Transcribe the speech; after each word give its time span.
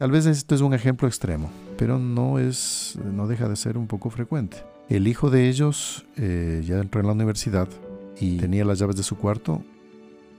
Tal 0.00 0.10
vez 0.10 0.24
esto 0.24 0.54
es 0.54 0.62
un 0.62 0.72
ejemplo 0.72 1.06
extremo, 1.06 1.50
pero 1.76 1.98
no, 1.98 2.38
es, 2.38 2.98
no 3.04 3.26
deja 3.26 3.50
de 3.50 3.56
ser 3.56 3.76
un 3.76 3.86
poco 3.86 4.08
frecuente. 4.08 4.64
El 4.88 5.06
hijo 5.06 5.28
de 5.28 5.46
ellos 5.50 6.06
eh, 6.16 6.62
ya 6.64 6.78
entró 6.78 7.02
en 7.02 7.06
la 7.06 7.12
universidad 7.12 7.68
y 8.18 8.38
tenía 8.38 8.64
las 8.64 8.78
llaves 8.78 8.96
de 8.96 9.02
su 9.02 9.18
cuarto 9.18 9.62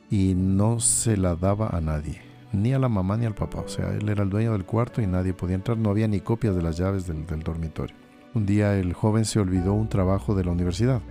y 0.09 0.33
no 0.33 0.79
se 0.79 1.15
la 1.15 1.35
daba 1.35 1.69
a 1.69 1.79
nadie, 1.79 2.23
ni 2.51 2.73
a 2.73 2.79
la 2.79 2.89
mamá 2.89 3.17
ni 3.17 3.27
al 3.27 3.35
papá. 3.35 3.59
O 3.59 3.67
sea, 3.67 3.93
él 3.93 4.09
era 4.09 4.23
el 4.23 4.31
dueño 4.31 4.53
del 4.53 4.65
cuarto 4.65 4.99
y 4.99 5.05
nadie 5.05 5.35
podía 5.35 5.57
entrar, 5.57 5.77
no 5.77 5.91
había 5.91 6.07
ni 6.07 6.21
copias 6.21 6.55
de 6.55 6.63
las 6.63 6.77
llaves 6.77 7.05
del, 7.05 7.27
del 7.27 7.43
dormitorio. 7.43 7.95
Un 8.33 8.47
día 8.47 8.75
el 8.79 8.93
joven 8.93 9.25
se 9.25 9.39
olvidó 9.39 9.73
un 9.73 9.89
trabajo 9.89 10.33
de 10.33 10.43
la 10.43 10.53
universidad. 10.53 11.03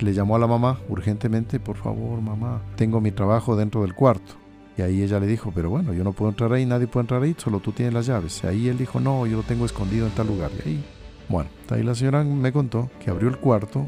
Le 0.00 0.12
llamó 0.12 0.36
a 0.36 0.38
la 0.38 0.46
mamá 0.46 0.80
urgentemente, 0.90 1.58
por 1.58 1.78
favor 1.78 2.20
mamá, 2.20 2.60
tengo 2.76 3.00
mi 3.00 3.10
trabajo 3.10 3.56
dentro 3.56 3.80
del 3.80 3.94
cuarto. 3.94 4.34
Y 4.76 4.82
ahí 4.82 5.02
ella 5.02 5.20
le 5.20 5.26
dijo, 5.26 5.52
pero 5.54 5.70
bueno, 5.70 5.92
yo 5.92 6.04
no 6.04 6.12
puedo 6.12 6.30
entrar 6.30 6.52
ahí, 6.52 6.64
nadie 6.64 6.86
puede 6.86 7.02
entrar 7.02 7.22
ahí, 7.22 7.34
solo 7.36 7.60
tú 7.60 7.72
tienes 7.72 7.92
las 7.92 8.06
llaves. 8.06 8.42
Y 8.44 8.46
ahí 8.46 8.68
él 8.68 8.78
dijo, 8.78 9.00
no, 9.00 9.26
yo 9.26 9.36
lo 9.38 9.42
tengo 9.42 9.66
escondido 9.66 10.06
en 10.06 10.12
tal 10.12 10.28
lugar. 10.28 10.50
Y 10.64 10.68
ahí, 10.68 10.84
bueno, 11.28 11.50
ahí 11.68 11.82
la 11.82 11.94
señora 11.94 12.24
me 12.24 12.52
contó 12.52 12.90
que 13.02 13.10
abrió 13.10 13.28
el 13.28 13.36
cuarto. 13.38 13.86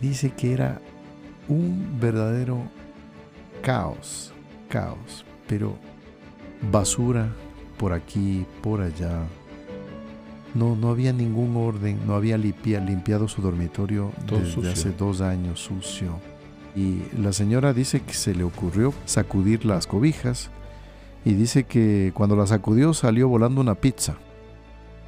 Dice 0.00 0.30
que 0.30 0.52
era 0.52 0.80
un 1.48 1.98
verdadero 2.00 2.58
caos, 3.62 4.32
caos, 4.68 5.24
pero 5.46 5.76
basura 6.70 7.28
por 7.78 7.92
aquí, 7.92 8.44
por 8.62 8.80
allá. 8.80 9.22
No, 10.54 10.74
no 10.74 10.88
había 10.88 11.12
ningún 11.12 11.56
orden, 11.56 12.00
no 12.06 12.14
había 12.14 12.38
limpiado 12.38 13.28
su 13.28 13.42
dormitorio 13.42 14.10
desde 14.26 14.72
hace 14.72 14.90
dos 14.92 15.20
años 15.20 15.60
sucio 15.60 16.18
y 16.76 17.00
la 17.18 17.32
señora 17.32 17.72
dice 17.72 18.00
que 18.00 18.12
se 18.12 18.34
le 18.34 18.44
ocurrió 18.44 18.92
sacudir 19.06 19.64
las 19.64 19.86
cobijas 19.86 20.50
y 21.24 21.32
dice 21.32 21.64
que 21.64 22.12
cuando 22.14 22.36
la 22.36 22.46
sacudió 22.46 22.92
salió 22.92 23.28
volando 23.28 23.62
una 23.62 23.74
pizza. 23.74 24.18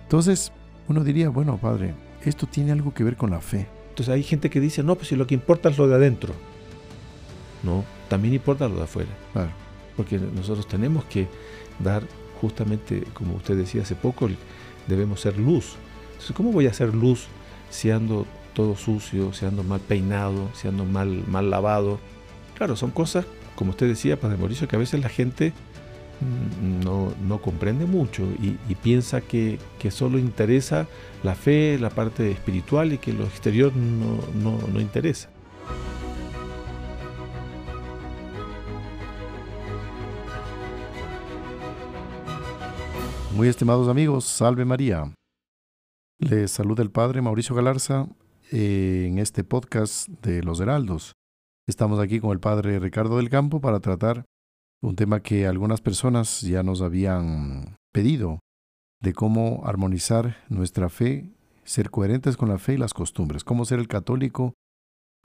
Entonces 0.04 0.50
uno 0.88 1.04
diría, 1.04 1.28
bueno 1.28 1.58
padre, 1.58 1.94
esto 2.24 2.46
tiene 2.46 2.72
algo 2.72 2.94
que 2.94 3.04
ver 3.04 3.16
con 3.16 3.30
la 3.30 3.42
fe. 3.42 3.68
Entonces 3.90 4.14
hay 4.14 4.22
gente 4.22 4.48
que 4.48 4.60
dice, 4.60 4.82
no, 4.82 4.94
pues 4.94 5.08
si 5.08 5.16
lo 5.16 5.26
que 5.26 5.34
importa 5.34 5.68
es 5.68 5.76
lo 5.76 5.86
de 5.86 5.96
adentro. 5.96 6.32
No, 7.62 7.84
también 8.08 8.32
importa 8.32 8.66
lo 8.66 8.76
de 8.76 8.84
afuera. 8.84 9.10
Claro. 9.34 9.50
Porque 9.94 10.18
nosotros 10.18 10.66
tenemos 10.66 11.04
que 11.04 11.28
dar 11.80 12.02
justamente, 12.40 13.04
como 13.12 13.34
usted 13.34 13.56
decía 13.56 13.82
hace 13.82 13.94
poco, 13.94 14.28
debemos 14.86 15.20
ser 15.20 15.38
luz. 15.38 15.76
Entonces, 16.12 16.34
¿cómo 16.34 16.50
voy 16.50 16.66
a 16.66 16.72
ser 16.72 16.94
luz 16.94 17.26
si 17.68 17.90
ando 17.90 18.26
todo 18.58 18.74
sucio, 18.74 19.32
se 19.32 19.46
ando 19.46 19.62
mal 19.62 19.78
peinado, 19.78 20.50
se 20.52 20.66
ando 20.66 20.84
mal, 20.84 21.22
mal 21.28 21.48
lavado. 21.48 22.00
Claro, 22.56 22.74
son 22.74 22.90
cosas, 22.90 23.24
como 23.54 23.70
usted 23.70 23.86
decía, 23.86 24.18
Padre 24.18 24.36
Mauricio, 24.36 24.66
que 24.66 24.74
a 24.74 24.80
veces 24.80 25.00
la 25.00 25.08
gente 25.08 25.52
mm, 26.20 26.82
no, 27.28 27.40
comprende 27.40 27.86
mucho 27.86 28.24
y, 28.24 28.74
piensa 28.74 29.20
que, 29.20 29.60
solo 29.90 30.18
interesa 30.18 30.88
la 31.22 31.36
fe, 31.36 31.78
la 31.78 31.90
parte 31.90 32.32
espiritual 32.32 32.92
y 32.92 32.98
que 32.98 33.12
lo 33.12 33.22
exterior 33.26 33.72
no, 33.76 34.58
no 34.72 34.80
interesa. 34.80 35.30
Muy 43.36 43.46
estimados 43.46 43.86
amigos, 43.86 44.24
salve 44.24 44.64
María. 44.64 45.14
Les 46.18 46.50
saluda 46.50 46.82
el 46.82 46.90
Padre 46.90 47.22
Mauricio 47.22 47.54
Galarza 47.54 48.08
en 48.50 49.18
este 49.18 49.44
podcast 49.44 50.08
de 50.22 50.42
Los 50.42 50.60
Heraldos. 50.60 51.12
Estamos 51.66 52.00
aquí 52.00 52.20
con 52.20 52.30
el 52.32 52.40
padre 52.40 52.78
Ricardo 52.78 53.18
del 53.18 53.30
Campo 53.30 53.60
para 53.60 53.80
tratar 53.80 54.24
un 54.80 54.96
tema 54.96 55.20
que 55.20 55.46
algunas 55.46 55.80
personas 55.80 56.40
ya 56.40 56.62
nos 56.62 56.80
habían 56.80 57.76
pedido, 57.92 58.40
de 59.00 59.12
cómo 59.12 59.62
armonizar 59.64 60.38
nuestra 60.48 60.88
fe, 60.88 61.30
ser 61.64 61.90
coherentes 61.90 62.36
con 62.36 62.48
la 62.48 62.58
fe 62.58 62.74
y 62.74 62.78
las 62.78 62.94
costumbres, 62.94 63.44
cómo 63.44 63.64
ser 63.64 63.80
el 63.80 63.88
católico 63.88 64.54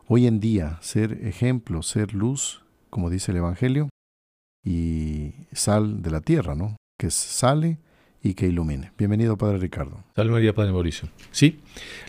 hoy 0.08 0.28
en 0.28 0.40
día, 0.40 0.78
ser 0.82 1.26
ejemplo, 1.26 1.82
ser 1.82 2.14
luz, 2.14 2.64
como 2.90 3.10
dice 3.10 3.32
el 3.32 3.38
Evangelio, 3.38 3.90
y 4.64 5.34
sal 5.52 6.02
de 6.02 6.12
la 6.12 6.22
tierra, 6.22 6.56
¿no? 6.56 6.76
Que 6.98 7.10
sale 7.10 7.80
y 8.22 8.34
que 8.34 8.48
ilumine. 8.48 8.92
Bienvenido, 8.98 9.38
Padre 9.38 9.58
Ricardo. 9.58 10.04
Salve 10.16 10.32
María, 10.32 10.56
Padre 10.56 10.72
Mauricio. 10.72 11.10
Sí, 11.32 11.60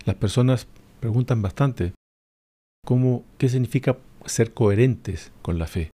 las 0.05 0.17
personas 0.17 0.67
preguntan 1.05 1.43
bastante 1.43 1.93
cómo, 2.87 3.27
qué 3.37 3.51
significa 3.51 3.99
ser 4.25 4.55
coherentes 4.55 5.33
con 5.43 5.59
la 5.59 5.67
fe. 5.67 5.91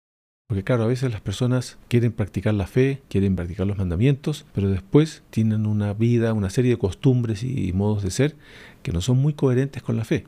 Porque 0.50 0.66
claro, 0.66 0.84
a 0.84 0.88
veces 0.88 1.14
las 1.14 1.22
personas 1.22 1.78
quieren 1.88 2.12
practicar 2.12 2.54
la 2.54 2.68
fe, 2.68 3.02
quieren 3.08 3.38
practicar 3.38 3.66
los 3.68 3.78
mandamientos, 3.78 4.46
pero 4.54 4.70
después 4.70 5.24
tienen 5.30 5.66
una 5.66 5.94
vida, 5.94 6.34
una 6.34 6.50
serie 6.50 6.72
de 6.72 6.78
costumbres 6.78 7.42
y 7.44 7.72
modos 7.72 8.04
de 8.04 8.12
ser 8.12 8.36
que 8.84 8.92
no 8.92 9.00
son 9.00 9.18
muy 9.20 9.32
coherentes 9.32 9.82
con 9.82 9.96
la 9.96 10.04
fe. 10.04 10.26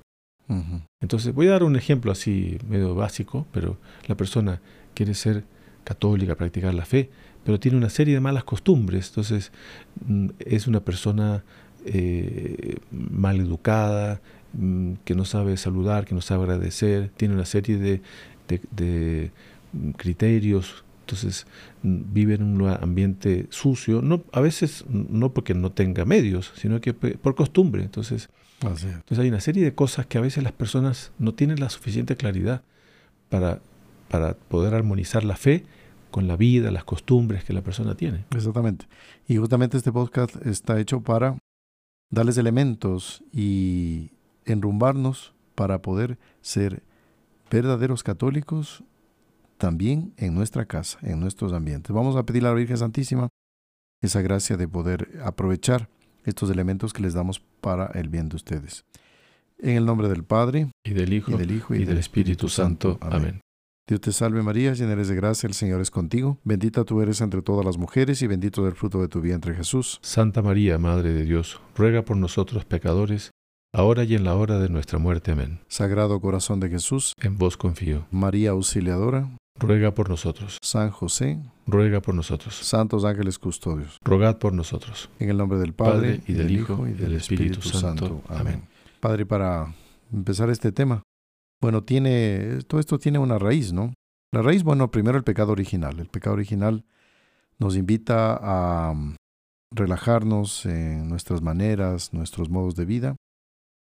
Entonces 1.02 1.34
voy 1.34 1.48
a 1.48 1.52
dar 1.52 1.64
un 1.64 1.76
ejemplo 1.76 2.14
así 2.14 2.58
medio 2.66 2.96
básico, 2.96 3.48
pero 3.52 3.78
la 4.08 4.16
persona 4.16 4.62
quiere 4.94 5.14
ser 5.14 5.44
católica, 5.84 6.36
practicar 6.36 6.74
la 6.74 6.86
fe, 6.86 7.10
pero 7.44 7.60
tiene 7.60 7.78
una 7.78 7.90
serie 7.90 8.14
de 8.14 8.22
malas 8.22 8.46
costumbres, 8.46 9.10
entonces 9.10 9.52
mm, 10.06 10.30
es 10.40 10.68
una 10.68 10.80
persona 10.80 11.44
eh, 11.86 12.76
mal 12.92 13.40
educada, 13.40 14.22
Mm, 14.54 14.94
que 15.06 15.14
no 15.14 15.26
sabe 15.26 15.58
saludar, 15.58 16.06
que 16.06 16.16
no 16.16 16.22
sabe 16.22 16.44
agradecer, 16.44 17.12
tiene 17.16 17.36
una 17.36 17.46
serie 17.46 17.78
de, 17.78 18.02
de, 18.72 19.32
criterios, 19.96 20.84
entonces 21.02 21.46
mm, 21.84 22.02
vive 22.12 22.34
en 22.34 22.44
un 22.44 22.68
ambiente 22.68 23.46
sucio, 23.52 24.02
no, 24.02 24.24
a 24.32 24.42
veces 24.42 24.86
no 24.90 25.34
porque 25.34 25.54
no 25.54 25.72
tenga 25.72 26.04
medios, 26.06 26.52
sino 26.56 26.82
que 26.82 26.96
por 26.96 27.36
costumbre. 27.36 27.84
Entonces, 27.84 28.30
entonces 28.62 29.20
hay 29.20 29.30
una 29.30 29.40
serie 29.40 29.64
de 29.64 29.76
cosas 29.76 30.08
que 30.08 30.18
a 30.18 30.22
veces 30.22 30.44
las 30.44 30.52
personas 30.52 31.12
no 31.20 31.36
tienen 31.36 31.60
la 31.60 31.70
suficiente 31.70 32.16
claridad 32.16 32.64
para, 33.30 33.60
para 34.10 34.34
poder 34.34 34.74
armonizar 34.74 35.24
la 35.24 35.36
fe 35.36 35.64
con 36.10 36.28
la 36.28 36.38
vida, 36.38 36.72
las 36.72 36.86
costumbres 36.86 37.44
que 37.44 37.54
la 37.54 37.62
persona 37.62 37.94
tiene. 37.94 38.26
Exactamente. 38.32 38.88
Y 39.28 39.38
justamente 39.38 39.78
este 39.78 39.92
podcast 39.92 40.44
está 40.44 40.80
hecho 40.80 41.02
para 41.02 41.38
darles 42.10 42.38
elementos 42.40 43.24
y 43.32 44.12
enrumbarnos 44.52 45.34
para 45.56 45.82
poder 45.82 46.18
ser 46.42 46.84
verdaderos 47.50 48.04
católicos 48.04 48.84
también 49.58 50.14
en 50.18 50.34
nuestra 50.34 50.66
casa, 50.66 51.00
en 51.02 51.20
nuestros 51.20 51.54
ambientes. 51.54 51.94
Vamos 51.94 52.16
a 52.16 52.24
pedir 52.24 52.46
a 52.46 52.50
la 52.50 52.56
Virgen 52.56 52.78
Santísima 52.78 53.30
esa 54.02 54.22
gracia 54.22 54.58
de 54.58 54.68
poder 54.68 55.20
aprovechar 55.24 55.90
estos 56.24 56.50
elementos 56.50 56.94
que 56.94 57.02
les 57.02 57.14
damos 57.14 57.42
para 57.62 57.88
el 57.88 58.10
bien 58.10 58.30
de 58.30 58.38
ustedes. 58.38 58.86
En 59.58 59.76
el 59.76 59.86
nombre 59.86 60.08
del 60.08 60.24
Padre, 60.24 60.72
y 60.86 60.94
del 60.94 61.12
Hijo, 61.12 61.32
y 61.34 61.86
del, 61.86 61.98
Espíritu, 61.98 62.48
Santo. 62.48 62.98
Amén. 63.02 63.42
Dios 63.90 64.02
te 64.02 64.12
salve 64.14 64.44
María, 64.44 64.74
llena 64.74 64.94
eres 64.94 65.08
de 65.08 65.16
gracia, 65.16 65.48
el 65.48 65.56
Señor 65.56 65.82
es 65.82 65.92
contigo. 65.92 66.38
Bendita 66.44 66.86
tú 66.86 67.02
eres 67.02 67.22
entre 67.22 67.42
todas 67.42 67.66
las 67.66 67.78
mujeres 67.78 68.22
y 68.22 68.28
bendito 68.28 68.62
es 68.62 68.72
el 68.72 68.78
fruto 68.78 69.02
de 69.02 69.08
tu 69.08 69.20
vientre 69.20 69.56
Jesús. 69.56 70.00
Santa 70.04 70.42
María, 70.42 70.78
Madre 70.78 71.12
de 71.12 71.24
Dios, 71.24 71.60
ruega 71.76 72.06
por 72.06 72.16
nosotros 72.16 72.66
pecadores, 72.66 73.32
ahora 73.74 74.04
y 74.04 74.16
en 74.16 74.24
la 74.24 74.36
hora 74.36 74.60
de 74.60 74.70
nuestra 74.70 75.00
muerte. 75.00 75.32
Amén. 75.32 75.60
Sagrado 75.68 76.20
Corazón 76.20 76.60
de 76.60 76.70
Jesús, 76.70 77.14
en 77.22 77.38
vos 77.38 77.58
confío. 77.58 78.06
María 78.12 78.52
Auxiliadora, 78.52 79.30
ruega 79.60 79.94
por 79.94 80.10
nosotros. 80.10 80.58
San 80.62 80.90
José, 80.90 81.40
ruega 81.68 82.02
por 82.02 82.16
nosotros. 82.16 82.56
Santos 82.56 83.06
ángeles 83.06 83.38
custodios, 83.38 83.98
rogad 84.04 84.38
por 84.38 84.54
nosotros. 84.54 85.10
En 85.20 85.30
el 85.30 85.38
nombre 85.38 85.60
del 85.60 85.74
Padre, 85.74 86.22
y 86.28 86.34
del 86.34 86.52
Hijo, 86.52 86.88
y 86.88 86.94
del 86.94 87.14
Espíritu, 87.14 87.62
Santo. 87.62 88.22
Amén. 88.28 88.64
Padre, 89.00 89.26
para 89.26 89.74
empezar 90.12 90.50
este 90.50 90.72
tema, 90.72 91.04
bueno, 91.62 91.84
tiene, 91.84 92.60
todo 92.68 92.80
esto 92.80 92.98
tiene 93.00 93.20
una 93.20 93.38
raíz, 93.38 93.74
¿no? 93.74 93.94
La 94.32 94.42
raíz, 94.42 94.64
bueno, 94.64 94.92
primero 94.92 95.18
el 95.18 95.24
pecado 95.24 95.52
original. 95.52 96.00
El 96.00 96.08
pecado 96.08 96.36
original 96.36 96.86
nos 97.58 97.76
invita 97.76 98.40
a 98.42 98.94
relajarnos 99.72 100.66
en 100.66 101.10
nuestras 101.10 101.42
maneras, 101.42 102.14
nuestros 102.14 102.50
modos 102.50 102.76
de 102.76 102.86
vida, 102.86 103.16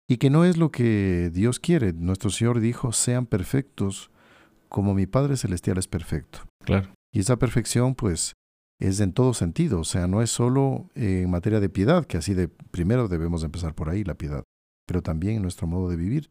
y 0.08 0.16
que 0.16 0.30
no 0.30 0.44
es 0.44 0.56
lo 0.56 0.70
que 0.70 1.30
Dios 1.32 1.60
quiere. 1.60 1.92
Nuestro 1.92 2.30
Señor 2.30 2.60
dijo, 2.60 2.92
sean 2.92 3.26
perfectos 3.26 4.10
como 4.68 4.94
mi 4.94 5.06
Padre 5.06 5.36
Celestial 5.36 5.78
es 5.78 5.86
perfecto. 5.86 6.40
Claro. 6.64 6.88
Y 7.12 7.20
esa 7.20 7.38
perfección, 7.38 7.94
pues, 7.94 8.32
es 8.80 9.00
en 9.00 9.12
todo 9.12 9.34
sentido, 9.34 9.80
o 9.80 9.84
sea, 9.84 10.06
no 10.06 10.22
es 10.22 10.30
solo 10.30 10.88
en 10.94 11.30
materia 11.30 11.60
de 11.60 11.68
piedad, 11.68 12.04
que 12.04 12.16
así 12.16 12.34
de 12.34 12.48
primero 12.48 13.08
debemos 13.08 13.42
empezar 13.42 13.74
por 13.74 13.90
ahí, 13.90 14.04
la 14.04 14.14
piedad, 14.14 14.44
pero 14.86 15.02
también 15.02 15.36
en 15.36 15.42
nuestro 15.42 15.66
modo 15.66 15.88
de 15.88 15.96
vivir, 15.96 16.30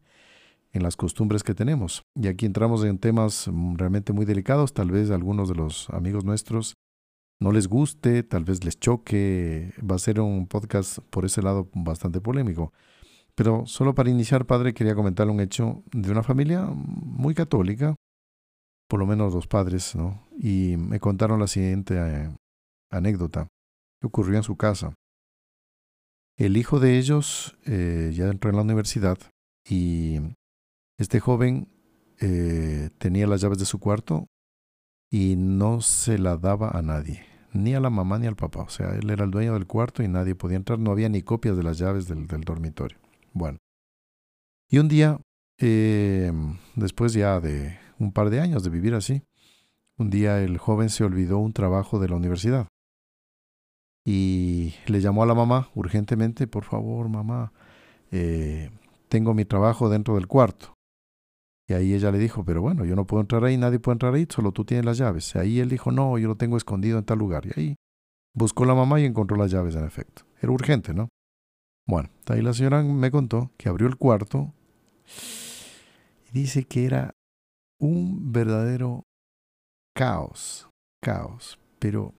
en 0.72 0.82
las 0.82 0.96
costumbres 0.96 1.42
que 1.42 1.54
tenemos. 1.54 2.02
Y 2.14 2.28
aquí 2.28 2.46
entramos 2.46 2.84
en 2.84 2.98
temas 2.98 3.50
realmente 3.74 4.12
muy 4.12 4.24
delicados, 4.24 4.72
tal 4.72 4.90
vez 4.90 5.10
a 5.10 5.14
algunos 5.14 5.48
de 5.48 5.56
los 5.56 5.90
amigos 5.90 6.24
nuestros 6.24 6.74
no 7.40 7.52
les 7.52 7.68
guste, 7.68 8.22
tal 8.24 8.44
vez 8.44 8.64
les 8.64 8.80
choque, 8.80 9.72
va 9.78 9.94
a 9.94 10.00
ser 10.00 10.20
un 10.20 10.48
podcast 10.48 10.98
por 11.10 11.24
ese 11.24 11.40
lado 11.42 11.68
bastante 11.72 12.20
polémico. 12.20 12.72
Pero 13.38 13.66
solo 13.66 13.94
para 13.94 14.10
iniciar, 14.10 14.46
padre, 14.46 14.74
quería 14.74 14.96
comentar 14.96 15.28
un 15.28 15.38
hecho 15.38 15.84
de 15.92 16.10
una 16.10 16.24
familia 16.24 16.62
muy 16.64 17.36
católica, 17.36 17.94
por 18.88 18.98
lo 18.98 19.06
menos 19.06 19.32
los 19.32 19.46
padres, 19.46 19.94
¿no? 19.94 20.26
Y 20.36 20.74
me 20.76 20.98
contaron 20.98 21.38
la 21.38 21.46
siguiente 21.46 21.94
eh, 21.96 22.36
anécdota 22.90 23.46
que 24.00 24.08
ocurrió 24.08 24.38
en 24.38 24.42
su 24.42 24.56
casa. 24.56 24.92
El 26.36 26.56
hijo 26.56 26.80
de 26.80 26.98
ellos 26.98 27.56
eh, 27.64 28.10
ya 28.12 28.26
entró 28.26 28.50
en 28.50 28.56
la 28.56 28.62
universidad 28.62 29.18
y 29.64 30.18
este 30.98 31.20
joven 31.20 31.68
eh, 32.20 32.90
tenía 32.98 33.28
las 33.28 33.40
llaves 33.40 33.58
de 33.58 33.66
su 33.66 33.78
cuarto 33.78 34.26
y 35.12 35.36
no 35.36 35.80
se 35.80 36.18
la 36.18 36.38
daba 36.38 36.70
a 36.70 36.82
nadie, 36.82 37.24
ni 37.52 37.76
a 37.76 37.80
la 37.80 37.90
mamá 37.90 38.18
ni 38.18 38.26
al 38.26 38.34
papá. 38.34 38.62
O 38.62 38.68
sea, 38.68 38.96
él 38.96 39.08
era 39.10 39.24
el 39.24 39.30
dueño 39.30 39.54
del 39.54 39.68
cuarto 39.68 40.02
y 40.02 40.08
nadie 40.08 40.34
podía 40.34 40.56
entrar, 40.56 40.80
no 40.80 40.90
había 40.90 41.08
ni 41.08 41.22
copias 41.22 41.56
de 41.56 41.62
las 41.62 41.78
llaves 41.78 42.08
del, 42.08 42.26
dormitorio. 42.26 42.98
Bueno, 43.38 43.58
y 44.68 44.78
un 44.78 44.88
día, 44.88 45.20
eh, 45.58 46.32
después 46.74 47.12
ya 47.12 47.38
de 47.38 47.78
un 48.00 48.12
par 48.12 48.30
de 48.30 48.40
años 48.40 48.64
de 48.64 48.70
vivir 48.70 48.94
así, 48.94 49.22
un 49.96 50.10
día 50.10 50.42
el 50.42 50.58
joven 50.58 50.90
se 50.90 51.04
olvidó 51.04 51.38
un 51.38 51.52
trabajo 51.52 52.00
de 52.00 52.08
la 52.08 52.16
universidad 52.16 52.66
y 54.04 54.74
le 54.86 55.00
llamó 55.00 55.22
a 55.22 55.26
la 55.26 55.34
mamá 55.34 55.70
urgentemente, 55.76 56.48
por 56.48 56.64
favor, 56.64 57.08
mamá, 57.08 57.52
eh, 58.10 58.70
tengo 59.08 59.34
mi 59.34 59.44
trabajo 59.44 59.88
dentro 59.88 60.16
del 60.16 60.26
cuarto. 60.26 60.74
Y 61.68 61.74
ahí 61.74 61.94
ella 61.94 62.10
le 62.10 62.18
dijo, 62.18 62.44
pero 62.44 62.60
bueno, 62.60 62.84
yo 62.84 62.96
no 62.96 63.06
puedo 63.06 63.20
entrar 63.20 63.44
ahí, 63.44 63.56
nadie 63.56 63.78
puede 63.78 63.94
entrar 63.94 64.14
ahí, 64.14 64.26
solo 64.28 64.50
tú 64.50 64.64
tienes 64.64 64.84
las 64.84 64.98
llaves. 64.98 65.32
Y 65.34 65.38
ahí 65.38 65.60
él 65.60 65.68
dijo, 65.68 65.92
no, 65.92 66.18
yo 66.18 66.26
lo 66.26 66.36
tengo 66.36 66.56
escondido 66.56 66.98
en 66.98 67.04
tal 67.04 67.18
lugar. 67.18 67.46
Y 67.46 67.60
ahí 67.60 67.76
buscó 68.34 68.64
la 68.64 68.74
mamá 68.74 68.98
y 69.00 69.04
encontró 69.04 69.36
las 69.36 69.50
llaves 69.52 69.76
en 69.76 69.84
efecto. 69.84 70.22
Era 70.40 70.50
urgente, 70.50 70.92
¿no? 70.94 71.08
Bueno, 71.88 72.10
ahí 72.26 72.42
la 72.42 72.52
señora 72.52 72.82
me 72.82 73.10
contó 73.10 73.50
que 73.56 73.70
abrió 73.70 73.88
el 73.88 73.96
cuarto 73.96 74.52
y 76.28 76.38
dice 76.38 76.64
que 76.64 76.84
era 76.84 77.14
un 77.80 78.30
verdadero 78.30 79.04
caos, 79.94 80.68
caos, 81.02 81.58
pero 81.78 82.14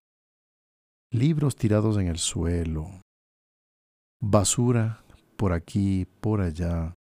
libros 1.12 1.56
tirados 1.56 1.98
en 1.98 2.07
el 2.07 2.18
suelo, 2.18 2.89
basura 4.19 5.04
por 5.38 5.54
aquí, 5.54 6.07
por 6.19 6.42
allá, 6.42 6.95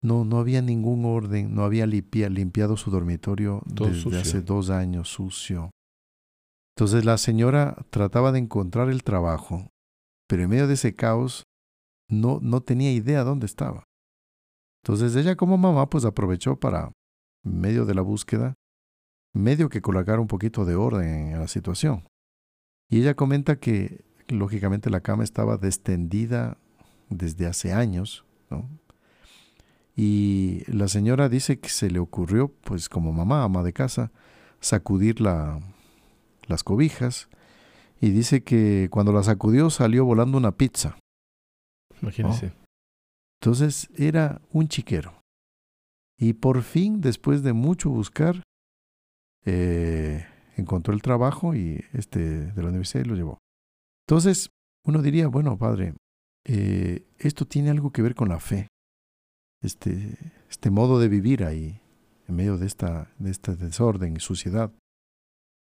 no, 0.00 0.24
no 0.24 0.38
había 0.38 0.62
ningún 0.62 1.04
orden, 1.04 1.56
no 1.56 1.64
había 1.64 1.86
limpiado 1.86 2.76
su 2.76 2.92
dormitorio 2.92 3.62
desde 3.66 4.20
hace 4.20 4.42
dos 4.42 4.70
años, 4.70 5.08
sucio. 5.08 5.72
Entonces 6.76 7.04
la 7.04 7.18
señora 7.18 7.84
trataba 7.90 8.30
de 8.30 8.38
encontrar 8.38 8.90
el 8.90 9.02
trabajo, 9.02 9.66
pero 10.28 10.44
en 10.44 10.50
medio 10.50 10.68
de 10.68 10.74
ese 10.74 10.94
caos 10.94 11.47
no, 12.08 12.38
no 12.42 12.60
tenía 12.60 12.92
idea 12.92 13.24
dónde 13.24 13.46
estaba. 13.46 13.84
Entonces 14.82 15.16
ella 15.16 15.36
como 15.36 15.58
mamá 15.58 15.88
pues 15.90 16.04
aprovechó 16.04 16.56
para, 16.56 16.92
en 17.44 17.60
medio 17.60 17.84
de 17.84 17.94
la 17.94 18.02
búsqueda, 18.02 18.54
medio 19.34 19.68
que 19.68 19.82
colocar 19.82 20.18
un 20.20 20.26
poquito 20.26 20.64
de 20.64 20.74
orden 20.74 21.32
en 21.32 21.40
la 21.40 21.48
situación. 21.48 22.04
Y 22.90 23.00
ella 23.00 23.14
comenta 23.14 23.56
que 23.56 24.04
lógicamente 24.28 24.90
la 24.90 25.00
cama 25.00 25.24
estaba 25.24 25.56
destendida 25.56 26.56
desde 27.10 27.46
hace 27.46 27.72
años, 27.72 28.24
¿no? 28.50 28.68
Y 29.94 30.62
la 30.68 30.86
señora 30.86 31.28
dice 31.28 31.58
que 31.58 31.70
se 31.70 31.90
le 31.90 31.98
ocurrió, 31.98 32.52
pues 32.62 32.88
como 32.88 33.12
mamá, 33.12 33.42
ama 33.42 33.64
de 33.64 33.72
casa, 33.72 34.12
sacudir 34.60 35.20
la, 35.20 35.60
las 36.46 36.62
cobijas. 36.62 37.28
Y 38.00 38.10
dice 38.10 38.44
que 38.44 38.86
cuando 38.92 39.12
la 39.12 39.24
sacudió 39.24 39.70
salió 39.70 40.04
volando 40.04 40.38
una 40.38 40.52
pizza. 40.52 40.96
Imagínese. 42.02 42.52
Entonces 43.40 43.88
era 43.96 44.40
un 44.50 44.68
chiquero. 44.68 45.20
Y 46.18 46.32
por 46.32 46.62
fin, 46.62 47.00
después 47.00 47.42
de 47.42 47.52
mucho 47.52 47.90
buscar, 47.90 48.42
eh, 49.44 50.26
encontró 50.56 50.92
el 50.92 51.02
trabajo 51.02 51.54
y 51.54 51.84
este 51.92 52.46
de 52.52 52.62
la 52.62 52.68
universidad 52.68 53.04
lo 53.04 53.14
llevó. 53.14 53.38
Entonces, 54.06 54.50
uno 54.84 55.02
diría, 55.02 55.28
bueno, 55.28 55.56
padre, 55.56 55.94
eh, 56.44 57.06
esto 57.18 57.46
tiene 57.46 57.70
algo 57.70 57.92
que 57.92 58.02
ver 58.02 58.14
con 58.14 58.28
la 58.28 58.40
fe 58.40 58.68
este, 59.62 60.16
este 60.48 60.70
modo 60.70 60.98
de 60.98 61.08
vivir 61.08 61.44
ahí, 61.44 61.80
en 62.26 62.36
medio 62.36 62.58
de, 62.58 62.66
esta, 62.66 63.12
de 63.18 63.30
este 63.30 63.56
desorden 63.56 64.16
y 64.16 64.20
suciedad. 64.20 64.72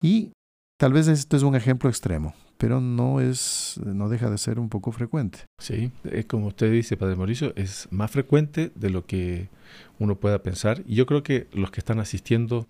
Y 0.02 0.32
tal 0.80 0.94
vez 0.94 1.08
esto 1.08 1.36
es 1.36 1.42
un 1.42 1.54
ejemplo 1.54 1.90
extremo, 1.90 2.34
pero 2.56 2.80
no, 2.80 3.20
es, 3.20 3.78
no 3.84 4.08
deja 4.08 4.30
de 4.30 4.38
ser 4.38 4.58
un 4.58 4.70
poco 4.70 4.92
frecuente. 4.92 5.40
Sí, 5.58 5.92
es 6.04 6.24
como 6.24 6.46
usted 6.46 6.72
dice, 6.72 6.96
Padre 6.96 7.16
Mauricio, 7.16 7.52
es 7.54 7.86
más 7.90 8.10
frecuente 8.10 8.72
de 8.74 8.88
lo 8.88 9.04
que 9.04 9.50
uno 9.98 10.18
pueda 10.18 10.42
pensar. 10.42 10.82
Y 10.86 10.94
yo 10.94 11.04
creo 11.04 11.22
que 11.22 11.48
los 11.52 11.70
que 11.70 11.80
están 11.80 12.00
asistiendo 12.00 12.66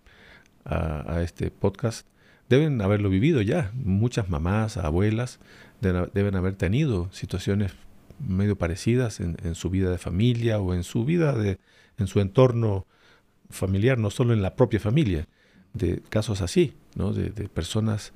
a, 0.64 1.22
este 1.22 1.52
podcast 1.52 2.04
deben 2.48 2.82
haberlo 2.82 3.10
vivido 3.10 3.42
ya. 3.42 3.70
Muchas 3.74 4.28
mamás, 4.28 4.76
abuelas 4.76 5.38
deben 5.80 6.34
haber 6.34 6.56
tenido 6.56 7.08
situaciones 7.12 7.74
medio 8.18 8.58
parecidas 8.58 9.20
en, 9.20 9.54
su 9.54 9.70
vida 9.70 9.88
de 9.88 9.98
familia 9.98 10.58
o 10.58 10.74
en 10.74 10.82
su 10.82 11.04
vida 11.04 11.32
de, 11.32 11.60
en 11.96 12.08
su 12.08 12.18
entorno 12.18 12.88
familiar, 13.50 13.98
no 13.98 14.10
solo 14.10 14.32
en 14.32 14.42
la 14.42 14.56
propia 14.56 14.80
familia, 14.80 15.28
de 15.74 16.02
casos 16.08 16.40
así, 16.40 16.74
¿no? 16.94 17.12
de, 17.12 17.30
personas 17.48 18.12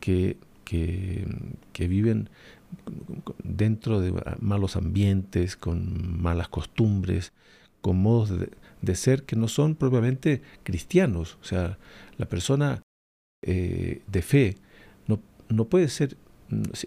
que, 0.00 0.36
que, 0.64 1.26
que, 1.72 1.88
viven 1.88 2.30
dentro 3.42 4.00
de 4.00 4.14
malos 4.40 4.76
ambientes, 4.76 5.56
con 5.56 6.20
malas 6.22 6.48
costumbres, 6.48 7.32
con 7.80 7.98
modos 7.98 8.30
de, 8.30 8.50
de 8.82 8.94
ser 8.96 9.22
que 9.24 9.36
no 9.36 9.48
son 9.48 9.74
propiamente 9.74 10.42
cristianos. 10.62 11.38
O 11.40 11.44
sea, 11.44 11.78
la 12.18 12.26
persona 12.26 12.82
eh, 13.44 14.02
de 14.06 14.22
fe 14.22 14.56
no, 15.06 15.20
no 15.48 15.64
puede 15.64 15.88
ser, 15.88 16.16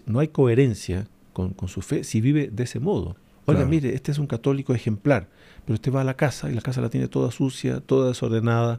no 0.06 0.20
hay 0.20 0.28
coherencia 0.28 1.08
con, 1.32 1.54
su 1.68 1.82
fe 1.82 2.02
si 2.04 2.20
vive 2.20 2.48
de 2.50 2.64
ese 2.64 2.80
modo. 2.80 3.16
Oiga, 3.44 3.64
mire, 3.64 3.94
este 3.94 4.10
es 4.10 4.18
un 4.18 4.26
católico 4.26 4.74
ejemplar, 4.74 5.28
pero 5.64 5.74
usted 5.74 5.92
va 5.92 6.00
a 6.00 6.04
la 6.04 6.16
casa 6.16 6.50
y 6.50 6.54
la 6.54 6.62
casa 6.62 6.80
la 6.80 6.88
tiene 6.88 7.06
toda 7.06 7.30
sucia, 7.30 7.80
toda 7.80 8.08
desordenada. 8.08 8.78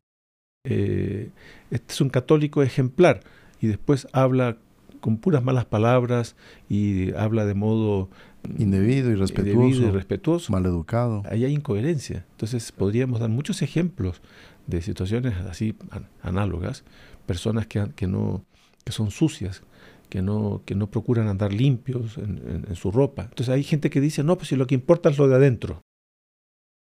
Eh, 0.70 1.30
este 1.72 1.94
es 1.94 2.02
un 2.02 2.10
católico 2.10 2.62
ejemplar 2.62 3.22
y 3.62 3.68
después 3.68 4.08
habla 4.12 4.58
con 5.00 5.18
puras 5.18 5.44
malas 5.44 5.66
palabras 5.66 6.36
y 6.70 7.14
habla 7.14 7.46
de 7.46 7.54
modo 7.54 8.10
indebido, 8.58 9.12
irrespetuoso, 9.12 9.84
y 9.84 9.92
respetuoso. 9.92 10.52
mal 10.52 10.66
educado. 10.66 11.24
Ahí 11.30 11.46
hay 11.46 11.54
incoherencia. 11.54 12.26
Entonces 12.32 12.72
podríamos 12.72 13.20
dar 13.20 13.30
muchos 13.30 13.62
ejemplos 13.62 14.22
de 14.66 14.82
situaciones 14.82 15.36
así 15.50 15.76
análogas, 16.22 16.84
personas 17.26 17.68
que, 17.68 17.90
que 17.96 18.08
no 18.08 18.44
que 18.88 18.94
son 18.94 19.12
sucias, 19.12 19.64
que 20.10 20.22
no, 20.22 20.62
que 20.66 20.74
no 20.74 20.90
procuran 20.90 21.28
andar 21.28 21.52
limpios 21.52 22.18
en, 22.18 22.74
su 22.76 22.90
ropa. 22.90 23.24
Entonces 23.24 23.50
hay 23.50 23.64
gente 23.64 23.90
que 23.90 24.00
dice, 24.00 24.24
no, 24.24 24.38
pues 24.38 24.48
si 24.48 24.56
lo 24.56 24.66
que 24.66 24.76
importa 24.76 25.10
es 25.10 25.18
lo 25.18 25.28
de 25.28 25.36
adentro. 25.36 25.82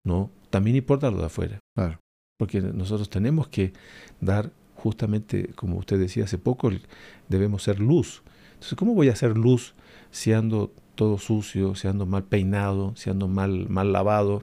No, 0.06 0.30
también 0.52 0.76
importa 0.76 1.10
lo 1.10 1.18
de 1.18 1.26
afuera. 1.26 1.60
Claro. 1.76 2.00
Porque 2.40 2.62
nosotros 2.62 3.10
tenemos 3.10 3.48
que 3.50 3.74
dar 4.20 4.52
justamente, 4.74 5.50
como 5.56 5.78
usted 5.78 6.00
decía 6.00 6.24
hace 6.24 6.38
poco, 6.38 6.72
debemos 7.28 7.64
ser 7.64 7.80
luz. 7.80 8.24
Entonces, 8.54 8.76
¿cómo 8.76 8.96
voy 8.96 9.10
a 9.10 9.14
hacer 9.14 9.38
luz 9.38 9.76
si 10.10 10.34
ando 10.34 10.74
todo 10.96 11.20
sucio, 11.20 11.76
si 11.76 11.88
ando 11.88 12.08
mal 12.08 12.24
peinado, 12.24 12.96
si 12.96 13.10
ando 13.12 13.28
mal, 13.28 13.70
mal 13.70 13.92
lavado? 13.92 14.42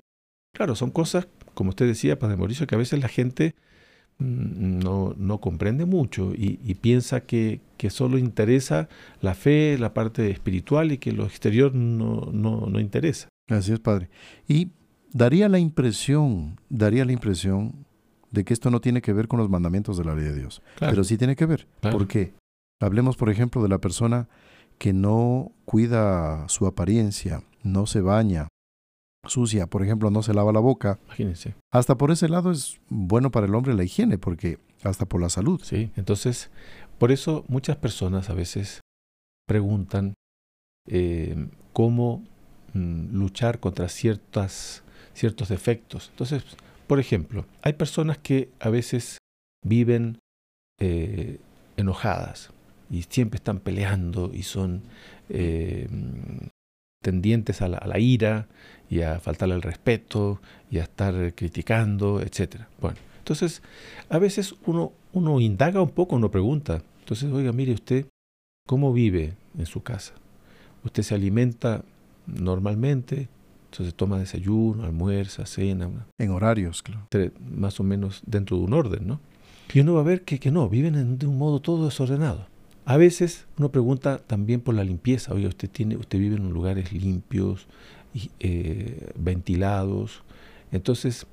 Claro, 0.55 0.77
son 0.77 0.91
cosas, 0.91 1.27
como 1.55 1.71
usted 1.71 1.87
decía, 1.87 2.19
Padre 2.19 2.37
Mauricio, 2.37 2.67
que 2.67 2.75
a 2.77 2.79
veces 2.79 3.01
la 3.01 3.09
gente 3.09 3.55
Mm, 4.19 4.79
no, 4.79 5.15
no 5.19 5.41
comprende 5.41 5.85
mucho 5.85 6.33
y, 6.35 6.75
piensa 6.77 7.21
que, 7.21 7.61
que, 7.77 7.91
solo 7.91 8.17
interesa 8.17 8.89
la 9.21 9.35
fe, 9.35 9.77
la 9.79 9.93
parte 9.93 10.31
espiritual 10.31 10.91
y 10.93 10.99
que 10.99 11.13
lo 11.13 11.27
exterior 11.27 11.75
no, 11.75 12.31
no, 12.33 12.67
no 12.67 12.81
interesa. 12.81 13.29
Así 13.49 13.73
es, 13.73 13.81
Padre. 13.81 14.09
Y 14.49 14.71
daría 15.13 15.49
la 15.51 15.59
impresión, 15.59 16.59
daría 16.71 17.05
la 17.05 17.13
impresión 17.13 17.86
de 18.37 18.45
que 18.45 18.53
esto 18.53 18.71
no 18.71 18.81
tiene 18.83 19.01
que 19.01 19.15
ver 19.15 19.29
con 19.29 19.39
los 19.39 19.49
mandamientos 19.49 19.97
de 19.97 20.05
la 20.05 20.15
ley 20.15 20.25
de 20.25 20.35
Dios. 20.35 20.63
Pero 20.79 21.05
sí 21.05 21.17
tiene 21.17 21.37
que 21.37 21.47
ver. 21.47 21.67
¿Por 21.81 22.07
qué? 22.07 22.35
Hablemos, 22.81 23.17
por 23.17 23.31
ejemplo, 23.31 23.63
de 23.63 23.71
la 23.71 23.79
persona 23.79 24.29
que 24.79 24.93
no 24.93 25.53
cuida 25.65 26.47
su 26.51 26.67
apariencia, 26.67 27.43
no 27.63 27.87
se 27.87 28.03
baña, 28.03 28.49
sucia, 29.27 29.67
por 29.67 29.83
ejemplo, 29.83 30.11
no 30.11 30.23
se 30.23 30.35
lava 30.35 30.53
la 30.53 30.61
boca. 30.61 30.99
Imagínense. 31.07 31.55
Hasta 31.73 31.97
por 31.97 32.11
ese 32.11 32.29
lado 32.29 32.51
es 32.51 32.79
bueno 32.91 33.31
para 33.31 33.47
el 33.47 33.55
hombre 33.55 33.73
la 33.73 33.85
higiene, 33.85 34.19
porque 34.19 34.59
hasta 34.83 35.07
por 35.07 35.23
la 35.23 35.31
salud. 35.31 35.63
Sí, 35.65 35.91
entonces, 35.97 36.51
por 36.99 37.11
eso 37.11 37.47
muchas 37.49 37.79
personas 37.79 38.29
a 38.29 38.35
veces 38.35 38.83
preguntan 39.47 40.13
eh, 40.87 41.49
cómo 41.73 42.23
mm, 42.75 43.17
luchar 43.17 43.61
contra 43.61 43.89
ciertas, 43.89 44.83
ciertos 45.15 45.49
defectos. 45.49 46.11
Entonces, 46.11 46.45
por 46.87 47.01
ejemplo, 47.01 47.47
hay 47.63 47.75
personas 47.75 48.19
que 48.19 48.51
a 48.61 48.71
veces 48.71 49.19
viven 49.65 50.19
eh, 50.81 51.39
enojadas 51.77 52.51
y 52.91 53.03
siempre 53.03 53.37
están 53.37 53.59
peleando 53.59 54.31
y 54.33 54.43
son 54.43 54.83
eh, 55.29 55.89
tendientes 57.03 57.63
a 57.63 57.69
la, 57.69 57.99
ira 57.99 58.47
y 58.89 59.01
a 59.01 59.19
faltarle 59.21 59.55
el 59.55 59.63
respeto 59.63 60.41
y 60.71 60.79
a 60.79 60.85
estar 60.85 61.35
criticando, 61.35 62.21
etc. 62.21 62.63
Bueno, 62.81 62.99
entonces 63.19 63.63
a 64.09 64.19
veces 64.19 64.55
uno, 64.67 64.93
uno 65.13 65.41
indaga 65.41 65.83
un 65.83 65.91
poco, 65.91 66.17
uno 66.17 66.31
pregunta. 66.31 66.83
Entonces, 67.01 67.31
oiga, 67.33 67.53
mire 67.53 67.73
usted, 67.73 68.07
cómo 68.67 68.93
vive 68.93 69.35
en 69.57 69.67
su 69.67 69.83
casa. 69.83 70.15
Usted 70.85 71.03
se 71.03 71.15
alimenta 71.15 71.85
normalmente, 72.27 73.29
entonces 73.77 73.95
toma 73.95 74.19
desayuno, 74.19 74.85
almuerza, 74.85 75.45
cena. 75.45 75.91
En 76.19 76.31
horarios, 76.31 76.83
claro. 76.83 77.07
Más 77.51 77.79
o 77.79 77.85
menos 77.85 78.23
dentro 78.27 78.57
de 78.57 78.65
un 78.65 78.73
orden, 78.73 79.07
¿no? 79.07 79.21
Y 79.73 79.81
uno 79.81 79.95
va 79.95 80.01
a 80.01 80.05
ver 80.05 80.23
que, 80.23 80.39
que 80.39 80.51
no, 80.51 80.69
viven 80.69 81.19
de 81.19 81.27
un 81.27 81.37
modo 81.37 81.61
todo 81.61 81.85
desordenado. 81.85 82.47
A 82.87 82.97
veces 82.97 83.47
uno 83.59 83.71
pregunta 83.71 84.19
también 84.19 84.61
por 84.61 84.75
la 84.75 84.85
limpieza. 84.85 85.35
Oye, 85.35 85.47
usted, 85.47 85.69
tiene, 85.69 85.97
usted 85.97 86.19
vive 86.19 86.37
en 86.37 86.51
lugares 86.51 86.93
limpios, 86.93 87.67
y, 88.15 88.31
eh, 88.41 89.13
ventilados. 89.15 90.23
Entonces, 90.73 91.27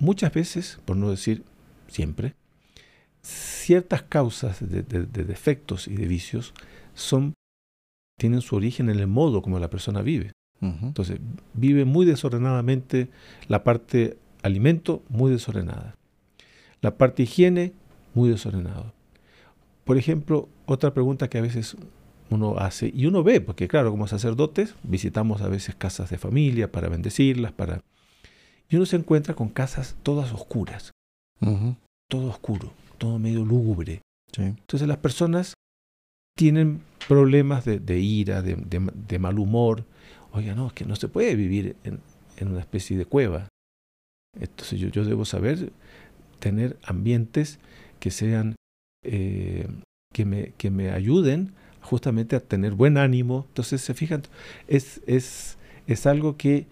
muchas 0.00 0.32
veces, 0.32 0.80
por 0.84 0.96
no 0.96 1.10
decir 1.10 1.44
siempre, 1.86 2.34
ciertas 3.22 4.02
causas 4.02 4.58
de, 4.60 4.82
defectos 4.82 5.86
y 5.86 5.94
de 5.94 6.06
vicios 6.06 6.54
son, 6.94 7.34
tienen 8.18 8.40
su 8.40 8.56
origen 8.56 8.90
en 8.90 8.98
el 8.98 9.06
modo 9.06 9.42
como 9.42 9.60
la 9.60 9.70
persona 9.70 10.02
vive. 10.02 10.32
Entonces, 10.60 11.18
vive 11.54 11.86
muy 11.86 12.04
desordenadamente 12.04 13.08
la 13.48 13.64
parte 13.64 14.18
alimento, 14.42 15.02
muy 15.08 15.30
desordenada. 15.30 15.96
La 16.82 16.98
parte 16.98 17.22
higiene, 17.22 17.72
muy 18.14 18.28
desordenado. 18.28 18.92
Por 19.84 19.96
ejemplo, 19.96 20.48
otra 20.66 20.92
pregunta 20.92 21.28
que 21.28 21.38
a 21.38 21.42
veces 21.42 21.76
uno 22.30 22.58
hace, 22.58 22.92
y 22.94 23.06
uno 23.06 23.22
ve, 23.22 23.40
porque 23.40 23.68
claro, 23.68 23.90
como 23.90 24.06
sacerdotes 24.06 24.74
visitamos 24.82 25.40
a 25.42 25.48
veces 25.48 25.74
casas 25.74 26.10
de 26.10 26.18
familia 26.18 26.70
para 26.70 26.88
bendecirlas, 26.88 27.52
para... 27.52 27.80
Y 28.68 28.76
uno 28.76 28.86
se 28.86 28.96
encuentra 28.96 29.34
con 29.34 29.48
casas 29.48 29.96
todas 30.02 30.32
oscuras, 30.32 30.92
todo 32.08 32.28
oscuro, 32.28 32.72
todo 32.98 33.18
medio 33.18 33.44
lúgubre. 33.44 34.02
Entonces 34.36 34.86
las 34.86 34.98
personas 34.98 35.54
tienen 36.36 36.82
problemas 37.08 37.64
de, 37.64 37.98
ira, 37.98 38.42
de, 38.42 39.18
mal 39.18 39.38
humor. 39.38 39.84
Oiga, 40.32 40.54
no, 40.54 40.68
es 40.68 40.72
que 40.72 40.84
no 40.84 40.96
se 40.96 41.08
puede 41.08 41.34
vivir 41.34 41.76
en, 41.84 42.00
una 42.40 42.60
especie 42.60 42.96
de 42.96 43.04
cueva. 43.04 43.48
Entonces 44.38 44.78
yo, 44.78 44.88
yo 44.88 45.04
debo 45.04 45.24
saber 45.24 45.72
tener 46.38 46.78
ambientes 46.82 47.58
que 47.98 48.10
sean, 48.10 48.54
eh, 49.04 49.68
que, 50.14 50.24
me, 50.24 50.52
que 50.56 50.70
me 50.70 50.90
ayuden 50.90 51.52
justamente 51.82 52.36
a 52.36 52.40
tener 52.40 52.72
buen 52.74 52.96
ánimo. 52.96 53.44
Entonces, 53.48 53.80
se 53.80 53.94
fijan, 53.94 54.22
es, 54.68 55.00
es, 55.06 55.58
es 55.86 56.06
algo 56.06 56.36
que, 56.36 56.66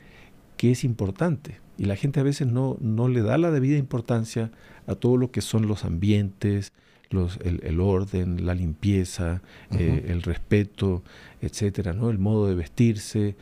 que, 0.56 0.70
es 0.70 0.84
importante. 0.84 1.60
Y 1.76 1.84
la 1.84 1.96
gente 1.96 2.20
a 2.20 2.24
veces 2.24 2.46
no, 2.46 2.76
no 2.80 3.08
le 3.08 3.22
da 3.22 3.38
la 3.38 3.50
debida 3.50 3.76
importancia 3.76 4.50
a 4.86 4.94
todo 4.94 5.16
lo 5.16 5.30
que 5.30 5.40
son 5.40 5.68
los 5.68 5.84
ambientes, 5.84 6.72
los, 7.10 7.38
el, 7.42 7.80
orden, 7.80 8.44
la 8.44 8.54
limpieza, 8.54 9.40
eh, 9.70 10.06
el 10.08 10.22
respeto, 10.22 11.02
etcétera, 11.40 11.92
¿no? 11.92 12.10
El 12.10 12.18
modo 12.18 12.46
de 12.46 12.54
vestirse, 12.54 13.36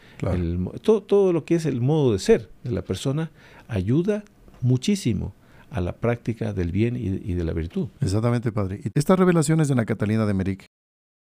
todo, 0.83 1.03
todo 1.03 1.33
lo 1.33 1.45
que 1.45 1.57
es 1.57 1.67
el 1.67 1.81
modo 1.81 2.13
de 2.13 2.19
ser 2.19 2.51
de 2.65 2.71
la 2.71 2.83
persona 2.83 3.31
ayuda 3.69 4.25
muchísimo 4.61 5.33
a 5.71 5.81
la 5.81 5.93
práctica 5.93 6.53
del 6.53 6.73
bien 6.73 6.97
y, 6.97 7.35
de 7.35 7.45
la 7.45 7.53
virtud. 7.53 7.89
Exactamente, 8.01 8.53
Padre. 8.53 8.81
Y 8.85 8.91
estas 8.95 9.19
revelaciones 9.19 9.69
de 9.69 9.75
la 9.75 9.85
Catalina 9.85 10.27
de 10.27 10.35
Meric, 10.35 10.67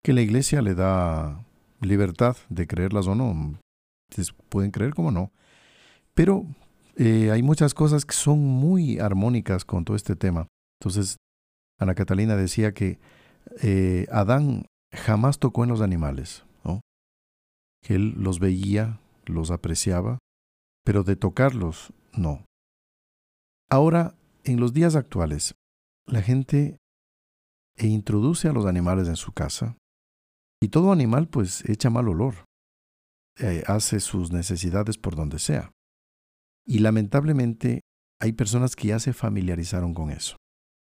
que 0.03 0.13
la 0.13 0.21
Iglesia 0.21 0.61
le 0.61 0.75
da 0.75 1.45
libertad 1.81 2.35
de 2.49 2.67
creerlas 2.67 3.07
o 3.07 3.15
no, 3.15 3.59
pueden 4.49 4.71
creer 4.71 4.93
como 4.93 5.11
no, 5.11 5.31
pero 6.13 6.45
eh, 6.95 7.31
hay 7.31 7.41
muchas 7.41 7.73
cosas 7.73 8.05
que 8.05 8.13
son 8.13 8.39
muy 8.39 8.99
armónicas 8.99 9.65
con 9.65 9.85
todo 9.85 9.95
este 9.95 10.15
tema. 10.15 10.47
Entonces, 10.79 11.17
Ana 11.83 11.95
Catalina 11.95 12.35
decía 12.35 12.73
que 12.73 12.99
eh, 13.61 14.07
Adán 14.11 14.65
jamás 14.91 15.39
tocó 15.39 15.63
en 15.63 15.69
los 15.69 15.81
animales, 15.81 16.45
¿no? 16.63 16.81
que 17.81 17.95
él 17.95 18.13
los 18.17 18.39
veía, 18.39 18.99
los 19.25 19.51
apreciaba, 19.51 20.19
pero 20.83 21.03
de 21.03 21.15
tocarlos, 21.15 21.93
no. 22.13 22.45
Ahora, 23.69 24.15
en 24.43 24.59
los 24.59 24.73
días 24.73 24.95
actuales, 24.95 25.55
la 26.05 26.21
gente 26.21 26.77
introduce 27.77 28.47
a 28.47 28.53
los 28.53 28.65
animales 28.65 29.07
en 29.07 29.15
su 29.15 29.31
casa 29.31 29.77
y 30.61 30.69
todo 30.69 30.91
animal 30.91 31.27
pues 31.27 31.67
echa 31.67 31.89
mal 31.89 32.07
olor, 32.07 32.45
eh, 33.39 33.63
hace 33.67 33.99
sus 33.99 34.31
necesidades 34.31 34.97
por 34.97 35.15
donde 35.15 35.39
sea. 35.39 35.71
Y 36.65 36.79
lamentablemente 36.79 37.81
hay 38.21 38.31
personas 38.33 38.75
que 38.75 38.89
ya 38.89 38.99
se 38.99 39.11
familiarizaron 39.11 39.93
con 39.93 40.11
eso. 40.11 40.37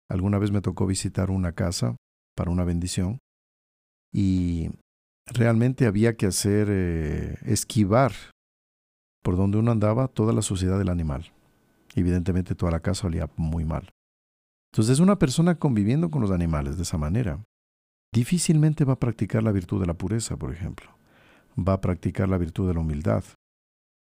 Alguna 0.09 0.38
vez 0.38 0.50
me 0.50 0.61
tocó 0.61 0.87
visitar 0.87 1.30
una 1.30 1.52
casa 1.52 1.97
para 2.37 2.50
una 2.50 2.64
bendición 2.64 3.18
y 4.12 4.71
realmente 5.26 5.87
había 5.87 6.16
que 6.16 6.26
hacer 6.26 6.68
eh, 6.71 7.38
esquivar 7.44 8.12
por 9.23 9.37
donde 9.37 9.59
uno 9.59 9.71
andaba 9.71 10.09
toda 10.09 10.32
la 10.32 10.42
suciedad 10.42 10.78
del 10.78 10.88
animal. 10.88 11.32
Evidentemente 11.94 12.54
toda 12.54 12.73
la 12.73 12.80
casa 12.80 13.06
olía 13.06 13.30
muy 13.37 13.64
mal. 13.64 13.90
Entonces 14.73 15.00
una 15.00 15.18
persona 15.18 15.59
conviviendo 15.59 16.11
con 16.11 16.23
los 16.23 16.30
animales 16.30 16.76
de 16.76 16.82
esa 16.82 16.99
manera 16.99 17.44
difícilmente 18.12 18.85
va 18.85 18.94
a 18.94 18.99
practicar 18.99 19.42
la 19.42 19.52
virtud 19.52 19.80
de 19.80 19.87
la 19.87 19.94
pureza, 19.94 20.37
por 20.37 20.52
ejemplo. 20.52 20.90
Va 21.56 21.75
a 21.75 21.80
practicar 21.80 22.28
la 22.28 22.38
virtud 22.38 22.68
de 22.68 22.75
la 22.75 22.80
humildad. 22.80 23.25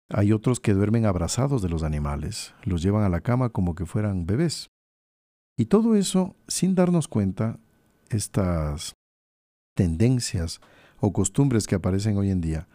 Hay 0.09 0.33
otros 0.33 0.59
que 0.59 0.73
duermen 0.73 1.05
abrazados 1.05 1.61
de 1.61 1.69
los 1.69 1.83
animales, 1.83 2.53
los 2.63 2.81
llevan 2.81 3.03
a 3.03 3.09
la 3.09 3.21
cama 3.21 3.49
como 3.49 3.75
que 3.75 3.85
fueran 3.85 4.25
bebés. 4.25 4.70
Y 5.57 5.65
todo 5.65 5.95
eso, 5.95 6.35
sin 6.47 6.75
darnos 6.75 7.07
cuenta, 7.07 7.59
estas 8.09 8.93
tendencias 9.75 10.59
o 10.99 11.13
costumbres 11.13 11.67
que 11.67 11.75
aparecen 11.75 12.17
hoy 12.17 12.29
en 12.29 12.41
día, 12.41 12.67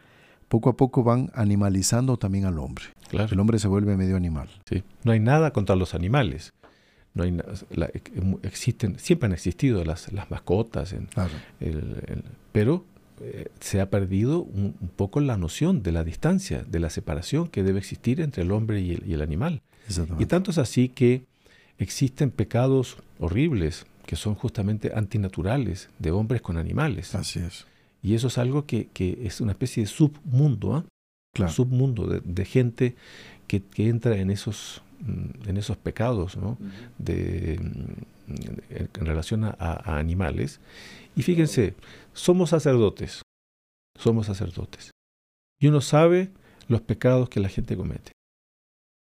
poco 0.48 0.68
a 0.68 0.76
poco 0.76 1.02
van 1.02 1.30
animalizando 1.34 2.16
también 2.16 2.44
al 2.44 2.58
hombre. 2.58 2.84
El 3.12 3.40
hombre 3.40 3.58
se 3.58 3.68
vuelve 3.68 3.96
medio 3.96 4.16
animal. 4.16 4.48
Sí. 4.68 4.82
No 5.04 5.12
hay 5.12 5.20
nada 5.20 5.52
contra 5.52 5.76
los 5.76 5.94
animales. 5.94 6.52
No 7.14 7.22
hay 7.22 7.38
existen, 8.42 8.98
siempre 8.98 9.26
han 9.26 9.32
existido 9.32 9.82
las, 9.84 10.12
las 10.12 10.30
mascotas, 10.30 10.92
en, 10.92 11.08
pero 12.52 12.84
eh, 13.22 13.48
se 13.60 13.80
ha 13.80 13.88
perdido 13.88 14.42
un, 14.42 14.74
poco 14.96 15.20
la 15.20 15.38
noción 15.38 15.82
de 15.82 15.92
la 15.92 16.04
distancia, 16.04 16.62
de 16.64 16.78
la 16.78 16.90
separación 16.90 17.48
que 17.48 17.62
debe 17.62 17.78
existir 17.78 18.20
entre 18.20 18.42
el 18.42 18.52
hombre 18.52 18.82
y 18.82 18.92
el, 18.92 19.06
y 19.06 19.14
el 19.14 19.22
animal. 19.22 19.62
Y 20.18 20.26
tanto 20.26 20.50
es 20.50 20.58
así 20.58 20.90
que 20.90 21.24
existen 21.78 22.30
pecados 22.30 22.98
horribles 23.18 23.86
que 24.06 24.16
son 24.16 24.34
justamente 24.34 24.92
antinaturales 24.94 25.90
de 25.98 26.12
hombres 26.12 26.40
con 26.40 26.56
animales. 26.56 27.14
Así 27.14 27.40
es. 27.40 27.66
Y 28.02 28.14
eso 28.14 28.28
es 28.28 28.38
algo 28.38 28.66
que, 28.66 28.88
es 28.96 29.40
una 29.40 29.52
especie 29.52 29.82
de 29.82 29.88
submundo, 29.88 30.78
¿eh? 30.78 30.82
Un 31.42 31.50
submundo 31.50 32.06
de, 32.06 32.44
gente 32.46 32.96
que, 33.46 33.62
entra 33.76 34.16
en 34.16 34.30
esos, 34.30 34.80
mm, 35.00 35.48
en 35.48 35.56
esos 35.58 35.76
pecados 35.76 36.36
¿no? 36.38 36.56
de, 36.96 37.58
mm, 37.60 38.28
en 38.94 39.06
relación 39.06 39.44
a, 39.44 39.98
animales. 39.98 40.60
Y 41.14 41.22
fíjense, 41.22 41.74
somos 42.14 42.50
sacerdotes, 42.50 43.22
somos 43.98 44.26
sacerdotes. 44.26 44.92
Y 45.58 45.66
uno 45.66 45.80
sabe 45.80 46.30
los 46.68 46.80
pecados 46.80 47.28
que 47.28 47.40
la 47.40 47.48
gente 47.48 47.76
comete. 47.76 48.12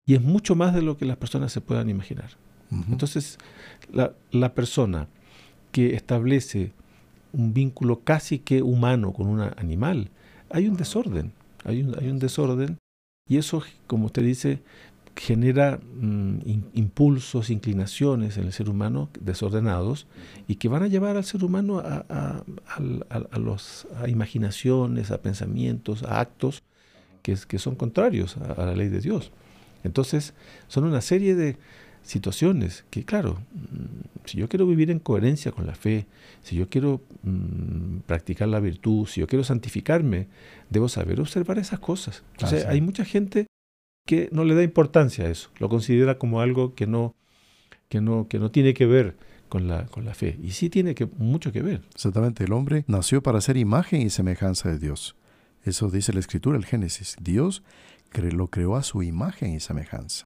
Y 0.06 0.14
es 0.14 0.22
mucho 0.22 0.54
más 0.54 0.74
de 0.74 0.82
lo 0.82 0.96
que 0.96 1.06
las 1.06 1.16
personas 1.16 1.52
se 1.52 1.60
puedan 1.60 1.88
imaginar. 1.88 2.30
Entonces, 2.90 3.38
la, 3.92 4.54
persona 4.54 5.08
que 5.70 5.94
establece 5.94 6.72
un 7.32 7.52
vínculo 7.54 8.00
casi 8.00 8.38
que 8.38 8.62
humano 8.62 9.12
con 9.12 9.26
un 9.26 9.40
animal, 9.40 10.10
hay 10.50 10.68
un 10.68 10.76
desorden, 10.76 11.32
hay 11.64 11.82
un, 11.82 11.98
hay 11.98 12.08
un 12.08 12.18
desorden 12.18 12.78
y 13.28 13.38
eso, 13.38 13.62
como 13.86 14.06
usted 14.06 14.22
dice, 14.22 14.62
genera 15.14 15.78
mm, 15.78 16.38
impulsos, 16.74 17.50
inclinaciones 17.50 18.36
en 18.38 18.44
el 18.44 18.52
ser 18.52 18.68
humano 18.68 19.10
desordenados 19.20 20.06
y 20.48 20.56
que 20.56 20.68
van 20.68 20.82
a 20.82 20.88
llevar 20.88 21.16
al 21.16 21.24
ser 21.24 21.44
humano 21.44 21.78
a, 21.78 22.04
a, 22.08 22.44
a, 22.68 24.02
a 24.02 24.08
imaginaciones, 24.08 25.10
a 25.10 25.20
pensamientos, 25.20 26.02
a 26.02 26.20
actos 26.20 26.62
que, 27.22 27.36
que 27.46 27.58
son 27.58 27.76
contrarios 27.76 28.36
a 28.36 28.64
la 28.64 28.74
ley 28.74 28.88
de 28.88 29.00
Dios. 29.00 29.30
Entonces, 29.84 30.34
son 30.68 30.84
una 30.84 31.00
serie 31.00 31.34
de, 31.34 31.56
situaciones 32.02 32.84
que, 32.90 33.04
claro, 33.04 33.38
mm, 33.52 34.26
si 34.26 34.38
yo 34.38 34.48
quiero 34.48 34.66
vivir 34.66 34.90
en 34.90 34.98
coherencia 34.98 35.52
con 35.52 35.66
la 35.66 35.74
fe, 35.74 36.06
si 36.42 36.56
yo 36.56 36.68
quiero 36.68 37.00
mm, 37.22 37.98
practicar 38.06 38.48
la 38.48 38.60
virtud, 38.60 39.06
si 39.06 39.20
yo 39.20 39.26
quiero 39.26 39.44
santificarme, 39.44 40.28
debo 40.70 40.88
saber 40.88 41.20
observar 41.20 41.58
esas 41.58 41.80
cosas. 41.80 42.22
O 42.42 42.46
sea, 42.46 42.70
hay 42.70 42.80
mucha 42.80 43.04
gente 43.04 43.46
que 44.06 44.28
no 44.32 44.44
le 44.44 44.54
da 44.54 44.62
importancia 44.62 45.26
a 45.26 45.30
eso, 45.30 45.50
lo 45.58 45.68
considera 45.68 46.18
como 46.18 46.40
algo 46.40 46.74
que 46.74 46.86
no, 46.86 47.14
que 47.88 48.00
no, 48.00 48.26
que 48.28 48.38
no 48.38 48.50
tiene 48.50 48.74
que 48.74 48.86
ver 48.86 49.16
con 49.48 49.68
la, 49.68 49.86
con 49.86 50.04
la 50.04 50.14
fe. 50.14 50.38
Y 50.42 50.52
sí 50.52 50.70
tiene 50.70 50.94
que, 50.94 51.06
mucho 51.06 51.52
que 51.52 51.62
ver. 51.62 51.82
Exactamente, 51.94 52.44
el 52.44 52.52
hombre 52.52 52.84
nació 52.88 53.22
para 53.22 53.40
ser 53.40 53.56
imagen 53.56 54.02
y 54.02 54.10
semejanza 54.10 54.70
de 54.70 54.78
Dios. 54.78 55.14
Eso 55.64 55.90
dice 55.90 56.12
la 56.12 56.20
escritura, 56.20 56.58
el 56.58 56.64
Génesis. 56.64 57.16
Dios 57.20 57.62
lo 58.20 58.48
creó 58.48 58.76
a 58.76 58.82
su 58.82 59.02
imagen 59.02 59.54
y 59.54 59.60
semejanza. 59.60 60.24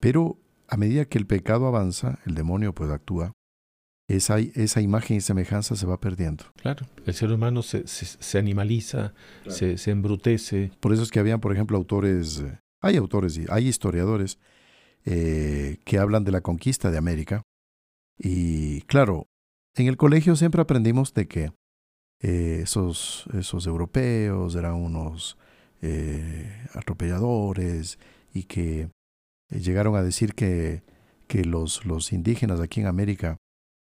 Pero 0.00 0.38
a 0.72 0.78
medida 0.78 1.04
que 1.04 1.18
el 1.18 1.26
pecado 1.26 1.66
avanza, 1.66 2.18
el 2.24 2.34
demonio 2.34 2.74
pues 2.74 2.90
actúa, 2.90 3.34
esa, 4.08 4.38
esa 4.38 4.80
imagen 4.80 5.18
y 5.18 5.20
semejanza 5.20 5.76
se 5.76 5.84
va 5.84 6.00
perdiendo. 6.00 6.44
Claro, 6.56 6.86
el 7.04 7.12
ser 7.12 7.30
humano 7.30 7.62
se, 7.62 7.86
se, 7.86 8.38
animaliza, 8.38 9.12
se, 9.48 9.76
se, 9.76 9.90
embrutece. 9.90 10.72
Por 10.80 10.94
eso 10.94 11.02
es 11.02 11.10
que 11.10 11.20
habían, 11.20 11.40
por 11.40 11.52
ejemplo, 11.52 11.76
autores, 11.76 12.40
eh, 12.40 12.58
hay 12.80 12.96
autores 12.96 13.36
y 13.36 13.44
hay 13.50 13.68
historiadores 13.68 14.38
eh, 15.04 15.76
que 15.84 15.98
hablan 15.98 16.24
de 16.24 16.32
la 16.32 16.40
conquista 16.40 16.90
de 16.90 16.96
América. 16.96 17.42
Y 18.16 18.80
claro, 18.82 19.26
en 19.76 19.88
el 19.88 19.98
colegio 19.98 20.36
siempre 20.36 20.62
aprendimos 20.62 21.12
de 21.12 21.28
que 21.28 21.52
eh, 22.22 22.60
esos, 22.62 23.26
esos 23.34 23.66
europeos 23.66 24.54
eran 24.54 24.76
unos 24.76 25.36
atropelladores 26.74 27.98
y 28.32 28.44
que 28.44 28.88
llegaron 29.60 29.96
a 29.96 30.02
decir 30.02 30.34
que, 30.34 30.82
que 31.26 31.44
los, 31.44 31.84
los 31.84 32.12
indígenas 32.12 32.60
aquí 32.60 32.80
en 32.80 32.86
América 32.86 33.36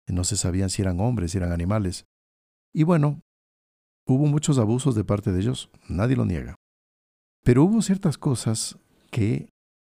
no 0.09 0.25
se 0.25 0.37
sabían 0.37 0.71
si 0.71 0.83
eran 0.83 1.01
hombres, 1.01 1.33
si 1.33 1.39
eran 1.39 1.53
animales. 1.53 2.05
Y 2.75 2.85
bueno, 2.85 3.21
hubo 4.07 4.27
muchos 4.27 4.59
abusos 4.59 4.95
de 4.95 5.05
parte 5.05 5.33
de 5.33 5.41
ellos, 5.41 5.71
nadie 5.89 6.17
lo 6.17 6.25
niega. 6.25 6.57
Pero 7.45 7.65
hubo 7.65 7.83
ciertas 7.83 8.19
cosas 8.19 8.79
que 9.11 9.49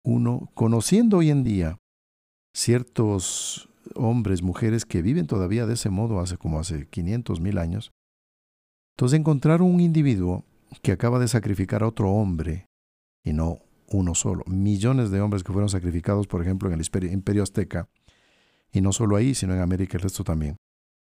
uno, 0.04 0.52
conociendo 0.54 1.18
hoy 1.18 1.30
en 1.30 1.44
día 1.44 1.78
ciertos 2.54 3.70
hombres, 3.96 4.42
mujeres 4.42 4.86
que 4.86 5.02
viven 5.02 5.28
todavía 5.28 5.66
de 5.66 5.74
ese 5.74 5.90
modo 5.90 6.20
hace 6.20 6.38
como 6.38 6.60
hace 6.60 6.88
500 6.88 7.40
mil 7.40 7.58
años, 7.58 7.92
entonces 8.96 9.20
encontraron 9.20 9.68
un 9.68 9.80
individuo 9.80 10.44
que 10.82 10.92
acaba 10.92 11.20
de 11.20 11.28
sacrificar 11.28 11.84
a 11.84 11.88
otro 11.88 12.12
hombre, 12.12 12.66
y 13.24 13.34
no 13.34 13.60
uno 13.98 14.16
solo, 14.16 14.44
millones 14.48 15.12
de 15.12 15.22
hombres 15.22 15.44
que 15.44 15.52
fueron 15.52 15.70
sacrificados, 15.70 16.28
por 16.28 16.42
ejemplo, 16.42 16.72
en 16.72 16.80
el 16.80 17.12
imperio 17.12 17.44
azteca, 17.44 17.90
y 18.72 18.82
no 18.82 18.94
solo 18.94 19.16
ahí, 19.16 19.36
sino 19.36 19.54
en 19.54 19.62
América 19.62 19.98
el 19.98 20.04
resto 20.04 20.24
también, 20.24 20.58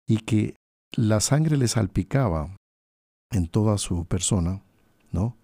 y 0.07 0.17
que 0.17 0.55
la 0.95 1.19
sangre 1.19 1.57
le 1.57 1.67
salpicaba 1.67 2.55
en 3.31 3.47
toda 3.47 3.77
su 3.77 4.05
persona, 4.05 4.63
¿no? 5.11 5.37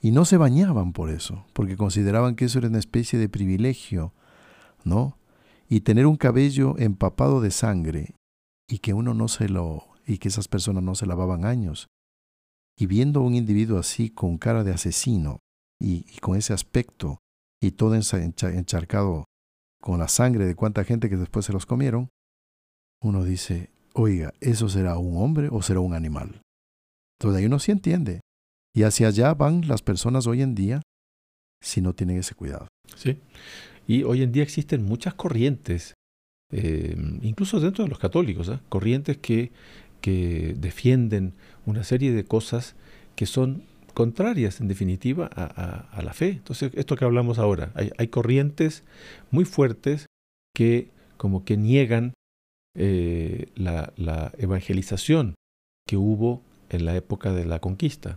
Y 0.00 0.10
no 0.10 0.24
se 0.24 0.36
bañaban 0.36 0.92
por 0.92 1.10
eso, 1.10 1.46
porque 1.52 1.76
consideraban 1.76 2.36
que 2.36 2.44
eso 2.44 2.58
era 2.58 2.68
una 2.68 2.78
especie 2.78 3.18
de 3.18 3.28
privilegio, 3.28 4.12
¿no? 4.84 5.18
Y 5.68 5.80
tener 5.80 6.06
un 6.06 6.16
cabello 6.16 6.76
empapado 6.78 7.40
de 7.40 7.50
sangre 7.50 8.14
y 8.68 8.78
que 8.78 8.92
uno 8.92 9.14
no 9.14 9.28
se 9.28 9.48
lo, 9.48 9.86
y 10.06 10.18
que 10.18 10.28
esas 10.28 10.46
personas 10.46 10.82
no 10.82 10.94
se 10.94 11.06
lavaban 11.06 11.44
años. 11.44 11.88
Y 12.76 12.86
viendo 12.86 13.20
a 13.20 13.22
un 13.22 13.34
individuo 13.34 13.78
así 13.78 14.10
con 14.10 14.36
cara 14.36 14.62
de 14.62 14.72
asesino 14.72 15.38
y, 15.80 16.04
con 16.20 16.36
ese 16.36 16.52
aspecto 16.52 17.18
y 17.60 17.72
todo 17.72 17.94
encharcado 17.94 19.24
con 19.80 19.98
la 19.98 20.08
sangre 20.08 20.46
de 20.46 20.54
cuánta 20.54 20.84
gente 20.84 21.08
que 21.08 21.16
después 21.16 21.46
se 21.46 21.52
los 21.52 21.66
comieron, 21.66 22.08
uno 23.02 23.24
dice, 23.24 23.70
oiga, 23.92 24.32
¿eso 24.40 24.68
será 24.68 24.98
un 24.98 25.22
hombre 25.22 25.48
o 25.50 25.62
será 25.62 25.80
un 25.80 25.94
animal? 25.94 26.40
Entonces 27.18 27.38
ahí 27.38 27.46
uno 27.46 27.58
sí 27.58 27.72
entiende. 27.72 28.20
Y 28.74 28.82
hacia 28.82 29.08
allá 29.08 29.34
van 29.34 29.68
las 29.68 29.82
personas 29.82 30.26
hoy 30.26 30.42
en 30.42 30.54
día 30.54 30.82
si 31.62 31.80
no 31.80 31.94
tienen 31.94 32.18
ese 32.18 32.34
cuidado. 32.34 32.68
Sí. 32.96 33.18
Y 33.86 34.02
hoy 34.02 34.22
en 34.22 34.32
día 34.32 34.42
existen 34.42 34.84
muchas 34.84 35.14
corrientes, 35.14 35.94
eh, 36.52 36.96
incluso 37.22 37.60
dentro 37.60 37.84
de 37.84 37.90
los 37.90 37.98
católicos, 37.98 38.48
¿eh? 38.48 38.58
corrientes 38.68 39.18
que, 39.18 39.52
que 40.00 40.54
defienden 40.58 41.34
una 41.66 41.84
serie 41.84 42.12
de 42.12 42.24
cosas 42.24 42.74
que 43.16 43.26
son 43.26 43.64
contrarias, 43.94 44.60
en 44.60 44.68
definitiva, 44.68 45.26
a, 45.26 46.02
la 46.02 46.12
fe. 46.12 46.30
Entonces, 46.30 46.72
esto 46.74 46.96
que 46.96 47.04
hablamos 47.04 47.38
ahora, 47.38 47.72
hay, 47.74 48.08
corrientes 48.08 48.84
muy 49.30 49.44
fuertes 49.44 50.06
que 50.54 50.90
como 51.16 51.44
que 51.44 51.56
niegan 51.56 52.12
eh, 52.76 53.46
la, 53.54 53.92
evangelización 54.36 55.34
que 55.86 55.96
hubo 55.96 56.42
en 56.68 56.84
la 56.84 56.96
época 56.96 57.32
de 57.32 57.44
la 57.44 57.60
conquista. 57.60 58.16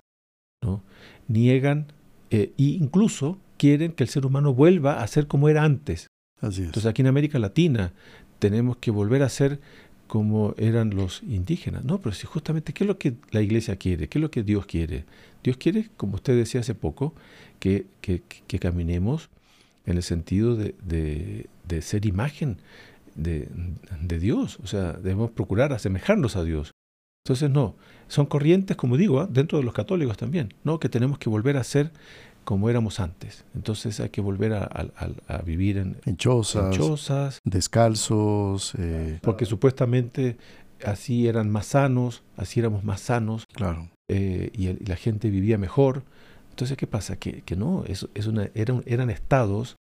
¿no? 0.64 0.84
Niegan 1.28 1.94
e 2.30 2.54
incluso 2.58 3.40
quieren 3.58 3.92
que 3.94 4.04
el 4.04 4.10
ser 4.10 4.26
humano 4.26 4.54
vuelva 4.54 5.02
a 5.02 5.08
ser 5.08 5.28
como 5.28 5.50
era 5.50 5.64
antes. 5.64 6.08
Entonces 6.42 6.86
aquí 6.86 7.02
en 7.02 7.08
América 7.08 7.40
Latina 7.40 7.94
tenemos 8.40 8.78
que 8.78 8.92
volver 8.92 9.24
a 9.24 9.30
ser 9.30 9.60
como 10.08 10.56
eran 10.58 10.92
los 10.96 11.22
indígenas. 11.24 11.84
No, 11.84 12.00
pero 12.00 12.16
si 12.16 12.26
justamente, 12.26 12.74
¿qué 12.74 12.84
es 12.84 12.88
lo 12.88 12.98
que 12.98 13.16
la 13.32 13.42
iglesia 13.42 13.76
quiere? 13.76 14.08
¿Qué 14.08 14.18
es 14.18 14.22
lo 14.22 14.32
que 14.32 14.44
Dios 14.44 14.66
quiere? 14.66 15.06
Dios 15.44 15.58
quiere, 15.58 15.90
como 15.98 16.16
usted 16.16 16.36
decía 16.36 16.62
hace 16.62 16.76
poco, 16.76 17.14
que, 17.60 17.86
que, 18.02 18.60
caminemos 18.60 19.30
en 19.86 19.98
el 19.98 20.04
sentido 20.04 20.56
de, 20.56 20.76
de, 21.68 21.82
ser 21.82 22.06
imagen 22.06 22.58
de, 23.16 23.48
de, 24.02 24.20
Dios. 24.20 24.60
O 24.64 24.68
sea, 24.68 24.94
debemos 24.94 25.32
procurar 25.32 25.74
asemejarnos 25.74 26.36
a 26.36 26.44
Dios. 26.44 26.72
Entonces, 27.26 27.50
no, 27.50 27.76
son 28.08 28.26
corrientes, 28.26 28.78
como 28.78 28.96
digo, 28.98 29.20
¿ah? 29.20 29.28
dentro 29.30 29.58
de 29.58 29.64
los 29.64 29.74
católicos 29.74 30.18
también, 30.18 30.54
¿no? 30.64 30.80
que 30.80 30.90
tenemos 30.90 31.18
que 31.20 31.30
volver 31.30 31.58
a 31.58 31.64
ser 31.64 31.92
como 32.48 32.70
éramos 32.70 33.02
antes. 33.02 33.44
Entonces 33.56 34.00
hay 34.00 34.08
que 34.08 34.22
volver 34.22 34.54
a, 34.54 35.42
vivir 35.44 35.78
en, 35.78 35.98
en, 36.06 36.16
chozas, 36.16 37.42
descalzos. 37.44 38.74
Eh, 38.78 39.20
porque 39.22 39.46
supuestamente 39.46 40.38
así 40.86 41.28
eran 41.28 41.50
más 41.50 41.66
sanos, 41.66 42.24
así 42.38 42.62
éramos 42.62 42.86
más 42.86 43.02
sanos. 43.02 43.44
Claro. 43.52 43.90
Eh, 44.10 44.52
y, 44.54 44.82
la 44.86 44.96
gente 44.96 45.30
vivía 45.30 45.58
mejor. 45.58 46.04
Entonces, 46.52 46.78
¿qué 46.78 46.88
pasa? 46.88 47.18
Que, 47.18 47.42
que 47.42 47.58
no, 47.58 47.84
es, 47.86 48.08
es 48.14 48.28
una, 48.28 48.50
eran, 48.56 48.82
eran 48.86 49.10
estados 49.10 49.76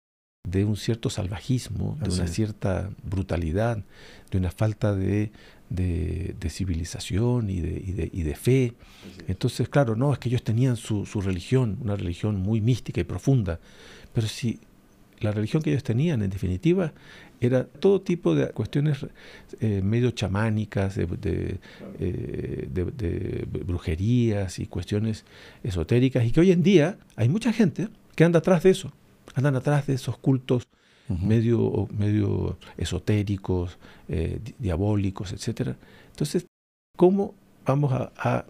de 0.45 0.65
un 0.65 0.77
cierto 0.77 1.09
salvajismo, 1.09 1.97
de 2.01 2.13
una 2.13 2.27
cierta 2.27 2.91
brutalidad, 3.05 3.85
de 4.33 4.39
una 4.39 4.51
falta 4.51 4.93
de, 4.93 5.31
de, 5.71 6.49
civilización 6.49 7.51
y 7.51 7.61
de, 7.61 7.83
y 7.85 7.93
de, 7.93 8.11
y 8.13 8.23
de 8.23 8.35
fe. 8.35 8.73
Entonces, 9.29 9.69
claro, 9.69 9.97
no, 9.97 10.13
es 10.13 10.19
que 10.19 10.29
ellos 10.29 10.43
tenían 10.43 10.77
su, 10.77 11.05
religión, 11.21 11.79
una 11.83 11.97
religión 11.97 12.37
muy 12.37 12.61
mística 12.61 13.01
y 13.01 13.05
profunda, 13.05 13.59
pero 14.13 14.27
si 14.27 14.61
la 15.21 15.33
religión 15.33 15.63
que 15.63 15.71
ellos 15.71 15.83
tenían, 15.83 16.23
en 16.23 16.31
definitiva, 16.31 16.93
era 17.41 17.65
todo 17.65 18.01
tipo 18.01 18.35
de 18.35 18.49
cuestiones 18.51 19.07
eh, 19.61 19.81
medio 19.83 20.11
chamánicas, 20.11 20.97
de, 20.97 21.59
eh, 21.99 22.69
de, 22.71 23.47
brujerías 23.65 24.59
y 24.59 24.67
cuestiones 24.67 25.25
esotéricas, 25.63 26.25
y 26.25 26.33
que 26.33 26.41
hoy 26.41 26.53
en 26.53 26.63
día 26.63 26.99
hay 27.17 27.29
mucha 27.29 27.53
gente 27.53 27.89
que 28.15 28.25
anda 28.25 28.39
atrás 28.39 28.63
de 28.63 28.71
eso, 28.71 28.93
andan 29.35 29.57
atrás 29.57 29.87
de 29.87 29.95
esos 29.95 30.19
cultos 30.19 30.67
medio, 31.09 31.89
medio 31.97 32.59
esotéricos, 32.77 33.79
eh, 34.09 34.41
diabólicos, 34.59 35.33
etc. 35.33 35.77
Entonces, 36.11 36.47
¿cómo 36.97 37.35
vamos 37.65 37.93
a, 37.93 38.47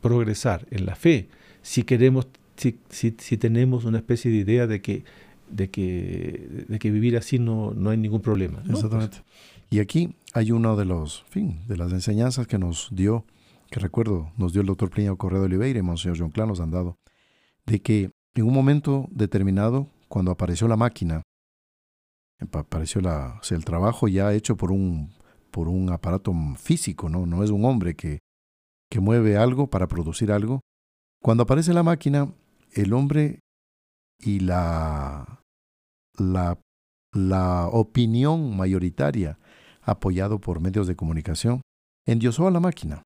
progresar 0.00 0.64
en 0.70 0.86
la 0.86 0.94
fe 0.94 1.28
si 1.60 1.82
queremos, 1.82 2.28
si, 2.56 2.78
si, 2.88 3.16
si, 3.18 3.36
tenemos 3.36 3.84
una 3.84 3.98
especie 3.98 4.30
de 4.30 4.36
idea 4.36 4.68
de 4.68 4.80
que, 4.80 5.02
de 5.50 5.70
que, 5.70 6.64
de 6.68 6.78
que 6.78 6.92
vivir 6.92 7.16
así 7.16 7.40
no, 7.40 7.72
no 7.74 7.90
hay 7.90 7.96
ningún 7.96 8.20
problema? 8.20 8.62
Exactamente. 8.70 9.18
y 9.70 9.80
aquí 9.80 10.14
hay 10.34 10.52
uno 10.52 10.76
de 10.76 10.84
los, 10.84 11.24
fin, 11.30 11.66
de 11.66 11.76
las 11.76 11.92
enseñanzas 11.92 12.46
que 12.46 12.58
nos 12.58 12.90
dio, 12.92 13.24
que 13.70 13.80
recuerdo, 13.80 14.30
nos 14.36 14.52
dio 14.52 14.60
el 14.60 14.68
doctor 14.68 14.88
Plinio 14.88 15.16
Correa 15.16 15.40
de 15.40 15.46
Oliveira 15.46 15.80
y 15.80 15.82
Monseñor 15.82 16.16
John 16.16 16.30
Clan 16.30 16.46
nos 16.46 16.60
han 16.60 16.70
dado, 16.70 16.96
de 17.66 17.80
que 17.80 18.12
en 18.34 18.44
un 18.44 18.54
momento 18.54 19.08
determinado, 19.10 19.88
cuando 20.06 20.30
apareció 20.30 20.68
la 20.68 20.76
máquina, 20.76 21.22
apareció 22.40 23.00
el 23.50 23.64
trabajo 23.64 24.08
ya 24.08 24.32
hecho 24.32 24.56
por 24.56 24.72
un, 24.72 25.14
por 25.50 25.68
un 25.68 25.90
aparato 25.90 26.32
físico, 26.56 27.08
¿no? 27.08 27.26
no 27.26 27.42
es 27.42 27.50
un 27.50 27.64
hombre 27.64 27.94
que, 27.94 28.20
que 28.90 29.00
mueve 29.00 29.36
algo 29.36 29.68
para 29.68 29.88
producir 29.88 30.32
algo. 30.32 30.60
Cuando 31.22 31.42
aparece 31.42 31.74
la 31.74 31.82
máquina, 31.82 32.32
el 32.72 32.92
hombre 32.92 33.40
y 34.20 34.40
la, 34.40 35.42
la, 36.16 36.58
la 37.12 37.68
opinión 37.68 38.56
mayoritaria, 38.56 39.38
apoyado 39.82 40.40
por 40.40 40.60
medios 40.60 40.86
de 40.86 40.96
comunicación, 40.96 41.62
endiosó 42.06 42.46
a 42.46 42.50
la 42.50 42.60
máquina. 42.60 43.02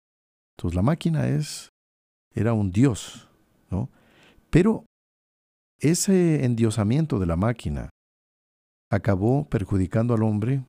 Entonces 0.57 0.77
la 0.77 0.83
máquina 0.83 1.29
es, 1.29 1.71
era 2.35 2.53
un 2.53 2.71
dios, 2.71 3.29
¿no? 3.71 3.90
Pero 4.51 4.85
ese 5.79 6.45
endiosamiento 6.45 7.18
de 7.18 7.27
la 7.27 7.37
máquina 7.37 7.90
acabó 8.92 9.46
perjudicando 9.48 10.12
al 10.14 10.22
hombre 10.22 10.64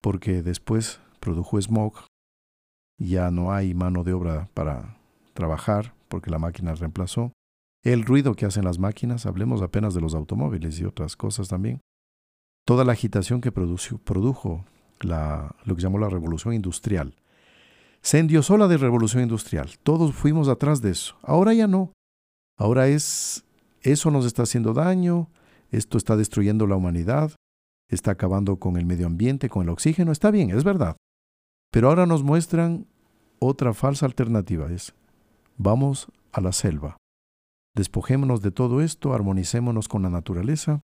porque 0.00 0.42
después 0.42 1.00
produjo 1.18 1.60
smog, 1.60 1.94
ya 2.98 3.30
no 3.30 3.52
hay 3.52 3.74
mano 3.74 4.04
de 4.04 4.12
obra 4.12 4.48
para 4.54 4.96
trabajar 5.34 5.94
porque 6.08 6.30
la 6.30 6.38
máquina 6.38 6.74
reemplazó. 6.74 7.32
El 7.84 8.04
ruido 8.04 8.34
que 8.34 8.46
hacen 8.46 8.64
las 8.64 8.78
máquinas, 8.78 9.26
hablemos 9.26 9.60
apenas 9.60 9.92
de 9.92 10.00
los 10.00 10.14
automóviles 10.14 10.78
y 10.78 10.84
otras 10.84 11.16
cosas 11.16 11.48
también. 11.48 11.80
Toda 12.64 12.84
la 12.84 12.92
agitación 12.92 13.40
que 13.40 13.50
produjo, 13.50 13.98
produjo 13.98 14.64
la, 15.00 15.56
lo 15.64 15.74
que 15.74 15.82
llamó 15.82 15.98
la 15.98 16.08
revolución 16.08 16.54
industrial. 16.54 17.16
Se 18.02 18.20
endiosó 18.20 18.56
la 18.56 18.68
de 18.68 18.76
revolución 18.76 19.24
industrial. 19.24 19.70
Todos 19.82 20.14
fuimos 20.14 20.48
atrás 20.48 20.80
de 20.80 20.90
eso. 20.90 21.16
Ahora 21.22 21.54
ya 21.54 21.66
no. 21.66 21.92
Ahora 22.56 22.86
es, 22.86 23.44
eso 23.80 24.12
nos 24.12 24.26
está 24.26 24.44
haciendo 24.44 24.74
daño, 24.74 25.28
esto 25.72 25.98
está 25.98 26.16
destruyendo 26.16 26.66
la 26.66 26.76
humanidad, 26.76 27.34
está 27.88 28.12
acabando 28.12 28.58
con 28.58 28.76
el 28.76 28.86
medio 28.86 29.06
ambiente, 29.06 29.48
con 29.48 29.62
el 29.64 29.70
oxígeno, 29.70 30.12
está 30.12 30.30
bien, 30.30 30.50
es 30.50 30.64
verdad. 30.64 30.96
Pero 31.72 31.88
ahora 31.88 32.06
nos 32.06 32.22
muestran 32.22 32.86
otra 33.38 33.74
falsa 33.74 34.06
alternativa, 34.06 34.70
es 34.70 34.94
vamos 35.56 36.08
a 36.32 36.40
la 36.40 36.52
selva. 36.52 36.96
Despojémonos 37.74 38.42
de 38.42 38.50
todo 38.50 38.82
esto, 38.82 39.14
armonicémonos 39.14 39.88
con 39.88 40.02
la 40.02 40.10
naturaleza. 40.10 40.82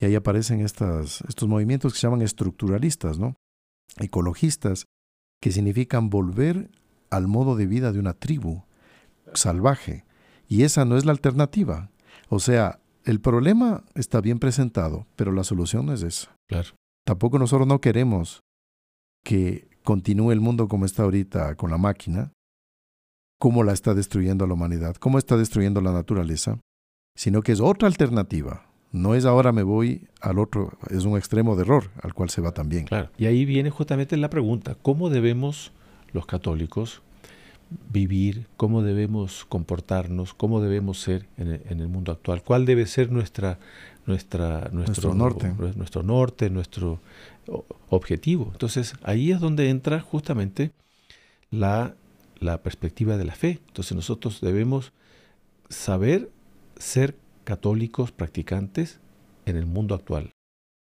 Y 0.00 0.06
ahí 0.06 0.14
aparecen 0.14 0.60
estas, 0.60 1.20
estos 1.28 1.48
movimientos 1.48 1.92
que 1.92 1.98
se 1.98 2.06
llaman 2.06 2.22
estructuralistas, 2.22 3.18
¿no? 3.18 3.36
Ecologistas, 3.98 4.86
que 5.40 5.52
significan 5.52 6.08
volver 6.08 6.70
al 7.10 7.28
modo 7.28 7.56
de 7.56 7.66
vida 7.66 7.92
de 7.92 7.98
una 7.98 8.14
tribu 8.14 8.64
salvaje. 9.34 10.04
Y 10.48 10.62
esa 10.62 10.84
no 10.84 10.96
es 10.96 11.04
la 11.04 11.12
alternativa. 11.12 11.90
O 12.28 12.38
sea, 12.38 12.80
el 13.04 13.20
problema 13.20 13.84
está 13.94 14.20
bien 14.20 14.38
presentado, 14.38 15.06
pero 15.16 15.32
la 15.32 15.44
solución 15.44 15.86
no 15.86 15.92
es 15.92 16.02
esa. 16.02 16.34
Claro. 16.48 16.70
Tampoco 17.06 17.38
nosotros 17.38 17.66
no 17.68 17.80
queremos 17.80 18.40
que 19.24 19.68
continúe 19.82 20.32
el 20.32 20.40
mundo 20.40 20.68
como 20.68 20.86
está 20.86 21.02
ahorita 21.02 21.54
con 21.56 21.70
la 21.70 21.78
máquina, 21.78 22.32
cómo 23.38 23.62
la 23.62 23.72
está 23.72 23.94
destruyendo 23.94 24.46
la 24.46 24.54
humanidad, 24.54 24.96
cómo 24.96 25.18
está 25.18 25.36
destruyendo 25.36 25.80
la 25.80 25.92
naturaleza, 25.92 26.58
sino 27.16 27.42
que 27.42 27.52
es 27.52 27.60
otra 27.60 27.88
alternativa. 27.88 28.66
No 28.90 29.14
es 29.14 29.24
ahora 29.24 29.52
me 29.52 29.64
voy 29.64 30.08
al 30.20 30.38
otro, 30.38 30.78
es 30.88 31.04
un 31.04 31.18
extremo 31.18 31.56
de 31.56 31.62
error 31.62 31.90
al 32.00 32.14
cual 32.14 32.30
se 32.30 32.40
va 32.40 32.52
también. 32.52 32.86
Claro. 32.86 33.10
Y 33.18 33.26
ahí 33.26 33.44
viene 33.44 33.70
justamente 33.70 34.16
la 34.16 34.30
pregunta, 34.30 34.76
¿cómo 34.80 35.10
debemos 35.10 35.72
los 36.12 36.26
católicos 36.26 37.02
vivir, 37.90 38.46
cómo 38.56 38.82
debemos 38.82 39.44
comportarnos, 39.44 40.34
cómo 40.34 40.60
debemos 40.60 41.00
ser 41.00 41.26
en 41.36 41.80
el, 41.80 41.88
mundo 41.88 42.12
actual, 42.12 42.42
cuál 42.42 42.66
debe 42.66 42.86
ser 42.86 43.10
nuestra, 43.10 43.58
nuestra, 44.06 44.68
nuestro, 44.72 45.14
norte. 45.14 45.52
nuestro 45.76 46.02
norte, 46.02 46.50
nuestro 46.50 47.00
objetivo. 47.88 48.50
Entonces 48.52 48.94
ahí 49.02 49.32
es 49.32 49.40
donde 49.40 49.70
entra 49.70 50.00
justamente 50.00 50.72
la 51.50 51.94
la 52.44 52.62
perspectiva 52.62 53.16
de 53.16 53.24
la 53.24 53.34
fe. 53.34 53.60
Entonces 53.68 53.96
nosotros 53.96 54.40
debemos 54.40 54.92
saber 55.68 56.30
ser 56.76 57.16
católicos 57.44 58.12
practicantes 58.12 59.00
en 59.46 59.56
el 59.56 59.66
mundo 59.66 59.94
actual. 59.94 60.32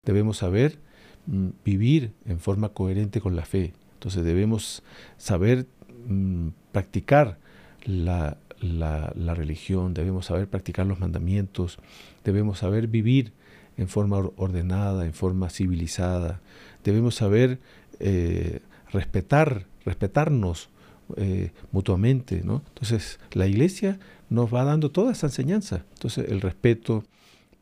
Debemos 0.06 0.38
saber 0.38 0.80
mm, 1.26 1.50
vivir 1.63 2.13
en 2.26 2.40
forma 2.40 2.70
coherente 2.70 3.22
con 3.22 3.36
la 3.36 3.46
fe. 3.46 3.74
Entonces 3.94 4.24
debemos 4.24 4.84
saber 5.18 5.68
mm, 6.08 6.50
practicar 6.72 7.38
la, 7.86 8.38
la, 8.62 9.34
religión, 9.34 9.93
debemos 9.93 10.28
saber 10.28 10.48
practicar 10.48 10.86
los 10.86 11.00
mandamientos, 11.00 11.78
debemos 12.24 12.60
saber 12.60 12.88
vivir 12.88 13.34
en 13.78 13.88
forma 13.88 14.17
ordenada, 14.36 15.06
en 15.06 15.13
forma 15.13 15.50
civilizada, 15.50 16.41
debemos 16.84 17.15
saber 17.15 17.60
eh, 18.00 18.62
respetar, 18.91 19.65
respetarnos 19.86 20.70
eh, 21.15 21.52
mutuamente, 21.72 22.41
¿no? 22.43 22.63
Entonces, 22.70 23.20
la 23.32 23.48
iglesia 23.48 24.00
nos 24.30 24.54
va 24.54 24.63
dando 24.63 24.91
toda 24.91 25.12
esa 25.12 25.28
enseñanza. 25.28 25.86
Entonces, 25.93 26.30
el 26.30 26.41
respeto 26.41 27.04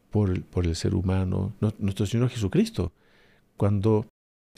por 0.09 0.29
el, 0.31 0.41
por 0.41 0.65
el 0.65 0.75
ser 0.75 0.95
humano, 0.95 1.53
nuestro 1.77 2.05
Señor 2.05 2.29
Jesucristo, 2.29 2.91
cuando 3.57 4.07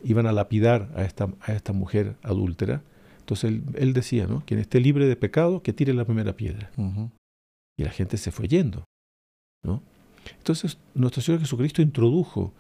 iban 0.04 0.28
a 0.28 0.32
lapidar 0.32 0.91
a 0.95 1.04
esta, 1.04 1.30
a 1.41 1.54
esta 1.54 1.73
mujer 1.73 2.15
adúltera, 2.21 2.84
entonces 3.27 3.59
él, 3.75 3.91
decía, 3.91 4.25
¿no? 4.25 4.41
Quien 4.45 4.61
esté 4.61 4.79
libre 4.79 5.05
de 5.05 5.17
pecado, 5.17 5.61
que 5.61 5.73
tire 5.73 5.93
la 5.93 6.05
primera 6.05 6.37
piedra. 6.37 6.71
Y 7.77 7.83
la 7.83 7.89
gente 7.89 8.15
se 8.15 8.31
fue 8.31 8.47
yendo, 8.47 8.85
¿no? 9.65 9.83
Entonces, 10.37 10.77
nuestro 10.93 11.21
Señor 11.21 11.41
Jesucristo 11.41 11.81
introdujo 11.81 12.53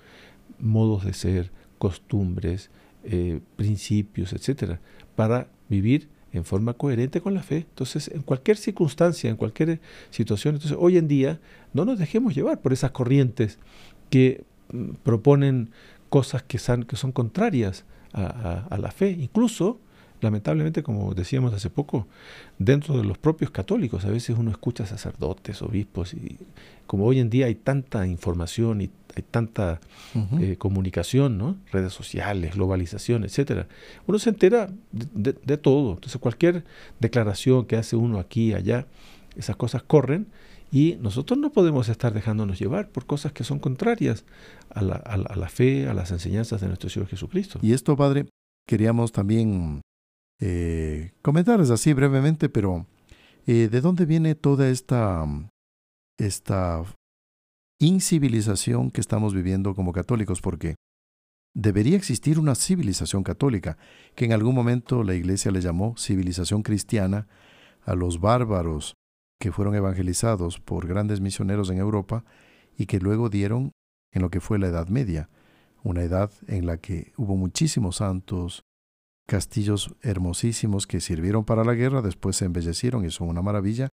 modos 0.59 1.05
de 1.05 1.13
ser, 1.13 1.51
costumbres, 1.77 2.69
eh, 3.05 3.39
principios, 3.55 4.33
etcétera, 4.33 4.81
para 5.15 5.47
vivir 5.69 6.09
en 6.33 6.43
forma 6.43 6.73
coherente 6.73 7.21
con 7.21 7.33
la 7.33 7.43
fe. 7.43 7.59
Entonces, 7.69 8.09
en 8.09 8.21
cualquier 8.21 8.57
circunstancia, 8.57 9.29
en 9.29 9.37
cualquier 9.37 9.79
situación, 10.09 10.55
entonces 10.55 10.77
hoy 10.77 10.97
en 10.97 11.07
día 11.07 11.39
no 11.71 11.85
nos 11.85 11.97
dejemos 11.97 12.35
llevar 12.35 12.59
por 12.59 12.73
esas 12.73 12.91
corrientes 12.91 13.57
que 14.09 14.43
mm, 14.73 14.95
proponen 15.03 15.69
cosas 16.09 16.43
que 16.43 16.59
son, 16.59 16.83
que 16.83 16.97
son 16.97 17.13
contrarias 17.13 17.85
a, 18.11 18.77
la 18.79 18.91
fe. 18.91 19.11
Incluso, 19.11 19.79
lamentablemente, 20.21 20.83
como 20.83 21.13
decíamos 21.13 21.53
hace 21.53 21.69
poco, 21.69 22.07
dentro 22.57 22.97
de 22.97 23.03
los 23.03 23.17
propios 23.17 23.51
católicos, 23.51 24.05
a 24.05 24.09
veces 24.09 24.37
uno 24.37 24.51
escucha 24.51 24.85
sacerdotes, 24.85 25.61
obispos, 25.61 26.13
y 26.13 26.37
como 26.85 27.05
hoy 27.05 27.19
en 27.19 27.29
día 27.29 27.47
hay 27.47 27.55
tanta 27.55 28.07
información 28.07 28.81
y 28.81 28.89
hay 29.15 29.23
tanta 29.23 29.79
eh, 30.39 30.57
comunicación, 30.57 31.37
¿no? 31.37 31.57
redes 31.71 31.93
sociales, 31.93 32.55
globalización, 32.55 33.23
etcétera. 33.23 33.67
Uno 34.05 34.19
se 34.19 34.29
entera 34.29 34.69
de, 34.91 35.57
todo. 35.57 35.93
Entonces 35.93 36.19
cualquier 36.21 36.63
declaración 36.99 37.65
que 37.65 37.77
hace 37.77 37.95
uno 37.95 38.19
aquí, 38.19 38.53
allá, 38.53 38.85
esas 39.35 39.55
cosas 39.55 39.83
corren 39.83 40.27
y 40.71 40.97
nosotros 41.01 41.39
no 41.39 41.51
podemos 41.51 41.89
estar 41.89 42.13
dejándonos 42.13 42.59
llevar 42.59 42.89
por 42.89 43.05
cosas 43.05 43.31
que 43.31 43.43
son 43.43 43.59
contrarias 43.59 44.25
a 44.69 44.81
la, 44.81 45.49
fe, 45.49 45.87
a 45.87 45.93
las 45.93 46.11
enseñanzas 46.11 46.61
de 46.61 46.67
nuestro 46.67 46.89
Señor 46.89 47.07
Jesucristo. 47.07 47.59
Y 47.61 47.73
esto, 47.73 47.95
Padre, 47.95 48.25
queríamos 48.67 49.11
también 49.11 49.81
eh, 50.39 51.11
comentarles 51.21 51.69
así 51.69 51.93
brevemente, 51.93 52.49
pero 52.49 52.85
eh, 53.45 53.69
¿de 53.71 53.81
dónde 53.81 54.05
viene 54.05 54.35
toda 54.35 54.69
esta, 54.69 55.25
esta 56.17 56.83
incivilización 57.79 58.91
que 58.91 59.01
estamos 59.01 59.33
viviendo 59.33 59.75
como 59.75 59.93
católicos, 59.93 60.41
porque 60.41 60.75
debería 61.53 61.97
existir 61.97 62.39
una 62.39 62.55
civilización 62.55 63.23
católica, 63.23 63.77
que 64.15 64.25
en 64.25 64.33
algún 64.33 64.55
momento 64.55 65.03
la 65.03 65.15
Iglesia 65.15 65.51
le 65.51 65.61
llamó 65.61 65.95
civilización 65.97 66.63
cristiana 66.63 67.27
a 67.83 67.95
los 67.95 68.19
bárbaros 68.19 68.93
que 69.39 69.51
fueron 69.51 69.75
evangelizados 69.75 70.59
por 70.59 70.87
grandes 70.87 71.21
misioneros 71.21 71.69
en 71.69 71.77
Europa 71.77 72.25
y 72.77 72.85
que 72.85 72.99
luego 72.99 73.29
dieron 73.29 73.71
en 74.11 74.21
lo 74.21 74.29
que 74.29 74.39
fue 74.39 74.59
la 74.59 74.67
Edad 74.67 74.87
Media, 74.87 75.29
una 75.83 76.03
edad 76.03 76.31
en 76.47 76.65
la 76.65 76.77
que 76.77 77.13
hubo 77.17 77.35
muchísimos 77.35 77.97
santos, 77.97 78.63
castillos 79.27 79.93
hermosísimos 80.01 80.87
que 80.87 81.01
sirvieron 81.01 81.43
para 81.43 81.63
la 81.63 81.73
guerra, 81.73 82.01
después 82.01 82.37
se 82.37 82.45
embellecieron 82.45 83.05
y 83.05 83.11
son 83.11 83.27
una 83.27 83.41
maravilla, 83.41 83.89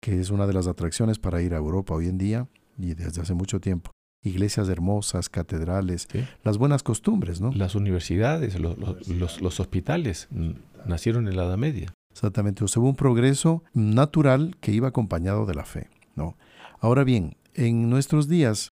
que 0.00 0.20
es 0.20 0.30
una 0.30 0.46
de 0.46 0.54
las 0.54 0.66
atracciones 0.66 1.18
para 1.18 1.42
ir 1.42 1.52
a 1.52 1.58
Europa 1.58 1.94
hoy 1.94 2.06
en 2.06 2.16
día, 2.16 2.48
y 2.78 2.94
desde 2.94 3.20
hace 3.20 3.34
mucho 3.34 3.60
tiempo. 3.60 3.90
Iglesias 4.22 4.68
hermosas, 4.68 5.28
catedrales, 5.28 6.08
las 6.42 6.58
buenas 6.58 6.82
costumbres, 6.82 7.40
¿no? 7.40 7.52
Las 7.52 7.74
universidades, 7.74 8.58
los, 8.58 9.60
hospitales 9.60 10.28
nacieron 10.86 11.28
en 11.28 11.36
la 11.36 11.44
Edad 11.44 11.58
Media. 11.58 11.92
Exactamente, 12.12 12.64
o 12.64 12.68
sea, 12.68 12.80
hubo 12.80 12.88
un 12.88 12.96
progreso 12.96 13.62
natural 13.74 14.56
que 14.60 14.72
iba 14.72 14.88
acompañado 14.88 15.46
de 15.46 15.54
la 15.54 15.64
fe, 15.64 15.88
¿no? 16.14 16.36
Ahora 16.80 17.04
bien, 17.04 17.36
en 17.54 17.90
nuestros 17.90 18.28
días, 18.28 18.70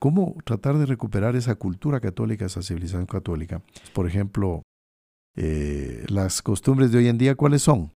¿cómo 0.00 0.36
tratar 0.44 0.78
de 0.78 0.86
recuperar 0.86 1.34
esa 1.36 1.54
cultura 1.56 2.00
católica, 2.00 2.46
esa 2.46 2.62
civilización 2.62 3.06
católica? 3.06 3.62
Por 3.92 4.06
ejemplo, 4.06 4.62
eh, 5.36 6.04
las 6.08 6.42
costumbres 6.42 6.92
de 6.92 6.98
hoy 6.98 7.08
en 7.08 7.18
día, 7.18 7.34
¿cuáles 7.34 7.62
son? 7.62 7.92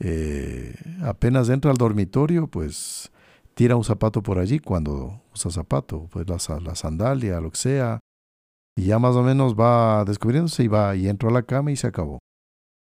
Eh, 0.00 0.74
apenas 1.02 1.48
entra 1.48 1.70
al 1.70 1.76
dormitorio, 1.76 2.48
pues 2.48 3.12
tira 3.54 3.76
un 3.76 3.84
zapato 3.84 4.22
por 4.22 4.38
allí 4.38 4.58
cuando 4.58 5.22
usa 5.32 5.50
zapato, 5.50 6.08
pues 6.10 6.26
la, 6.28 6.60
la 6.60 6.74
sandalia, 6.74 7.40
lo 7.40 7.50
que 7.50 7.58
sea, 7.58 8.00
y 8.76 8.86
ya 8.86 8.98
más 8.98 9.14
o 9.16 9.22
menos 9.22 9.54
va 9.54 10.04
descubriéndose 10.04 10.64
y 10.64 10.68
va 10.68 10.96
y 10.96 11.08
entra 11.08 11.28
a 11.28 11.32
la 11.32 11.42
cama 11.42 11.70
y 11.70 11.76
se 11.76 11.86
acabó. 11.86 12.18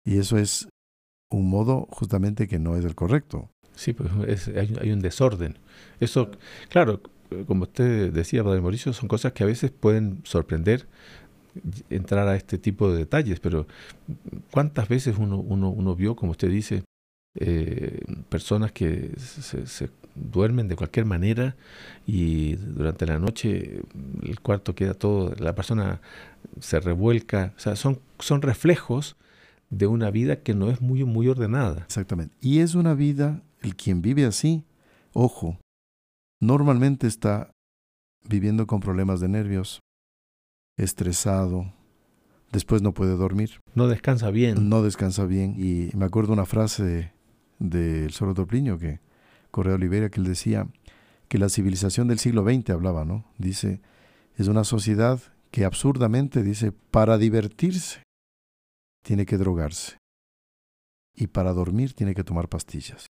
Y 0.05 0.19
eso 0.19 0.39
es 0.39 0.69
un 1.31 1.49
modo 1.49 1.87
justamente 1.91 2.49
que 2.49 2.59
no 2.59 2.77
es 2.77 2.85
el 2.85 2.95
correcto. 2.95 3.51
Sí, 3.75 3.93
pues 3.93 4.11
hay, 4.49 4.93
un 4.93 5.01
desorden. 5.01 5.59
Eso, 6.01 6.31
claro, 6.69 7.01
como 7.47 7.63
usted 7.63 8.13
decía, 8.13 8.45
Padre 8.45 8.61
Mauricio, 8.61 8.93
son 8.93 9.09
cosas 9.09 9.33
que 9.33 9.43
a 9.43 9.47
veces 9.47 9.71
pueden 9.71 10.21
sorprender 10.25 10.87
entrar 11.91 12.29
a 12.29 12.37
este 12.37 12.59
tipo 12.59 12.91
de 12.91 12.99
detalles, 12.99 13.41
pero 13.41 13.67
¿cuántas 14.51 14.89
veces 14.89 15.17
uno, 15.19 15.39
uno, 15.39 15.71
uno 15.71 15.95
vio, 15.95 16.17
como 16.17 16.33
usted 16.33 16.49
dice, 16.49 16.85
eh, 17.37 18.01
personas 18.29 18.73
que 18.73 19.13
se, 19.19 19.91
duermen 20.17 20.67
de 20.67 20.75
cualquier 20.75 21.07
manera 21.07 21.57
y 22.05 22.57
durante 22.57 23.07
la 23.07 23.21
noche 23.21 23.81
el 24.23 24.41
cuarto 24.41 24.75
queda 24.75 24.95
todo, 24.95 25.35
la 25.39 25.55
persona 25.55 26.01
se 26.59 26.81
revuelca, 26.81 27.55
o 27.57 27.61
sea, 27.61 27.77
son, 27.77 28.01
son 28.19 28.43
reflejos 28.43 29.17
de 29.71 29.87
una 29.87 30.11
vida 30.11 30.43
que 30.43 30.55
no 30.55 30.69
es 30.69 30.81
muy, 30.81 31.05
muy 31.05 31.29
ordenada. 31.29 31.83
Exactamente. 31.83 32.35
Y 32.41 32.59
es 32.59 32.75
una 32.75 32.95
vida, 32.95 33.43
el 33.63 33.77
quien 33.77 34.03
vive 34.03 34.25
así, 34.25 34.65
ojo, 35.13 35.59
normalmente 36.41 37.07
está 37.07 37.53
viviendo 38.29 38.67
con 38.67 38.81
problemas 38.81 39.21
de 39.21 39.29
nervios, 39.29 39.81
estresado, 40.83 41.73
después 42.53 42.83
no 42.83 42.93
puede 42.93 43.17
dormir. 43.17 43.61
No 43.75 43.87
descansa 43.89 44.31
bien. 44.31 44.69
No 44.69 44.83
descansa 44.83 45.25
bien. 45.27 45.55
Y 45.59 45.91
me 45.97 46.05
acuerdo 46.05 46.33
una 46.33 46.47
frase 46.47 47.13
del 47.59 48.11
Soro 48.13 48.35
Torpliño 48.35 48.79
que 48.79 49.01
Correa 49.51 49.75
Olivera, 49.75 50.11
que 50.11 50.21
él 50.21 50.27
decía 50.27 50.67
que 51.29 51.39
la 51.39 51.49
civilización 51.49 52.09
del 52.09 52.19
siglo 52.19 52.45
XX 52.45 52.71
hablaba, 52.71 53.05
¿no? 53.05 53.25
Dice, 53.39 53.81
es 54.37 54.49
una 54.49 54.65
sociedad 54.65 55.21
que 55.51 55.65
absurdamente 55.65 56.43
dice, 56.43 56.73
para 56.73 57.19
divertirse, 57.19 58.03
tiene 59.05 59.27
que 59.27 59.39
drogarse. 59.39 59.99
Y 61.15 61.27
para 61.29 61.53
dormir 61.53 61.95
tiene 61.95 62.15
que 62.15 62.25
tomar 62.25 62.49
pastillas. 62.49 63.07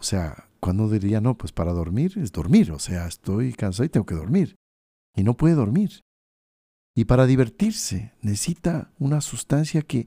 O 0.00 0.04
sea, 0.04 0.48
cuando 0.60 0.88
diría, 0.88 1.20
no, 1.20 1.36
pues 1.36 1.52
para 1.52 1.72
dormir 1.72 2.14
es 2.16 2.32
dormir. 2.32 2.72
O 2.72 2.78
sea, 2.78 3.06
estoy 3.06 3.52
cansado 3.52 3.84
y 3.84 3.88
tengo 3.88 4.06
que 4.06 4.14
dormir. 4.14 4.56
Y 5.16 5.22
no 5.22 5.36
puede 5.36 5.54
dormir. 5.54 6.00
Y 6.96 7.06
para 7.06 7.26
divertirse 7.26 8.12
necesita 8.20 8.92
una 8.98 9.20
sustancia 9.20 9.82
que, 9.82 10.06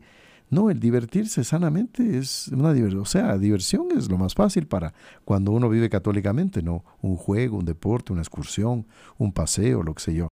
no, 0.50 0.70
el 0.70 0.80
divertirse 0.80 1.44
sanamente 1.44 2.18
es 2.18 2.48
una 2.48 2.74
diversión. 2.74 3.02
O 3.02 3.06
sea, 3.06 3.38
diversión 3.38 3.88
es 3.96 4.10
lo 4.10 4.18
más 4.18 4.34
fácil 4.34 4.68
para 4.68 4.94
cuando 5.26 5.52
uno 5.52 5.68
vive 5.68 5.90
católicamente, 5.90 6.62
¿no? 6.62 6.86
Un 7.02 7.18
juego, 7.18 7.58
un 7.58 7.66
deporte, 7.66 8.14
una 8.14 8.22
excursión, 8.22 8.88
un 9.18 9.34
paseo, 9.34 9.84
lo 9.84 9.94
que 9.94 10.02
sé 10.02 10.14
yo. 10.14 10.30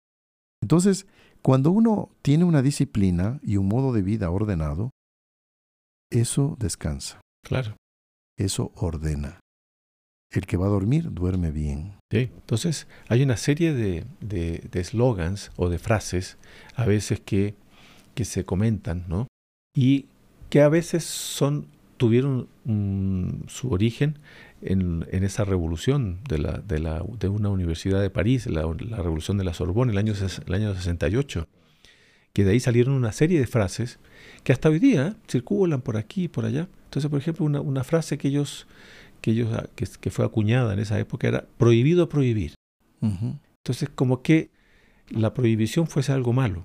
Entonces, 0.62 1.08
cuando 1.42 1.72
uno 1.72 2.10
tiene 2.22 2.46
una 2.46 2.62
disciplina 2.62 3.40
y 3.44 3.58
un 3.58 3.68
modo 3.68 3.92
de 3.92 4.02
vida 4.02 4.32
ordenado, 4.32 4.92
eso 6.10 6.56
descansa. 6.58 7.20
Claro. 7.44 7.76
Eso 8.38 8.72
ordena. 8.76 9.40
El 10.32 10.46
que 10.46 10.58
va 10.58 10.66
a 10.66 10.70
dormir 10.70 11.14
duerme 11.14 11.52
bien. 11.52 11.94
Sí, 12.12 12.30
entonces 12.34 12.88
hay 13.08 13.24
una 13.24 13.38
serie 13.38 13.74
de, 13.74 14.06
de, 14.22 14.84
slogans 14.84 15.52
o 15.56 15.70
de 15.70 15.80
frases 15.80 16.38
a 16.76 16.86
veces 16.86 17.20
que, 17.20 17.56
que 18.14 18.26
se 18.26 18.46
comentan, 18.46 19.06
¿no? 19.08 19.28
Y 19.76 20.08
que 20.50 20.62
a 20.62 20.70
veces 20.70 21.04
son, 21.04 21.68
tuvieron 21.98 22.48
su 23.48 23.72
origen 23.72 24.20
en, 24.62 25.06
en, 25.12 25.24
esa 25.24 25.46
revolución 25.46 26.20
de, 26.28 26.38
la, 26.38 26.60
de, 26.60 26.80
de, 27.20 27.28
una 27.28 27.50
universidad 27.50 28.02
de 28.02 28.10
París, 28.10 28.48
la, 28.48 28.62
la 28.80 28.98
revolución 28.98 29.38
de 29.38 29.44
la 29.44 29.54
Sorbonne, 29.54 29.92
el 29.92 29.98
año, 29.98 30.14
el 30.46 30.54
año 30.54 30.74
68, 30.76 31.48
que 32.34 32.44
de 32.44 32.52
ahí 32.52 32.60
salieron 32.60 32.94
una 32.94 33.12
serie 33.12 33.40
de 33.40 33.48
frases 33.48 34.00
que 34.44 34.52
hasta 34.52 34.70
hoy 34.70 34.80
día 34.80 35.16
circulan 35.28 35.82
por 35.82 35.98
aquí 35.98 36.26
y 36.26 36.28
por 36.28 36.46
allá. 36.46 36.68
Entonces, 36.86 37.10
por 37.10 37.20
ejemplo, 37.20 37.46
una, 37.46 37.62
una 37.62 37.84
frase 37.84 38.18
que 38.18 38.28
ellos 38.28 38.68
que, 39.26 39.32
ellos, 39.32 39.52
ah, 39.54 39.66
que, 39.76 40.12
fue 40.12 40.24
acuñada 40.24 40.72
en 40.74 40.78
esa 40.78 41.00
época 41.00 41.28
era 41.28 41.48
prohibido 41.58 42.08
prohibir. 42.08 42.54
Entonces, 43.02 43.90
como 43.96 44.22
que 44.22 44.52
la 45.10 45.34
prohibición 45.34 45.88
fuese 45.88 46.12
algo 46.12 46.32
malo. 46.32 46.64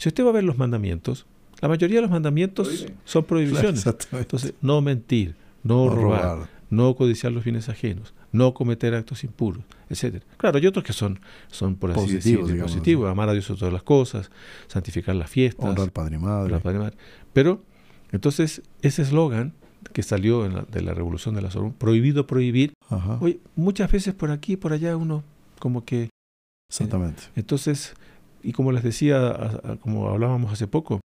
Si 0.00 0.08
usted 0.08 0.24
va 0.24 0.28
a 0.28 0.34
ver 0.34 0.44
los 0.44 0.56
mandamientos, 0.56 1.26
la 1.60 1.66
mayoría 1.66 1.96
de 1.96 2.02
los 2.02 2.10
mandamientos 2.12 2.86
son 3.04 3.24
prohibiciones. 3.24 3.84
Entonces, 4.12 4.54
no 4.60 4.80
mentir, 4.80 5.34
no, 5.64 5.88
robar, 5.88 6.48
no 6.70 6.94
codiciar 6.94 7.32
los 7.32 7.42
bienes 7.42 7.68
ajenos, 7.68 8.14
no 8.30 8.54
cometer 8.54 8.94
actos 8.94 9.24
impuros, 9.24 9.64
etcétera. 9.88 10.24
Claro, 10.36 10.58
hay 10.58 10.66
otros 10.68 10.84
que 10.84 10.92
son, 10.92 11.18
son 11.48 11.74
por 11.74 11.90
así 11.90 12.02
positivos, 12.02 12.46
decirlo, 12.46 12.66
positivos, 12.66 13.10
amar 13.10 13.28
a 13.30 13.32
Dios 13.32 13.46
sobre 13.46 13.58
todas 13.58 13.74
las 13.74 13.82
cosas, 13.82 14.30
santificar 14.68 15.16
las 15.16 15.28
fiestas, 15.28 15.68
honrar 15.68 15.90
padre 15.90 16.14
y 16.14 16.18
madre. 16.20 16.56
Padre 16.60 16.76
y 16.76 16.80
madre. 16.82 16.96
Pero, 17.32 17.64
entonces, 18.12 18.62
ese 18.80 19.02
eslogan 19.02 19.54
que 19.92 20.02
salió 20.02 20.48
de 20.48 20.82
la 20.82 20.94
revolución 20.94 21.34
de 21.34 21.42
la 21.42 21.50
Sorbonne, 21.50 21.74
prohibido 21.78 22.26
prohibir. 22.26 22.74
Hoy, 23.20 23.40
muchas 23.56 23.90
veces 23.90 24.14
por 24.14 24.30
aquí 24.30 24.54
y 24.54 24.56
por 24.56 24.72
allá 24.72 24.96
uno 24.96 25.22
como 25.58 25.84
que... 25.84 26.04
Eh, 26.04 26.08
Exactamente. 26.70 27.24
entonces, 27.34 27.94
y 28.42 28.52
como 28.52 28.72
les 28.72 28.82
decía, 28.82 29.60
como 29.80 30.08
hablábamos 30.08 30.52
hace 30.52 30.66
poco, 30.66 31.00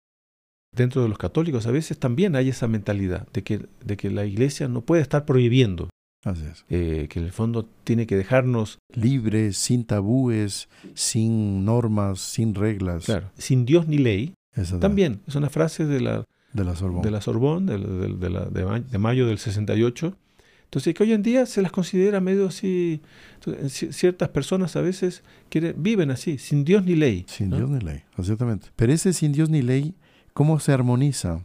dentro 0.74 1.02
de 1.02 1.08
los 1.08 1.18
católicos 1.18 1.66
a 1.66 1.70
veces 1.70 1.98
también 1.98 2.36
hay 2.36 2.48
esa 2.48 2.68
mentalidad 2.68 3.26
de 3.32 3.42
que, 3.42 3.66
de 3.84 3.96
que 3.96 4.10
la 4.10 4.24
iglesia 4.24 4.68
no 4.68 4.82
puede 4.82 5.02
estar 5.02 5.24
prohibiendo. 5.24 5.90
Así 6.24 6.44
es. 6.44 6.64
Eh, 6.68 7.08
que 7.08 7.18
en 7.18 7.24
el 7.24 7.32
fondo 7.32 7.66
tiene 7.84 8.06
que 8.06 8.16
dejarnos 8.16 8.78
libres, 8.94 9.56
sin 9.56 9.84
tabúes, 9.84 10.68
sin 10.94 11.64
normas, 11.64 12.20
sin 12.20 12.54
reglas. 12.54 13.06
Claro, 13.06 13.30
sin 13.36 13.64
Dios 13.64 13.88
ni 13.88 13.98
ley. 13.98 14.34
También 14.80 15.20
es 15.26 15.36
una 15.36 15.48
frase 15.48 15.86
de 15.86 16.00
la 16.00 16.24
de 16.52 16.64
la 16.64 16.74
Sorbonne. 16.74 17.02
De 17.02 17.10
la 17.10 17.20
Sorbonne, 17.20 17.78
de, 17.78 18.82
de, 18.90 18.98
mayo 18.98 19.26
del 19.26 19.38
68. 19.38 20.16
Entonces, 20.64 20.94
que 20.94 21.02
hoy 21.02 21.12
en 21.12 21.22
día 21.22 21.46
se 21.46 21.62
las 21.62 21.72
considera 21.72 22.20
medio 22.20 22.46
así. 22.46 23.00
ciertas 23.68 24.28
personas 24.28 24.76
a 24.76 24.80
veces 24.80 25.22
quieren, 25.48 25.82
viven 25.82 26.10
así, 26.10 26.38
sin 26.38 26.64
Dios 26.64 26.84
ni 26.84 26.94
ley. 26.94 27.24
Sin 27.28 27.50
Dios 27.50 27.68
ni 27.68 27.80
ley, 27.80 28.02
exactamente. 28.16 28.68
Pero 28.76 28.92
ese 28.92 29.12
sin 29.12 29.32
Dios 29.32 29.50
ni 29.50 29.62
ley, 29.62 29.94
¿cómo 30.32 30.60
se 30.60 30.72
armoniza 30.72 31.44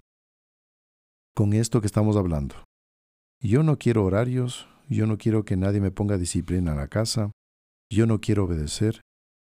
con 1.35 1.53
esto 1.53 1.81
que 1.81 1.87
estamos 1.87 2.15
hablando? 2.17 2.55
Yo 3.41 3.63
no 3.63 3.77
quiero 3.77 4.05
horarios, 4.05 4.67
yo 4.89 5.07
no 5.07 5.17
quiero 5.17 5.43
que 5.43 5.57
nadie 5.57 5.81
me 5.81 5.91
ponga 5.91 6.17
disciplina 6.17 6.71
en 6.71 6.77
la 6.77 6.87
casa, 6.87 7.31
yo 7.91 8.05
no 8.05 8.21
quiero 8.21 8.45
obedecer, 8.45 9.01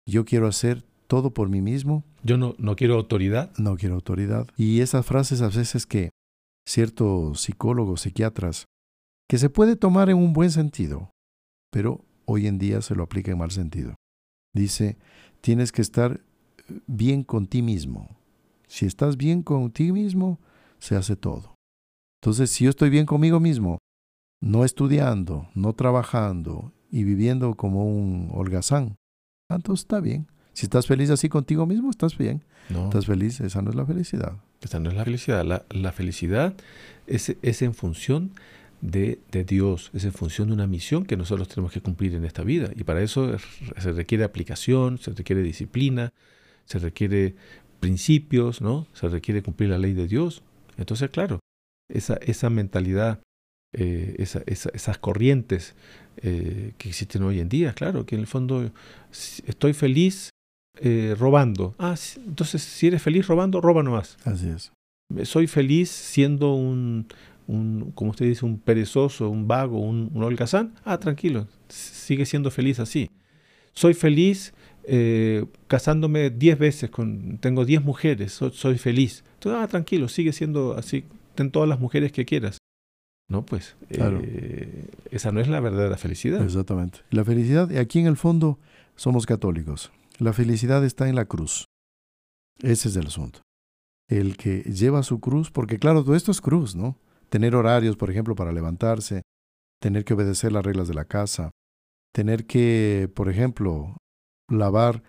yo 0.07 0.25
quiero 0.25 0.47
hacer 0.47 0.85
todo 1.11 1.35
por 1.35 1.49
mí 1.49 1.61
mismo. 1.61 2.05
Yo 2.23 2.39
no, 2.39 2.55
no 2.59 2.77
quiero 2.77 2.95
autoridad. 2.95 3.51
No 3.59 3.77
quiero 3.77 3.97
autoridad. 3.97 4.47
Y 4.57 4.81
esas 4.81 5.05
frases 5.05 5.43
a 5.43 5.49
veces 5.49 5.85
que 5.85 6.11
ciertos 6.65 7.41
psicólogos, 7.41 8.03
psiquiatras, 8.03 8.67
que 9.29 9.37
se 9.37 9.51
puede 9.51 9.75
tomar 9.75 10.09
en 10.09 10.19
un 10.19 10.33
buen 10.33 10.53
sentido, 10.53 11.11
pero 11.73 12.05
hoy 12.27 12.47
en 12.47 12.59
día 12.59 12.81
se 12.81 12.95
lo 12.95 13.03
aplica 13.03 13.33
en 13.33 13.39
mal 13.39 13.51
sentido. 13.51 13.97
Dice, 14.55 14.99
tienes 15.41 15.73
que 15.73 15.83
estar 15.83 16.21
bien 16.87 17.25
con 17.25 17.49
ti 17.49 17.61
mismo. 17.61 18.17
Si 18.69 18.87
estás 18.87 19.17
bien 19.17 19.43
con 19.43 19.73
ti 19.73 19.91
mismo, 19.91 20.39
se 20.79 20.95
hace 20.95 21.17
todo. 21.17 21.57
Entonces, 22.23 22.53
si 22.53 22.65
yo 22.65 22.71
estoy 22.71 22.89
bien 22.89 23.07
conmigo 23.07 23.41
mismo, 23.41 23.79
no 24.41 24.65
estudiando, 24.65 25.49
no 25.57 25.73
trabajando 25.73 26.73
y 26.89 27.03
viviendo 27.03 27.57
como 27.57 27.85
un 27.85 28.31
holgazán, 28.33 28.95
entonces 29.49 29.83
está 29.83 29.99
bien. 29.99 30.29
Si 30.53 30.67
estás 30.67 30.87
feliz 30.87 31.11
así 31.11 31.29
contigo 31.29 31.67
mismo, 31.67 31.91
estás 31.91 32.17
bien. 32.19 32.43
No. 32.69 32.85
Estás 32.85 33.07
feliz, 33.07 33.41
esa 33.41 33.63
no 33.63 33.71
es 33.71 33.77
la 33.77 33.87
felicidad. 33.87 34.35
Esa 34.61 34.79
no 34.81 34.91
es 34.91 34.97
la 34.97 35.05
felicidad. 35.05 35.65
La, 35.71 35.93
felicidad 35.93 36.55
es, 37.07 37.37
es, 37.43 37.63
en 37.63 37.75
función 37.75 38.33
de, 38.81 39.19
de, 39.31 39.45
Dios, 39.45 39.91
es 39.95 40.05
en 40.05 40.13
función 40.13 40.49
de 40.49 40.55
una 40.55 40.67
misión 40.67 41.05
que 41.05 41.17
nosotros 41.17 41.49
tenemos 41.49 41.73
que 41.73 41.81
cumplir 41.81 42.15
en 42.15 42.25
esta 42.25 42.43
vida. 42.43 42.71
Y 42.77 42.85
para 42.85 43.03
eso 43.03 43.37
se 43.79 43.93
requiere 43.93 44.25
aplicación, 44.25 44.99
se 44.99 45.13
requiere 45.13 45.43
disciplina, 45.43 46.13
se 46.67 46.79
requiere 46.79 47.35
principios, 47.81 48.61
¿no? 48.61 48.87
Se 48.93 49.09
requiere 49.09 49.43
cumplir 49.43 49.71
la 49.71 49.79
ley 49.79 49.95
de 49.95 50.07
Dios. 50.07 50.43
Entonces, 50.77 51.11
claro, 51.11 51.41
esa, 51.89 52.15
esa 52.17 52.51
mentalidad, 52.51 53.21
eh, 53.73 54.17
esa, 54.19 54.43
esas 54.47 54.99
corrientes 54.99 55.75
eh, 56.19 56.75
que 56.79 56.89
existen 56.89 57.23
hoy 57.23 57.41
en 57.41 57.49
día, 57.49 57.73
claro, 57.73 58.07
que 58.07 58.15
en 58.15 58.21
el 58.21 58.27
fondo 58.27 58.71
estoy 59.11 59.73
feliz 59.73 60.30
eh, 60.81 61.15
robando. 61.19 61.75
Ah, 61.79 61.95
entonces 62.27 62.63
si 62.63 62.87
eres 62.89 63.03
feliz 63.03 63.27
robando, 63.27 63.61
roba 63.61 63.83
nomás. 63.83 64.17
Así 64.25 64.49
es. 64.49 64.73
Soy 65.29 65.47
feliz 65.47 65.91
siendo 65.91 66.55
un, 66.55 67.07
un 67.47 67.93
como 67.95 68.11
usted 68.11 68.27
dice, 68.27 68.45
un 68.45 68.59
perezoso, 68.59 69.29
un 69.29 69.49
vago, 69.49 69.81
un, 69.81 70.11
un 70.15 70.23
holgazán. 70.23 70.75
Ah, 70.85 70.99
tranquilo, 70.99 71.49
sigue 71.69 72.27
siendo 72.27 72.51
feliz 72.51 72.81
así. 72.81 73.11
Soy 73.73 73.95
feliz 73.95 74.53
eh, 74.85 75.45
casándome 75.67 76.31
10 76.31 76.59
veces, 76.59 76.91
con, 76.91 77.39
tengo 77.39 77.65
10 77.65 77.85
mujeres, 77.85 78.33
soy, 78.33 78.79
feliz. 78.79 79.25
Entonces, 79.35 79.63
ah, 79.63 79.69
tranquilo, 79.69 80.09
sigue 80.09 80.33
siendo 80.33 80.77
así, 80.77 81.05
ten 81.35 81.51
todas 81.51 81.69
las 81.69 81.79
mujeres 81.79 82.13
que 82.13 82.25
quieras. 82.25 82.59
No, 83.29 83.45
pues 83.47 83.77
eh, 83.91 84.87
esa 85.13 85.31
no 85.31 85.41
es 85.41 85.49
la 85.49 85.61
verdadera 85.61 85.97
felicidad. 85.97 86.43
Exactamente. 86.43 87.01
La 87.11 87.25
felicidad, 87.25 87.71
aquí 87.77 88.01
en 88.01 88.07
el 88.07 88.17
fondo 88.17 88.59
somos 88.97 89.27
católicos. 89.27 89.93
La 90.21 90.35
felicidad 90.35 90.85
está 90.85 91.09
en 91.09 91.15
la 91.15 91.25
cruz. 91.25 91.65
Ese 92.59 92.89
es 92.91 92.97
el 92.97 93.07
asunto. 93.07 93.41
El 94.07 94.37
que 94.37 94.61
lleva 94.65 95.03
su 95.03 95.19
cruz, 95.19 95.51
porque 95.51 95.79
claro, 95.79 96.05
todo 96.05 96.15
esto 96.15 96.31
es 96.31 96.43
cruz, 96.43 96.77
¿no? 96.77 96.99
Tener 97.31 97.57
horarios, 97.57 97.97
por 97.97 98.11
ejemplo, 98.11 98.35
para 98.35 98.53
levantarse, 98.53 99.23
tener 99.81 100.05
que 100.05 100.13
obedecer 100.13 100.53
las 100.53 100.63
reglas 100.63 100.89
de 100.89 100.95
la 100.95 101.07
casa, 101.07 101.53
tener 102.13 102.47
que, 102.47 103.11
por 103.15 103.31
ejemplo, 103.31 103.97
lavar 104.51 105.03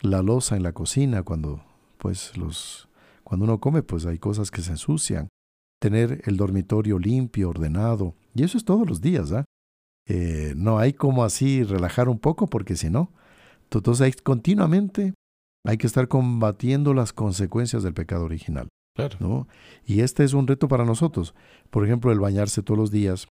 la 0.00 0.22
losa 0.22 0.56
en 0.56 0.62
la 0.62 0.72
cocina 0.72 1.22
cuando, 1.22 1.62
pues, 1.98 2.34
los, 2.38 2.88
cuando 3.24 3.44
uno 3.44 3.60
come, 3.60 3.82
pues 3.82 4.06
hay 4.06 4.18
cosas 4.18 4.50
que 4.50 4.62
se 4.62 4.70
ensucian, 4.70 5.28
tener 5.82 6.22
el 6.24 6.38
dormitorio 6.38 6.98
limpio, 6.98 7.50
ordenado, 7.50 8.14
y 8.34 8.42
eso 8.42 8.56
es 8.56 8.64
todos 8.64 8.88
los 8.88 9.02
días, 9.02 9.32
¿ah? 9.32 9.44
Eh, 10.08 10.54
no 10.56 10.78
hay 10.78 10.94
como 10.94 11.24
así 11.24 11.62
relajar 11.62 12.08
un 12.08 12.18
poco, 12.18 12.46
porque 12.46 12.76
si 12.76 12.88
no, 12.88 13.12
entonces 13.70 14.16
continuamente 14.22 15.14
hay 15.64 15.78
que 15.78 15.86
estar 15.86 16.08
combatiendo 16.08 16.94
las 16.94 17.12
consecuencias 17.12 17.82
del 17.82 17.94
pecado 17.94 18.24
original. 18.24 18.68
Claro. 18.94 19.16
¿no? 19.20 19.48
Y 19.84 20.00
este 20.00 20.24
es 20.24 20.32
un 20.32 20.46
reto 20.46 20.68
para 20.68 20.84
nosotros. 20.84 21.34
Por 21.70 21.84
ejemplo, 21.84 22.12
el 22.12 22.20
bañarse 22.20 22.62
todos 22.62 22.78
los 22.78 22.90
días. 22.90 23.28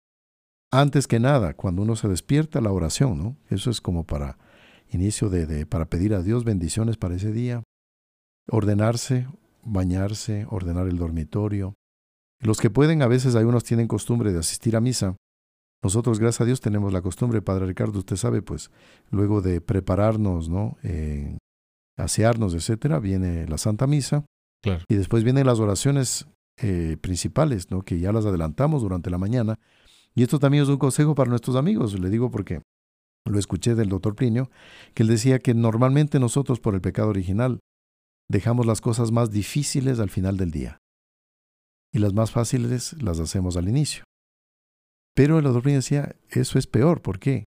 Antes 0.72 1.08
que 1.08 1.20
nada, 1.20 1.54
cuando 1.54 1.82
uno 1.82 1.96
se 1.96 2.08
despierta, 2.08 2.62
la 2.62 2.72
oración, 2.72 3.18
¿no? 3.18 3.36
Eso 3.50 3.70
es 3.70 3.82
como 3.82 4.06
para 4.06 4.38
inicio 4.90 5.30
de, 5.30 5.46
de 5.46 5.66
para 5.66 5.86
pedir 5.86 6.14
a 6.14 6.24
Dios 6.24 6.46
bendiciones 6.46 6.98
para 6.98 7.16
ese 7.16 7.32
día. 7.32 7.62
Ordenarse, 8.50 9.28
bañarse, 9.64 10.48
ordenar 10.50 10.88
el 10.88 10.98
dormitorio. 10.98 11.76
Los 12.40 12.60
que 12.60 12.70
pueden, 12.70 13.02
a 13.02 13.08
veces 13.08 13.36
hay 13.36 13.44
unos 13.44 13.66
tienen 13.66 13.88
costumbre 13.88 14.32
de 14.32 14.40
asistir 14.40 14.76
a 14.76 14.82
misa 14.82 15.16
nosotros, 15.84 16.20
gracias 16.20 16.42
a 16.42 16.46
Dios, 16.46 16.62
tenemos 16.62 16.94
la 16.94 17.02
costumbre, 17.02 17.42
Padre 17.42 17.66
Ricardo, 17.66 18.00
usted 18.00 18.16
sabe, 18.16 18.42
pues 18.42 18.70
luego 19.10 19.42
de 19.42 19.62
prepararnos, 19.62 20.50
¿no? 20.50 20.78
asearnos, 21.98 22.54
etcétera, 22.54 23.00
viene 23.00 23.48
la 23.48 23.58
Santa 23.58 23.88
Misa 23.88 24.26
Claro. 24.62 24.84
Y 24.88 24.96
después 24.96 25.24
vienen 25.24 25.48
las 25.48 25.60
oraciones 25.60 26.28
eh, 26.58 26.98
principales, 27.02 27.72
¿no? 27.72 27.82
que 27.82 28.00
ya 28.00 28.12
las 28.12 28.26
adelantamos 28.26 28.84
durante 28.84 29.10
la 29.10 29.18
mañana. 29.18 29.60
Y 30.14 30.24
esto 30.24 30.40
también 30.40 30.64
es 30.64 30.70
un 30.70 30.78
consejo 30.78 31.16
para 31.16 31.30
nuestros 31.30 31.56
amigos, 31.56 32.00
le 32.00 32.10
digo 32.10 32.30
porque 32.30 32.62
lo 33.26 33.40
escuché 33.40 33.76
del 33.76 33.90
doctor 33.90 34.16
Plinio, 34.16 34.50
que 34.94 35.04
él 35.04 35.10
decía 35.10 35.40
que 35.40 35.54
normalmente 35.54 36.20
nosotros 36.20 36.60
por 36.60 36.76
el 36.76 36.82
pecado 36.82 37.10
original 37.10 37.60
dejamos 38.30 38.66
las 38.66 38.82
cosas 38.82 39.12
más 39.12 39.32
difíciles 39.32 40.00
al 40.00 40.10
final 40.10 40.38
del 40.38 40.52
día 40.52 40.78
y 41.94 42.00
las 42.00 42.14
más 42.14 42.32
fáciles 42.32 43.02
las 43.02 43.20
hacemos 43.20 43.58
al 43.58 43.68
inicio. 43.68 44.04
Pero 45.14 45.40
el 45.40 45.62
Plinio 45.62 45.80
decía, 45.80 46.16
eso 46.30 46.58
es 46.58 46.68
peor, 46.68 47.02
¿por 47.02 47.20
qué? 47.20 47.46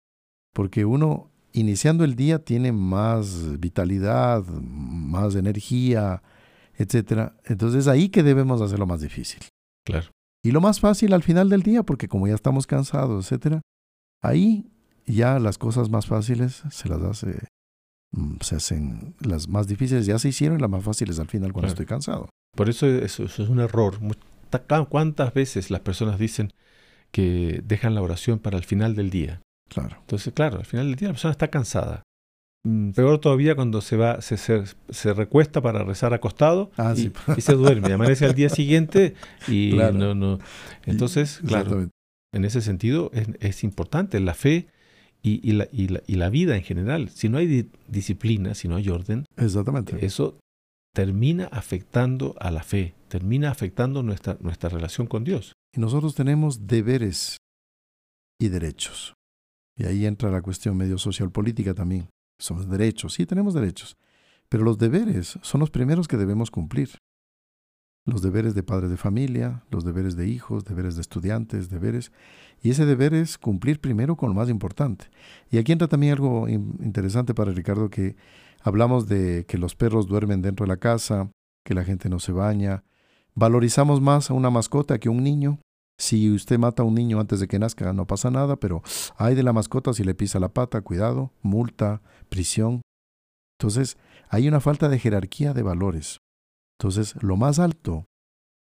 Porque 0.54 0.86
uno 0.86 1.32
iniciando 1.54 2.04
el 2.04 2.15
día 2.15 2.39
tiene 2.39 2.71
más 2.71 3.60
vitalidad, 3.60 4.43
más 4.45 5.36
energía, 5.36 6.21
etc. 6.76 7.32
Entonces 7.45 7.82
es 7.82 7.88
ahí 7.88 8.10
que 8.10 8.23
debemos 8.23 8.62
hacerlo 8.62 8.86
más 8.86 9.02
difícil. 9.02 9.41
Claro. 9.86 10.10
Y 10.43 10.52
lo 10.52 10.60
más 10.60 10.80
fácil 10.80 11.13
al 11.13 11.23
final 11.23 11.49
del 11.49 11.62
día, 11.62 11.84
porque 11.84 12.08
como 12.08 12.28
ya 12.28 12.36
estamos 12.36 12.67
cansados, 12.67 13.32
etc. 13.32 13.62
Ahí 14.21 14.69
ya 15.06 15.39
las 15.39 15.58
cosas 15.58 15.89
más 15.89 16.06
fáciles 16.06 16.63
se 16.69 16.89
las 16.89 17.02
hace, 17.02 17.47
mm, 18.12 18.36
se 18.41 18.56
hacen, 18.56 19.15
las 19.19 19.47
más 19.47 19.67
difíciles 19.67 20.06
ya 20.06 20.19
se 20.19 20.30
hicieron, 20.30 20.60
las 20.60 20.69
más 20.69 20.84
fáciles 20.84 21.19
al 21.19 21.28
final 21.28 21.54
cuando 21.54 21.69
estoy 21.69 21.86
cansado. 21.86 22.30
Por 22.56 22.69
eso 22.69 22.88
eso, 22.88 23.23
es 23.23 23.39
un 23.39 23.60
error. 23.60 23.99
¿Cuántas 24.89 25.34
veces 25.34 25.71
las 25.71 25.82
personas 25.82 26.19
dicen 26.19 26.54
que 27.13 27.62
dejan 27.63 27.95
la 27.95 28.02
oración 28.02 28.39
para 28.39 28.58
el 28.58 28.63
final 28.63 28.95
del 28.95 29.10
día? 29.10 29.41
Claro. 29.69 29.97
Entonces, 30.02 30.34
claro, 30.34 30.58
al 30.58 30.65
final 30.65 30.88
del 30.88 30.95
día 30.95 31.08
la 31.10 31.13
persona 31.13 31.32
está 31.32 31.47
cansada. 31.49 32.04
Mm, 32.65 32.91
peor 32.91 33.19
todavía 33.19 33.56
cuando 33.56 33.82
se 33.82 33.97
va, 33.97 34.21
se, 34.21 34.38
se, 34.38 35.13
recuesta 35.13 35.62
para 35.62 35.84
rezar 35.84 36.13
acostado 36.13 36.71
ah, 36.78 36.93
y, 36.95 37.41
se 37.41 37.54
duerme. 37.54 37.93
amanece 37.93 38.26
al 38.26 38.36
día 38.36 38.49
siguiente 38.49 39.15
y 39.47 39.73
no, 39.73 40.15
no. 40.15 40.39
Entonces, 40.86 41.41
claro, 41.45 41.89
en 42.34 42.45
ese 42.45 42.62
sentido 42.62 43.12
es, 43.13 43.28
es 43.41 43.63
importante 43.63 44.19
la 44.19 44.34
fe 44.34 44.67
y, 45.21 45.47
y, 45.47 45.54
la, 45.54 45.67
y, 45.71 45.88
la, 45.89 46.04
y, 46.08 46.15
la, 46.15 46.30
vida 46.30 46.56
en 46.56 46.63
general. 46.63 47.10
Si 47.10 47.28
no 47.30 47.38
hay 47.38 47.69
disciplina, 47.88 48.56
si 48.56 48.67
no 48.67 48.78
hay 48.78 48.89
orden, 48.89 49.26
Exactamente. 49.38 50.06
eso 50.06 50.38
termina 50.93 51.45
afectando 51.52 52.36
a 52.39 52.49
la 52.49 52.63
fe, 52.63 52.93
termina 53.10 53.52
afectando 53.52 54.04
nuestra, 54.04 54.38
nuestra 54.39 54.69
relación 54.69 55.08
con 55.08 55.23
Dios. 55.26 55.54
Y 55.76 55.80
nosotros 55.80 56.14
tenemos 56.14 56.68
deberes 56.68 57.38
y 58.40 58.50
derechos. 58.50 59.16
Y 59.76 59.86
ahí 59.86 60.06
entra 60.06 60.30
la 60.30 60.42
cuestión 60.42 60.78
medio 60.78 60.98
social 60.98 61.32
política 61.32 61.74
también. 61.74 62.10
Somos 62.40 62.70
derechos, 62.70 63.14
sí 63.14 63.26
tenemos 63.26 63.54
derechos, 63.54 63.98
pero 64.50 64.64
los 64.64 64.78
deberes 64.78 65.40
son 65.42 65.62
los 65.62 65.72
primeros 65.72 66.08
que 66.08 66.18
debemos 66.18 66.52
cumplir. 66.52 66.90
Los 68.06 68.22
deberes 68.22 68.54
de 68.54 68.64
padres 68.64 68.90
de 68.90 68.98
familia, 68.98 69.64
los 69.72 69.86
deberes 69.86 70.18
de 70.18 70.28
hijos, 70.28 70.66
deberes 70.66 70.96
de 70.96 71.02
estudiantes, 71.02 71.70
deberes. 71.70 72.12
Y 72.62 72.70
ese 72.70 72.86
deber 72.86 73.14
es 73.14 73.38
cumplir 73.38 73.80
primero 73.80 74.18
con 74.18 74.30
lo 74.30 74.36
más 74.36 74.50
importante. 74.50 75.06
Y 75.50 75.58
aquí 75.58 75.72
entra 75.72 75.88
también 75.88 76.14
algo 76.14 76.50
interesante 76.50 77.34
para 77.34 77.54
Ricardo, 77.54 77.90
que 77.90 78.18
hablamos 78.62 79.08
de 79.08 79.46
que 79.48 79.58
los 79.58 79.76
perros 79.76 80.08
duermen 80.08 80.42
dentro 80.42 80.66
de 80.66 80.68
la 80.68 80.78
casa, 80.78 81.32
que 81.64 81.74
la 81.74 81.86
gente 81.86 82.10
no 82.10 82.20
se 82.20 82.34
baña. 82.34 82.84
Valorizamos 83.36 84.02
más 84.02 84.30
a 84.30 84.34
una 84.34 84.50
mascota 84.50 85.00
que 85.00 85.10
a 85.10 85.12
un 85.12 85.24
niño. 85.24 85.60
Si 85.98 86.32
usted 86.32 86.58
mata 86.60 86.84
a 86.84 86.86
un 86.86 86.96
niño 86.96 87.19
antes 87.19 87.39
de 87.39 87.48
que 87.48 87.60
nazca, 87.60 87.93
no 87.93 88.06
pasa 88.06 88.30
nada, 88.30 88.56
pero 88.58 88.82
hay 89.17 89.36
de 89.36 89.43
la 89.43 89.54
mascota 89.54 89.93
si 89.93 90.04
le 90.04 90.15
pisa 90.15 90.39
la 90.39 90.50
pata, 90.50 90.82
cuidado, 90.82 91.32
multa, 91.41 92.02
prisión. 92.30 92.82
Entonces, 93.60 93.98
hay 94.30 94.48
una 94.48 94.60
falta 94.60 94.89
de 94.89 95.00
jerarquía 95.00 95.54
de 95.54 95.63
valores. 95.63 96.17
Entonces, 96.80 97.15
lo 97.22 97.38
más 97.38 97.60
alto 97.60 98.06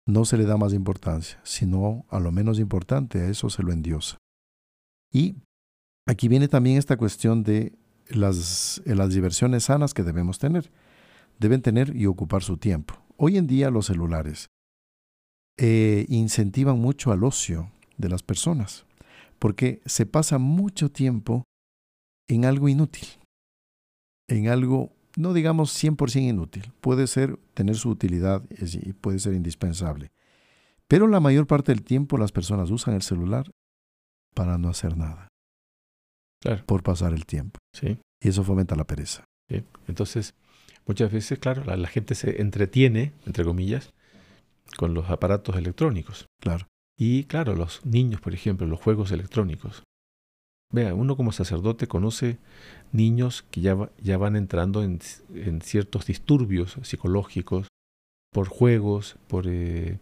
no 0.06 0.24
se 0.24 0.36
le 0.36 0.44
da 0.44 0.56
más 0.56 0.72
importancia, 0.72 1.40
sino 1.44 2.04
a 2.08 2.18
lo 2.20 2.32
menos 2.32 2.58
importante, 2.58 3.20
a 3.20 3.28
eso 3.28 3.50
se 3.50 3.62
lo 3.62 3.72
endiosa. 3.72 4.16
Y 5.12 5.36
aquí 6.06 6.28
viene 6.28 6.48
también 6.48 6.78
esta 6.78 6.96
cuestión 6.96 7.42
de 7.42 7.78
las, 8.08 8.82
las 8.84 9.10
diversiones 9.10 9.64
sanas 9.64 9.94
que 9.94 10.02
debemos 10.02 10.38
tener. 10.38 10.70
Deben 11.38 11.62
tener 11.62 11.94
y 11.96 12.06
ocupar 12.06 12.42
su 12.42 12.56
tiempo. 12.56 12.99
Hoy 13.22 13.36
en 13.36 13.46
día 13.46 13.68
los 13.68 13.84
celulares 13.84 14.48
eh, 15.58 16.06
incentivan 16.08 16.78
mucho 16.78 17.12
al 17.12 17.22
ocio 17.22 17.70
de 17.98 18.08
las 18.08 18.22
personas, 18.22 18.86
porque 19.38 19.82
se 19.84 20.06
pasa 20.06 20.38
mucho 20.38 20.90
tiempo 20.90 21.44
en 22.28 22.46
algo 22.46 22.70
inútil, 22.70 23.06
en 24.26 24.48
algo, 24.48 24.94
no 25.18 25.34
digamos 25.34 25.70
100% 25.84 26.30
inútil, 26.30 26.72
puede 26.80 27.06
ser 27.06 27.36
tener 27.52 27.76
su 27.76 27.90
utilidad 27.90 28.42
y 28.50 28.94
puede 28.94 29.18
ser 29.18 29.34
indispensable, 29.34 30.12
pero 30.88 31.06
la 31.06 31.20
mayor 31.20 31.46
parte 31.46 31.72
del 31.72 31.82
tiempo 31.82 32.16
las 32.16 32.32
personas 32.32 32.70
usan 32.70 32.94
el 32.94 33.02
celular 33.02 33.50
para 34.34 34.56
no 34.56 34.70
hacer 34.70 34.96
nada, 34.96 35.28
por 36.64 36.82
pasar 36.82 37.12
el 37.12 37.26
tiempo. 37.26 37.58
Sí. 37.74 37.98
Y 38.22 38.28
eso 38.30 38.44
fomenta 38.44 38.76
la 38.76 38.86
pereza. 38.86 39.24
Entonces, 39.88 40.34
muchas 40.90 41.12
veces, 41.12 41.38
claro, 41.38 41.62
la 41.76 41.86
gente 41.86 42.16
se 42.16 42.42
entretiene, 42.42 43.12
entre 43.24 43.44
comillas, 43.44 43.92
con 44.76 44.92
los 44.92 45.08
aparatos 45.08 45.54
electrónicos. 45.54 46.26
Claro. 46.40 46.66
Y 46.98 47.24
claro, 47.24 47.54
los 47.54 47.86
niños, 47.86 48.20
por 48.20 48.34
ejemplo, 48.34 48.66
los 48.66 48.80
juegos 48.80 49.12
electrónicos. 49.12 49.84
Vea, 50.72 50.92
uno 50.92 51.16
como 51.16 51.30
sacerdote 51.30 51.86
conoce 51.86 52.38
niños 52.90 53.44
que 53.52 53.60
ya, 53.60 53.88
ya 54.02 54.18
van 54.18 54.34
entrando 54.34 54.82
en, 54.82 54.98
ciertos 55.62 56.06
disturbios 56.06 56.76
psicológicos 56.82 57.68
por 58.32 58.48
juegos, 58.48 59.16
por, 59.28 59.46
eh, 59.46 59.98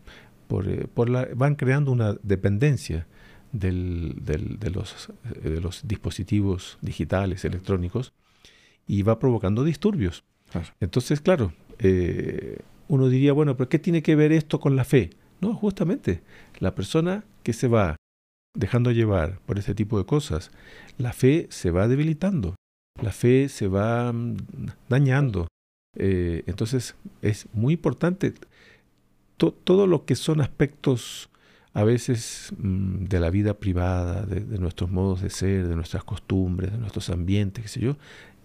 por, 0.46 0.68
eh, 0.68 0.86
por 0.86 1.10
la, 1.10 1.28
van 1.34 1.56
creando 1.56 1.92
una 1.92 2.14
dependencia 2.22 3.06
del, 3.52 4.14
del, 4.22 4.58
de, 4.58 4.70
los, 4.70 5.10
eh, 5.44 5.50
de 5.50 5.60
los 5.60 5.86
dispositivos 5.86 6.78
digitales, 6.80 7.44
electrónicos, 7.44 8.14
y 8.86 9.02
va 9.02 9.18
provocando 9.18 9.64
disturbios. 9.64 10.24
Entonces, 10.80 11.20
claro, 11.20 11.52
eh, 11.78 12.58
uno 12.88 13.08
diría, 13.08 13.32
bueno, 13.32 13.56
pero 13.56 13.68
¿qué 13.68 13.78
tiene 13.78 14.02
que 14.02 14.16
ver 14.16 14.32
esto 14.32 14.60
con 14.60 14.76
la 14.76 14.84
fe? 14.84 15.10
No, 15.40 15.54
justamente, 15.54 16.22
la 16.58 16.74
persona 16.74 17.24
que 17.42 17.52
se 17.52 17.68
va 17.68 17.96
dejando 18.54 18.90
llevar 18.90 19.38
por 19.46 19.58
este 19.58 19.74
tipo 19.74 19.98
de 19.98 20.06
cosas, 20.06 20.50
la 20.96 21.12
fe 21.12 21.46
se 21.50 21.70
va 21.70 21.86
debilitando, 21.86 22.56
la 23.00 23.12
fe 23.12 23.48
se 23.48 23.68
va 23.68 24.12
mm, 24.12 24.36
dañando. 24.88 25.46
Eh, 25.96 26.42
entonces 26.46 26.96
es 27.22 27.46
muy 27.52 27.74
importante 27.74 28.34
todo 29.36 29.86
lo 29.86 30.04
que 30.04 30.16
son 30.16 30.40
aspectos 30.40 31.30
a 31.72 31.84
veces 31.84 32.52
mm, 32.58 33.04
de 33.04 33.20
la 33.20 33.30
vida 33.30 33.54
privada, 33.54 34.22
de, 34.26 34.40
de, 34.40 34.58
nuestros 34.58 34.90
modos 34.90 35.22
de 35.22 35.30
ser, 35.30 35.68
de 35.68 35.76
nuestras 35.76 36.02
costumbres, 36.02 36.72
de 36.72 36.78
nuestros 36.78 37.10
ambientes, 37.10 37.62
qué 37.62 37.68
sé 37.68 37.80
yo, 37.80 37.96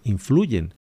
influyen 0.04 0.74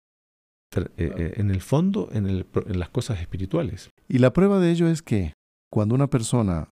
en 0.76 1.50
el 1.50 1.60
fondo 1.60 2.08
en, 2.12 2.26
el, 2.26 2.46
en 2.66 2.78
las 2.78 2.90
cosas 2.90 3.20
espirituales. 3.20 3.90
Y 4.08 4.18
la 4.18 4.32
prueba 4.32 4.60
de 4.60 4.70
ello 4.70 4.88
es 4.88 5.02
que 5.02 5.32
cuando 5.70 5.94
una 5.94 6.08
persona 6.08 6.68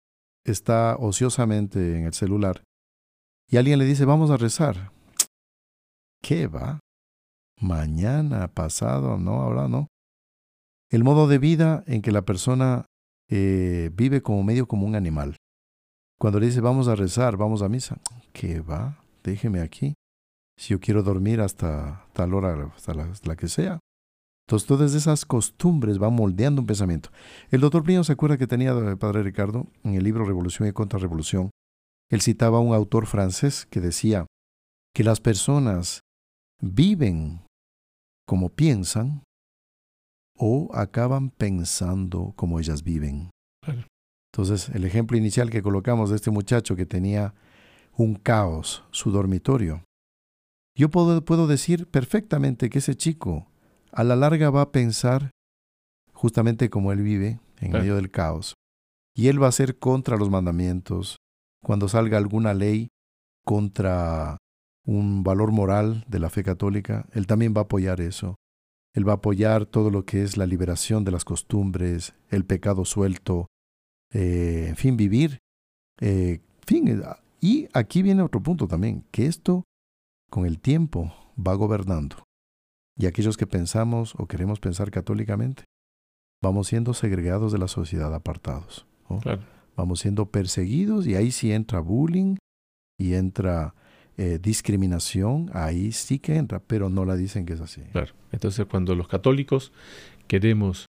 está 0.46 0.96
ociosamente 1.00 1.98
en 1.98 2.06
el 2.06 2.14
celular 2.14 2.64
y 3.50 3.58
alguien 3.58 3.80
le 3.80 3.86
dice 3.86 4.06
vamos 4.06 4.32
a 4.32 4.38
rezar, 4.38 4.92
¿qué 6.22 6.48
va? 6.48 6.80
Mañana, 7.62 8.48
pasado, 8.48 9.18
no, 9.18 9.42
ahora 9.42 9.68
no. 9.68 9.88
El 10.90 11.04
modo 11.04 11.28
de 11.28 11.38
vida 11.38 11.84
en 11.88 12.02
que 12.02 12.12
la 12.12 12.24
persona 12.24 12.86
eh, 13.30 13.90
vive 13.94 14.22
como 14.22 14.44
medio 14.44 14.68
como 14.68 14.86
un 14.86 14.96
animal. 14.96 15.38
Cuando 16.20 16.40
le 16.40 16.48
dice 16.48 16.62
vamos 16.62 16.88
a 16.88 16.96
rezar, 16.96 17.38
vamos 17.38 17.62
a 17.62 17.70
misa, 17.70 18.00
¿qué 18.32 18.60
va? 18.60 19.04
Déjeme 19.24 19.62
aquí 19.62 19.94
si 20.58 20.70
yo 20.70 20.80
quiero 20.80 21.04
dormir 21.04 21.42
hasta 21.42 22.06
tal 22.14 22.34
hora, 22.34 22.72
hasta 22.76 22.94
la, 22.94 23.36
que 23.36 23.48
sea. 23.48 23.80
Entonces 24.48 24.68
todas 24.68 24.94
esas 24.94 25.26
costumbres 25.26 25.98
van 25.98 26.14
moldeando 26.14 26.62
un 26.62 26.68
pensamiento. 26.68 27.10
El 27.50 27.62
doctor 27.62 27.84
Plinio 27.84 28.04
se 28.04 28.14
acuerda 28.14 28.38
que 28.38 28.48
tenía 28.48 28.72
el 28.72 28.98
padre 28.98 29.24
Ricardo 29.24 29.68
en 29.84 29.94
el 29.96 30.04
libro 30.04 30.26
Revolución 30.26 30.68
y 30.68 30.74
Contrarrevolución. 30.74 31.50
Él 32.10 32.22
citaba 32.22 32.58
a 32.58 32.62
un 32.62 32.74
autor 32.74 33.06
francés 33.06 33.66
que 33.66 33.80
decía 33.80 34.28
que 34.94 35.04
las 35.04 35.22
personas 35.22 36.02
viven 36.62 37.42
como 38.28 38.50
piensan 38.50 39.24
o 40.38 40.70
acaban 40.74 41.30
pensando 41.30 42.34
como 42.36 42.60
ellas 42.60 42.84
viven. 42.84 43.30
Entonces, 44.32 44.70
el 44.70 44.84
ejemplo 44.84 45.18
inicial 45.18 45.50
que 45.50 45.62
colocamos 45.62 46.10
de 46.10 46.16
este 46.16 46.32
muchacho 46.32 46.76
que 46.76 46.86
tenía 46.86 47.34
un 47.96 48.16
caos, 48.16 48.84
su 48.92 49.12
dormitorio, 49.12 49.84
yo 50.76 50.90
puedo, 50.90 51.24
puedo 51.24 51.48
decir 51.48 51.88
perfectamente 51.88 52.70
que 52.70 52.80
ese 52.80 52.96
chico 52.96 53.48
a 53.94 54.04
la 54.04 54.16
larga 54.16 54.50
va 54.50 54.62
a 54.62 54.72
pensar 54.72 55.32
justamente 56.12 56.70
como 56.70 56.92
él 56.92 57.02
vive, 57.02 57.40
en 57.60 57.72
medio 57.72 57.96
del 57.96 58.12
caos. 58.12 58.56
Y 59.16 59.28
él 59.28 59.42
va 59.42 59.48
a 59.48 59.52
ser 59.52 59.78
contra 59.78 60.18
los 60.18 60.30
mandamientos. 60.30 61.18
Cuando 61.64 61.88
salga 61.88 62.18
alguna 62.18 62.54
ley 62.54 62.90
contra 63.46 64.38
un 64.86 65.24
valor 65.24 65.52
moral 65.52 66.04
de 66.08 66.20
la 66.20 66.30
fe 66.30 66.44
católica, 66.44 67.06
él 67.14 67.28
también 67.28 67.54
va 67.56 67.62
a 67.62 67.64
apoyar 67.66 68.02
eso. 68.02 68.36
Él 68.94 69.08
va 69.08 69.14
a 69.14 69.16
apoyar 69.16 69.66
todo 69.66 69.90
lo 69.90 70.06
que 70.06 70.24
es 70.24 70.38
la 70.38 70.46
liberación 70.46 71.04
de 71.04 71.12
las 71.12 71.26
costumbres, 71.26 72.14
el 72.30 72.46
pecado 72.46 72.86
suelto, 72.86 73.48
eh, 74.12 74.66
en 74.70 74.76
fin, 74.76 74.98
vivir. 74.98 75.40
Eh, 76.00 76.42
fin, 76.66 76.88
eh, 76.88 77.02
y 77.40 77.68
aquí 77.74 78.02
viene 78.02 78.24
otro 78.24 78.42
punto 78.42 78.68
también, 78.68 79.04
que 79.12 79.26
esto 79.26 79.64
con 80.30 80.46
el 80.46 80.60
tiempo 80.60 81.14
va 81.36 81.54
gobernando. 81.54 82.24
Y 82.98 83.08
aquellos 83.08 83.38
que 83.38 83.48
pensamos 83.48 84.14
o 84.18 84.28
queremos 84.28 84.60
pensar 84.60 84.92
católicamente, 84.92 85.64
vamos 86.42 86.68
siendo 86.68 86.94
segregados 86.94 87.52
de 87.52 87.58
la 87.58 87.68
sociedad, 87.68 88.14
apartados. 88.14 88.86
Vamos 89.76 90.00
siendo 90.02 90.28
perseguidos 90.28 91.08
y 91.08 91.16
ahí 91.16 91.32
sí 91.32 91.52
entra 91.52 91.80
bullying 91.80 92.38
y 93.00 93.14
entra 93.14 93.74
eh, 94.18 94.40
discriminación, 94.42 95.50
ahí 95.54 95.92
sí 95.92 96.20
que 96.20 96.36
entra, 96.36 96.60
pero 96.60 96.90
no 96.90 97.06
la 97.06 97.16
dicen 97.16 97.46
que 97.46 97.54
es 97.54 97.62
así. 97.62 97.82
Claro. 97.92 98.14
Entonces, 98.32 98.66
cuando 98.68 98.94
los 98.94 99.08
católicos 99.08 99.72
queremos 100.28 100.86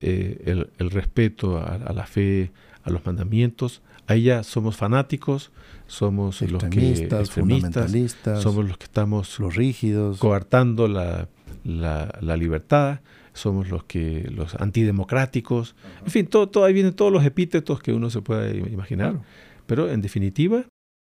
eh, 0.00 0.68
el, 0.78 0.90
respeto 0.90 1.58
a, 1.58 1.92
la 1.92 2.06
fe, 2.06 2.52
a 2.84 2.90
los 2.90 3.04
mandamientos, 3.04 3.82
ahí 4.06 4.24
ya 4.24 4.44
somos 4.44 4.76
fanáticos, 4.76 5.50
somos 5.88 6.40
los 6.42 6.62
que 6.64 7.08
fundamentalistas, 7.28 8.42
somos 8.42 8.68
los 8.68 8.78
que 8.78 8.84
estamos 8.84 9.40
los 9.40 9.56
rígidos, 9.56 10.20
coartando 10.20 10.86
la, 10.86 11.28
la, 11.68 12.36
libertad, 12.36 13.00
somos 13.32 13.68
los 13.68 13.84
que 13.84 14.28
los 14.30 14.54
antidemocráticos, 14.54 15.76
en 16.04 16.10
fin, 16.10 16.26
todo, 16.26 16.48
todo 16.48 16.64
ahí 16.64 16.72
vienen 16.72 16.94
todos 16.94 17.12
los 17.12 17.24
epítetos 17.24 17.80
que 17.80 17.92
uno 17.92 18.10
se 18.10 18.22
pueda 18.22 18.50
imaginar. 18.50 19.20
Pero 19.66 19.90
en 19.90 20.00
definitiva, 20.00 20.64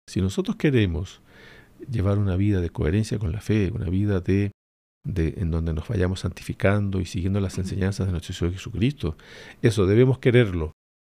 si 0.09 0.21
nosotros 0.21 0.57
queremos 0.57 1.21
llevar 1.91 2.19
una 2.19 2.37
vida 2.37 2.61
de 2.61 2.71
coherencia 2.71 3.19
con 3.19 3.33
la 3.33 3.41
fe, 3.41 3.73
una 3.75 3.91
vida 3.91 4.21
de, 4.21 4.53
de, 5.05 5.35
en 5.39 5.51
donde 5.51 5.73
nos 5.73 5.89
vayamos 5.89 6.21
santificando 6.21 7.01
y 7.01 7.07
siguiendo 7.07 7.41
las 7.41 7.59
enseñanzas 7.59 8.07
de 8.07 8.13
nuestro 8.13 8.35
Señor 8.35 8.55
Jesucristo. 8.55 9.17
Eso 9.63 9.87
debemos 9.87 10.19
quererlo 10.19 10.73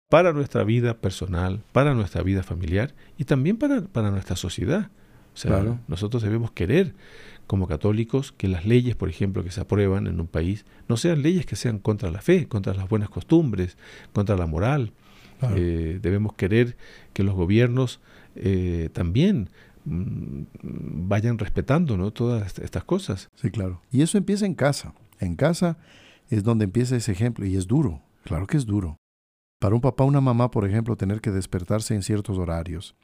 para 0.10 0.34
nuestra 0.34 0.64
vida 0.64 0.98
personal, 0.98 1.62
para 1.72 1.94
nuestra 1.94 2.24
vida 2.24 2.44
familiar 2.44 2.94
y 3.18 3.26
también 3.26 3.58
para, 3.58 3.82
para 3.82 4.12
nuestra 4.12 4.36
sociedad. 4.36 4.90
O 5.34 5.38
sea, 5.38 5.80
nosotros 5.88 6.24
debemos 6.24 6.52
querer 6.52 6.94
como 7.48 7.68
católicos 7.68 8.32
que 8.32 8.48
las 8.48 8.66
leyes, 8.66 8.96
por 8.96 9.10
ejemplo, 9.10 9.44
que 9.44 9.52
se 9.52 9.62
aprueban 9.62 10.08
en 10.08 10.20
un 10.20 10.28
país, 10.28 10.66
no 10.88 10.98
sean 10.98 11.22
leyes 11.22 11.46
que 11.46 11.56
sean 11.56 11.80
contra 11.80 12.12
la 12.12 12.22
fe, 12.22 12.48
contra 12.48 12.74
las 12.74 12.90
buenas 12.90 13.10
costumbres, 13.10 13.78
contra 14.14 14.36
la 14.36 14.48
moral. 14.48 14.92
Eh, 15.56 16.00
debemos 16.02 16.34
querer 16.34 16.76
que 17.14 17.24
los 17.24 17.36
gobiernos 17.36 18.00
eh, 18.36 18.90
también 18.94 19.50
Mm, 19.86 20.46
vayan 21.08 21.38
respetando 21.38 21.96
¿no? 21.96 22.12
todas 22.12 22.58
estas 22.60 22.84
cosas. 22.84 23.30
Sí, 23.36 23.52
claro. 23.52 23.82
Y 23.92 24.02
eso 24.02 24.18
empieza 24.18 24.46
en 24.46 24.56
casa. 24.56 24.94
En 25.20 25.36
casa 25.36 25.78
es 26.30 26.44
donde 26.44 26.66
empieza 26.66 26.96
ese 26.96 27.12
ejemplo 27.12 27.46
y 27.46 27.56
es 27.56 27.68
duro, 27.68 28.02
claro 28.24 28.48
que 28.48 28.58
es 28.58 28.66
duro. 28.66 28.98
Para 29.60 29.76
un 29.76 29.82
papá 29.82 30.04
o 30.04 30.08
una 30.08 30.22
mamá, 30.22 30.52
por 30.52 30.68
ejemplo, 30.68 30.98
tener 30.98 31.22
que 31.22 31.32
despertarse 31.32 31.96
en 31.96 32.02
ciertos 32.02 32.38
horarios, 32.38 32.96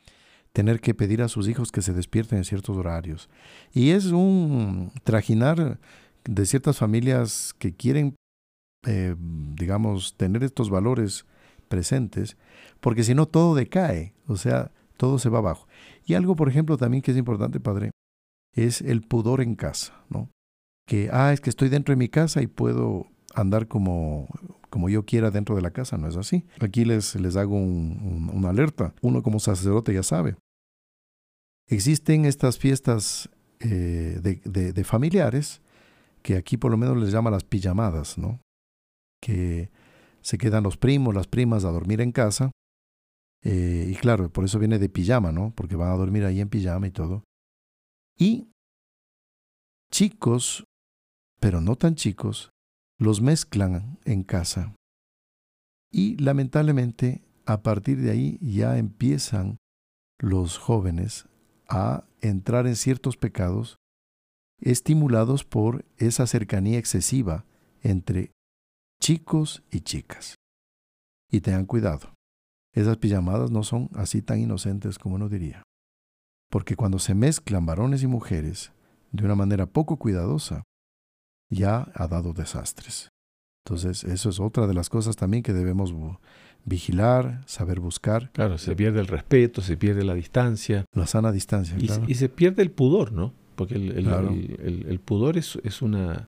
tener 0.54 0.82
que 0.82 0.93
pedir 0.93 1.22
a 1.22 1.28
sus 1.28 1.47
hijos 1.47 1.72
que 1.72 1.82
se 1.82 1.93
despierten 1.93 2.39
en 2.39 2.43
ciertos 2.43 2.78
horarios. 2.78 3.30
Y 3.74 3.91
es 3.91 4.08
un 4.08 4.91
trajinar 5.04 5.80
de 6.24 6.45
ciertas 6.45 6.78
familias 6.78 7.54
que 7.58 7.74
quieren, 7.74 8.16
eh, 8.86 9.16
digamos, 9.18 10.16
tener 10.16 10.43
estos 10.43 10.70
valores 10.70 11.26
presentes, 11.68 12.38
porque 12.80 13.04
si 13.04 13.16
no 13.16 13.28
todo 13.28 13.56
decae, 13.56 14.14
o 14.28 14.36
sea, 14.36 14.72
todo 14.97 15.20
se 15.20 15.30
va 15.30 15.39
abajo. 15.39 15.68
Y 16.06 16.16
algo, 16.16 16.36
por 16.36 16.49
ejemplo, 16.49 16.78
también 16.78 17.02
que 17.02 17.12
es 17.12 17.18
importante, 17.18 17.60
padre, 17.60 17.91
es 18.54 18.82
el 18.82 19.02
pudor 19.02 19.41
en 19.41 19.56
casa, 19.56 20.04
¿no? 20.10 20.30
Que, 20.88 21.10
ah, 21.12 21.32
es 21.32 21.39
que 21.39 21.49
estoy 21.49 21.70
dentro 21.70 21.93
de 21.93 21.97
mi 21.97 22.10
casa 22.10 22.41
y 22.41 22.47
puedo 22.47 23.08
andar 23.34 23.68
como, 23.68 24.28
como 24.72 24.90
yo 24.90 25.06
quiera 25.06 25.30
dentro 25.30 25.56
de 25.56 25.62
la 25.62 25.70
casa, 25.70 25.98
no 25.98 26.08
es 26.08 26.16
así. 26.16 26.46
Aquí 26.60 26.86
les, 26.86 27.16
les 27.16 27.36
hago 27.36 27.56
una 27.56 28.50
alerta. 28.50 28.96
Uno 29.02 29.22
como 29.22 29.40
sacerdote 29.40 29.94
ya 29.94 30.02
sabe. 30.02 30.36
Existen 31.68 32.26
estas 32.26 32.58
fiestas 32.58 33.30
eh, 33.60 34.20
de, 34.24 34.74
de, 34.74 34.84
familiares 34.84 35.62
que 36.24 36.36
aquí 36.36 36.58
por 36.58 36.72
lo 36.72 36.78
menos 36.78 36.98
les 36.98 37.12
llaman 37.12 37.34
las 37.34 37.44
pijamadas, 37.44 38.18
¿no? 38.18 38.40
Que 39.22 39.70
se 40.22 40.38
quedan 40.38 40.64
los 40.64 40.78
primos, 40.78 41.14
las 41.14 41.28
primas 41.28 41.64
a 41.66 41.72
dormir 41.72 42.02
en 42.02 42.12
casa 42.12 42.52
eh, 43.44 43.88
y 43.90 43.96
claro, 43.96 44.30
por 44.30 44.46
eso 44.46 44.60
viene 44.60 44.80
de 44.80 44.90
pijama, 44.90 45.32
¿no? 45.32 45.54
Porque 45.56 45.76
van 45.76 45.92
a 45.92 45.98
dormir 45.98 46.26
ahí 46.26 46.40
en 46.40 46.50
pijama 46.50 46.88
y 46.88 46.92
todo. 46.92 47.24
Y 48.18 48.52
chicos, 49.92 50.64
pero 51.40 51.60
no 51.60 51.76
tan 51.76 51.96
chicos, 51.96 52.52
los 53.02 53.20
mezclan 53.20 53.97
en 54.06 54.22
casa. 54.22 54.76
Y 55.91 56.18
lamentablemente, 56.18 57.24
a 57.47 57.64
partir 57.64 57.99
de 57.99 58.12
ahí 58.12 58.38
ya 58.41 58.78
empiezan 58.78 59.58
los 60.20 60.60
jóvenes 60.60 61.28
a 61.68 62.04
entrar 62.22 62.68
en 62.68 62.76
ciertos 62.76 63.18
pecados 63.18 63.78
estimulados 64.60 65.43
por 65.43 65.84
esa 65.97 66.28
cercanía 66.28 66.78
excesiva 66.78 67.43
entre 67.82 68.34
chicos 69.02 69.64
y 69.72 69.82
chicas. 69.82 70.36
Y 71.32 71.41
tengan 71.41 71.66
cuidado, 71.66 72.14
esas 72.72 72.97
pijamadas 72.97 73.49
no 73.49 73.64
son 73.64 73.89
así 73.95 74.22
tan 74.22 74.39
inocentes 74.39 74.99
como 74.99 75.16
uno 75.16 75.28
diría. 75.28 75.64
Porque 76.52 76.76
cuando 76.76 76.99
se 76.99 77.16
mezclan 77.16 77.66
varones 77.66 78.04
y 78.04 78.08
mujeres 78.08 78.74
de 79.12 79.26
una 79.26 79.34
manera 79.34 79.66
poco 79.66 79.97
cuidadosa, 79.97 80.62
ya 81.52 81.91
ha 81.93 82.08
dado 82.08 82.34
desastres. 82.34 83.12
Entonces, 83.66 84.04
eso 84.04 84.30
es 84.30 84.39
otra 84.39 84.66
de 84.66 84.74
las 84.74 84.89
cosas 84.89 85.16
también 85.16 85.43
que 85.43 85.54
debemos 85.54 85.93
vigilar, 86.66 87.43
saber 87.45 87.80
buscar. 87.80 88.32
Claro, 88.32 88.58
se 88.58 88.76
pierde 88.76 88.99
el 88.99 89.08
respeto, 89.08 89.62
se 89.62 89.78
pierde 89.78 90.04
la 90.04 90.16
distancia. 90.16 90.86
La 90.93 91.06
sana 91.06 91.32
distancia, 91.32 91.76
y, 91.78 91.86
claro. 91.86 92.06
y 92.08 92.16
se 92.16 92.30
pierde 92.30 92.64
el 92.64 92.72
pudor, 92.72 93.12
¿no? 93.12 93.34
Porque 93.56 93.76
el, 93.76 94.08
el, 94.88 94.99
pudor 94.99 95.38
es, 95.38 95.60
es, 95.64 95.84
una, 95.84 96.26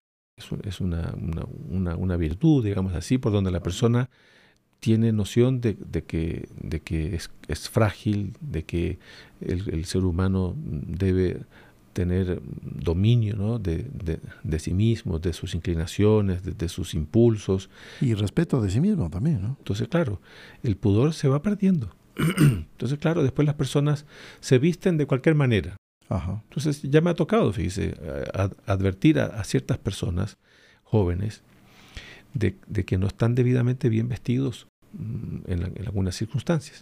es, 0.63 0.82
una, 0.82 1.15
una, 1.69 1.95
una, 1.95 2.17
virtud, 2.17 2.63
digamos 2.63 2.93
así, 2.93 3.17
por 3.17 3.32
donde 3.32 3.49
la 3.49 3.63
persona 3.63 4.09
tiene 4.80 5.13
noción 5.13 5.61
de, 5.61 5.78
que, 6.05 6.49
de 6.61 6.82
que 6.82 7.17
es, 7.47 7.69
frágil, 7.69 8.34
de 8.41 8.63
que 8.63 8.99
el, 9.39 9.86
ser 9.86 10.03
humano 10.03 10.55
debe 10.57 11.39
tener 11.94 12.41
dominio 12.62 13.36
¿no? 13.36 13.60
de, 13.60 13.88
de, 14.44 14.60
sí 14.60 14.74
mismo, 14.74 15.20
de 15.20 15.34
sus 15.34 15.56
inclinaciones, 15.56 16.44
de, 16.44 16.70
sus 16.70 16.94
impulsos. 16.94 17.70
Y 18.02 18.14
respeto 18.14 18.62
de 18.62 18.70
sí 18.70 18.82
mismo 18.82 19.10
también, 19.10 19.41
¿no? 19.41 19.56
Entonces, 19.60 19.88
claro, 19.88 20.20
el 20.64 20.76
pudor 20.76 21.14
se 21.14 21.28
va 21.28 21.41
perdiendo. 21.41 21.96
Entonces, 22.18 23.00
claro, 23.00 23.24
después 23.24 23.46
las 23.46 23.56
personas 23.56 24.06
se 24.39 24.60
visten 24.60 24.98
de 24.98 25.06
cualquier 25.06 25.36
manera. 25.36 25.78
Entonces, 26.10 26.84
ya 26.84 27.02
me 27.02 27.10
ha 27.10 27.16
tocado, 27.16 27.52
fíjese, 27.52 27.96
advertir 28.68 29.20
a, 29.20 29.26
a, 29.26 29.44
ciertas 29.44 29.80
personas 29.80 30.38
jóvenes 30.84 31.41
de, 32.36 32.56
de, 32.68 32.86
que 32.86 33.00
no 33.00 33.08
están 33.08 33.34
debidamente 33.34 33.89
bien 33.89 34.10
vestidos 34.10 34.68
Mm, 34.94 35.39
en, 35.48 35.88
algunas 35.88 36.16
circunstancias. 36.16 36.82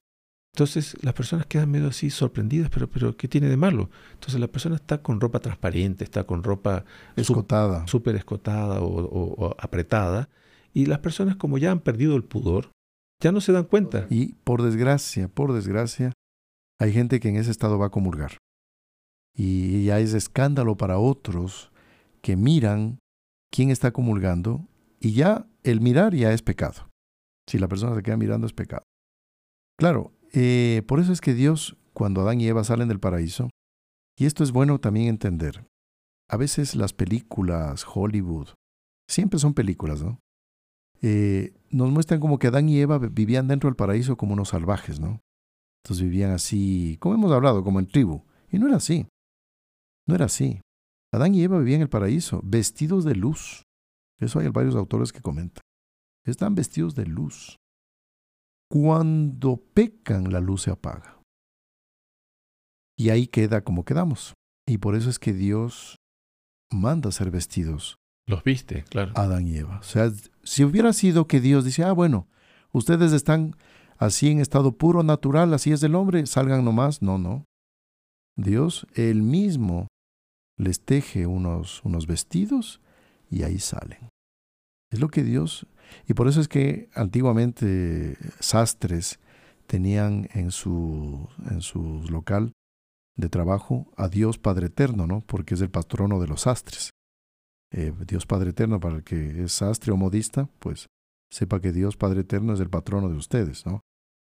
Entonces 0.53 0.97
las 1.01 1.13
personas 1.13 1.45
quedan 1.45 1.71
medio 1.71 1.87
así 1.87 2.09
sorprendidas, 2.09 2.69
pero, 2.69 2.89
pero 2.89 3.15
¿qué 3.15 3.27
tiene 3.27 3.47
de 3.47 3.55
malo? 3.55 3.89
Entonces 4.13 4.39
la 4.39 4.47
persona 4.47 4.75
está 4.75 5.01
con 5.01 5.21
ropa 5.21 5.39
transparente, 5.39 6.03
está 6.03 6.25
con 6.25 6.43
ropa 6.43 6.83
escotada, 7.15 7.87
súper 7.87 8.15
escotada 8.15 8.81
o, 8.81 9.55
apretada, 9.57 10.29
y 10.73 10.87
las 10.87 10.99
personas 10.99 11.37
como 11.37 11.57
ya 11.57 11.71
han 11.71 11.79
perdido 11.79 12.15
el 12.15 12.23
pudor, 12.23 12.71
ya 13.21 13.31
no 13.31 13.39
se 13.39 13.53
dan 13.53 13.65
cuenta. 13.65 14.07
Y 14.09 14.33
por 14.43 14.61
desgracia, 14.61 15.29
por 15.29 15.53
desgracia, 15.53 16.11
hay 16.79 16.91
gente 16.91 17.19
que 17.19 17.29
en 17.29 17.37
ese 17.37 17.51
estado 17.51 17.77
va 17.77 17.87
a 17.87 17.91
comulgar. 17.91 18.37
Y 19.33 19.85
ya 19.85 19.99
es 19.99 20.13
escándalo 20.13 20.75
para 20.75 20.97
otros 20.97 21.71
que 22.21 22.35
miran 22.35 22.99
quién 23.51 23.69
está 23.69 23.91
comulgando 23.91 24.67
y 24.99 25.13
ya 25.13 25.47
el 25.63 25.79
mirar 25.79 26.13
ya 26.13 26.33
es 26.33 26.41
pecado. 26.41 26.89
Si 27.47 27.57
la 27.57 27.67
persona 27.67 27.95
se 27.95 28.03
queda 28.03 28.17
mirando 28.17 28.47
es 28.47 28.53
pecado. 28.53 28.83
Claro, 29.77 30.11
eh, 30.33 30.83
por 30.87 30.99
eso 30.99 31.13
es 31.13 31.21
que 31.21 31.33
Dios, 31.33 31.77
cuando 31.93 32.21
Adán 32.21 32.41
y 32.41 32.47
Eva 32.47 32.63
salen 32.63 32.87
del 32.87 32.99
paraíso, 32.99 33.49
y 34.17 34.25
esto 34.25 34.43
es 34.43 34.51
bueno 34.51 34.79
también 34.79 35.07
entender, 35.07 35.65
a 36.29 36.37
veces 36.37 36.75
las 36.75 36.93
películas, 36.93 37.85
Hollywood, 37.93 38.49
siempre 39.09 39.39
son 39.39 39.53
películas, 39.53 40.01
¿no? 40.01 40.19
Eh, 41.01 41.53
nos 41.69 41.89
muestran 41.89 42.19
como 42.19 42.37
que 42.37 42.47
Adán 42.47 42.69
y 42.69 42.79
Eva 42.79 42.99
vivían 42.99 43.47
dentro 43.47 43.67
del 43.69 43.75
paraíso 43.75 44.17
como 44.17 44.33
unos 44.33 44.49
salvajes, 44.49 44.99
¿no? 44.99 45.19
Entonces 45.83 46.03
vivían 46.03 46.31
así, 46.31 46.97
como 46.99 47.15
hemos 47.15 47.31
hablado, 47.31 47.63
como 47.63 47.79
en 47.79 47.87
tribu. 47.87 48.23
Y 48.51 48.59
no 48.59 48.67
era 48.67 48.77
así. 48.77 49.07
No 50.07 50.13
era 50.13 50.25
así. 50.25 50.61
Adán 51.11 51.33
y 51.33 51.41
Eva 51.41 51.57
vivían 51.57 51.77
en 51.77 51.83
el 51.83 51.89
paraíso, 51.89 52.41
vestidos 52.43 53.03
de 53.03 53.15
luz. 53.15 53.63
Eso 54.19 54.39
hay 54.39 54.47
varios 54.49 54.75
autores 54.75 55.11
que 55.11 55.21
comentan 55.21 55.63
están 56.25 56.55
vestidos 56.55 56.95
de 56.95 57.05
luz. 57.05 57.57
Cuando 58.71 59.57
pecan, 59.57 60.31
la 60.31 60.39
luz 60.39 60.61
se 60.61 60.71
apaga. 60.71 61.19
Y 62.97 63.09
ahí 63.09 63.27
queda 63.27 63.65
como 63.65 63.83
quedamos. 63.83 64.33
Y 64.65 64.77
por 64.77 64.95
eso 64.95 65.09
es 65.09 65.19
que 65.19 65.33
Dios 65.33 65.97
manda 66.71 67.11
ser 67.11 67.31
vestidos 67.31 67.97
Los 68.27 68.45
viste, 68.45 68.85
claro. 68.85 69.11
Adán 69.15 69.45
y 69.45 69.57
Eva. 69.57 69.79
O 69.79 69.83
sea, 69.83 70.09
si 70.43 70.63
hubiera 70.63 70.93
sido 70.93 71.27
que 71.27 71.41
Dios 71.41 71.65
dice, 71.65 71.83
ah, 71.83 71.91
bueno, 71.91 72.29
ustedes 72.71 73.11
están 73.11 73.57
así 73.97 74.29
en 74.29 74.39
estado 74.39 74.77
puro, 74.77 75.03
natural, 75.03 75.53
así 75.53 75.73
es 75.73 75.81
del 75.81 75.95
hombre, 75.95 76.25
salgan 76.25 76.63
nomás. 76.63 77.01
No, 77.01 77.17
no. 77.17 77.43
Dios, 78.37 78.87
él 78.93 79.21
mismo, 79.21 79.87
les 80.55 80.79
teje 80.79 81.27
unos, 81.27 81.83
unos 81.83 82.07
vestidos 82.07 82.79
y 83.29 83.43
ahí 83.43 83.59
salen. 83.59 84.10
Es 84.91 84.99
lo 84.99 85.09
que 85.09 85.23
Dios... 85.23 85.65
Y 86.07 86.13
por 86.13 86.29
eso 86.29 86.39
es 86.39 86.47
que 86.47 86.87
antiguamente 86.93 88.15
sastres 88.39 89.19
tenían 89.67 90.29
en 90.33 90.51
su, 90.51 91.27
en 91.49 91.61
su 91.61 92.05
local 92.09 92.53
de 93.17 93.29
trabajo 93.29 93.91
a 93.97 94.07
Dios 94.07 94.37
Padre 94.37 94.67
Eterno, 94.67 95.05
¿no? 95.05 95.21
Porque 95.21 95.55
es 95.55 95.61
el 95.61 95.69
patrono 95.69 96.19
de 96.19 96.27
los 96.27 96.41
sastres. 96.41 96.91
Eh, 97.73 97.93
Dios 98.07 98.25
Padre 98.25 98.51
Eterno, 98.51 98.79
para 98.79 98.95
el 98.95 99.03
que 99.03 99.43
es 99.43 99.53
sastre 99.53 99.91
o 99.91 99.97
modista, 99.97 100.49
pues 100.59 100.87
sepa 101.29 101.61
que 101.61 101.71
Dios 101.71 101.97
Padre 101.97 102.21
Eterno 102.21 102.53
es 102.53 102.59
el 102.59 102.69
patrono 102.69 103.09
de 103.09 103.15
ustedes, 103.15 103.65
¿no? 103.65 103.81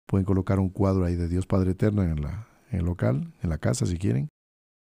Pueden 0.07 0.25
colocar 0.25 0.59
un 0.59 0.69
cuadro 0.69 1.05
ahí 1.05 1.15
de 1.15 1.27
Dios 1.27 1.45
Padre 1.45 1.71
Eterno 1.71 2.03
en, 2.03 2.21
la, 2.21 2.47
en 2.71 2.79
el 2.79 2.85
local, 2.85 3.33
en 3.41 3.49
la 3.49 3.57
casa 3.57 3.85
si 3.85 3.97
quieren, 3.97 4.29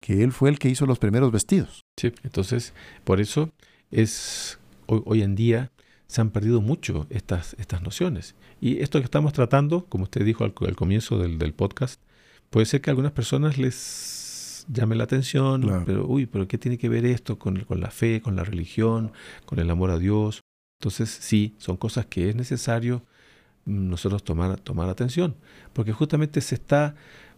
que 0.02 0.24
Él 0.24 0.32
fue 0.32 0.50
el 0.50 0.60
que 0.60 0.70
hizo 0.70 0.86
los 0.86 1.00
primeros 1.00 1.32
vestidos. 1.32 1.82
Sí, 1.98 2.14
entonces, 2.24 2.74
por 3.04 3.20
eso 3.20 3.50
es 3.92 4.59
hoy, 4.90 5.02
hoy 5.06 5.22
en 5.22 5.36
día 5.36 5.72
se 6.08 6.22
han 6.22 6.32
perdido 6.32 6.60
mucho 6.60 7.06
estas, 7.12 7.56
estas 7.60 7.84
nociones. 7.84 8.36
Y 8.60 8.80
esto 8.80 9.00
que 9.00 9.06
estamos 9.06 9.32
tratando, 9.32 9.86
como 9.86 10.06
usted 10.06 10.26
dijo 10.26 10.44
al, 10.44 10.54
comienzo 10.76 11.20
del, 11.20 11.38
del, 11.38 11.54
podcast, 11.54 12.02
puede 12.50 12.66
ser 12.66 12.82
que 12.82 12.90
a 12.90 12.92
algunas 12.92 13.12
personas 13.12 13.58
les 13.60 14.66
llame 14.68 14.96
la 14.96 15.04
atención, 15.04 15.84
pero 15.86 16.08
uy, 16.08 16.26
pero 16.26 16.48
¿qué 16.48 16.58
tiene 16.58 16.80
que 16.80 16.90
ver 16.90 17.06
esto 17.06 17.38
con, 17.38 17.62
con 17.62 17.80
la 17.80 17.92
fe, 17.92 18.22
con 18.22 18.36
la 18.36 18.44
religión, 18.44 19.12
con 19.46 19.60
el 19.60 19.70
amor 19.70 19.92
a 19.92 20.00
Dios? 20.00 20.42
Entonces 20.82 21.10
sí, 21.10 21.56
son 21.60 21.78
cosas 21.78 22.08
que 22.08 22.30
es 22.30 22.36
necesario 22.36 23.04
mm, 23.66 23.90
nosotros 23.90 24.24
tomar, 24.24 24.60
tomar 24.60 24.90
atención, 24.90 25.36
porque 25.74 25.94
justamente 25.94 26.42
se 26.42 26.56
está, 26.56 26.96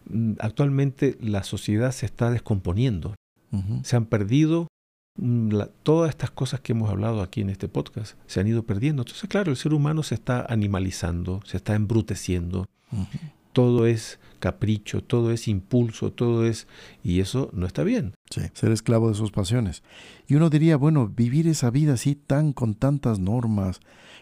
mm, 0.08 0.34
actualmente 0.38 1.18
la 1.20 1.42
sociedad 1.42 1.92
se 1.92 2.06
está 2.06 2.30
descomponiendo, 2.30 3.14
uh 3.50 3.56
-huh. 3.58 3.84
se 3.84 3.96
han 3.96 4.06
perdido 4.06 4.68
la, 5.16 5.66
todas 5.82 6.10
estas 6.10 6.30
cosas 6.30 6.60
que 6.60 6.72
hemos 6.72 6.90
hablado 6.90 7.22
aquí 7.22 7.40
en 7.40 7.50
este 7.50 7.68
podcast 7.68 8.16
se 8.26 8.40
han 8.40 8.46
ido 8.46 8.64
perdiendo. 8.64 9.02
Entonces, 9.02 9.28
claro, 9.28 9.50
el 9.50 9.56
ser 9.56 9.74
humano 9.74 10.02
se 10.02 10.14
está 10.14 10.46
animalizando, 10.48 11.40
se 11.44 11.58
está 11.58 11.74
embruteciendo. 11.74 12.66
Uh 12.90 12.96
-huh. 12.96 13.32
Todo 13.52 13.86
es 13.86 14.18
capricho, 14.38 15.02
todo 15.02 15.30
es 15.30 15.46
impulso, 15.46 16.10
todo 16.10 16.46
es... 16.46 16.66
Y 17.04 17.20
eso 17.20 17.50
no 17.52 17.66
está 17.66 17.84
bien. 17.84 18.14
Sí, 18.30 18.40
ser 18.54 18.72
esclavo 18.72 19.08
de 19.08 19.14
sus 19.14 19.30
pasiones. 19.30 19.82
Y 20.26 20.36
uno 20.36 20.48
diría, 20.48 20.78
bueno, 20.78 21.06
vivir 21.06 21.46
esa 21.46 21.70
vida 21.70 21.92
así 21.94 22.14
tan 22.14 22.54
con 22.54 22.74
tantas 22.74 23.18
normas, 23.18 23.80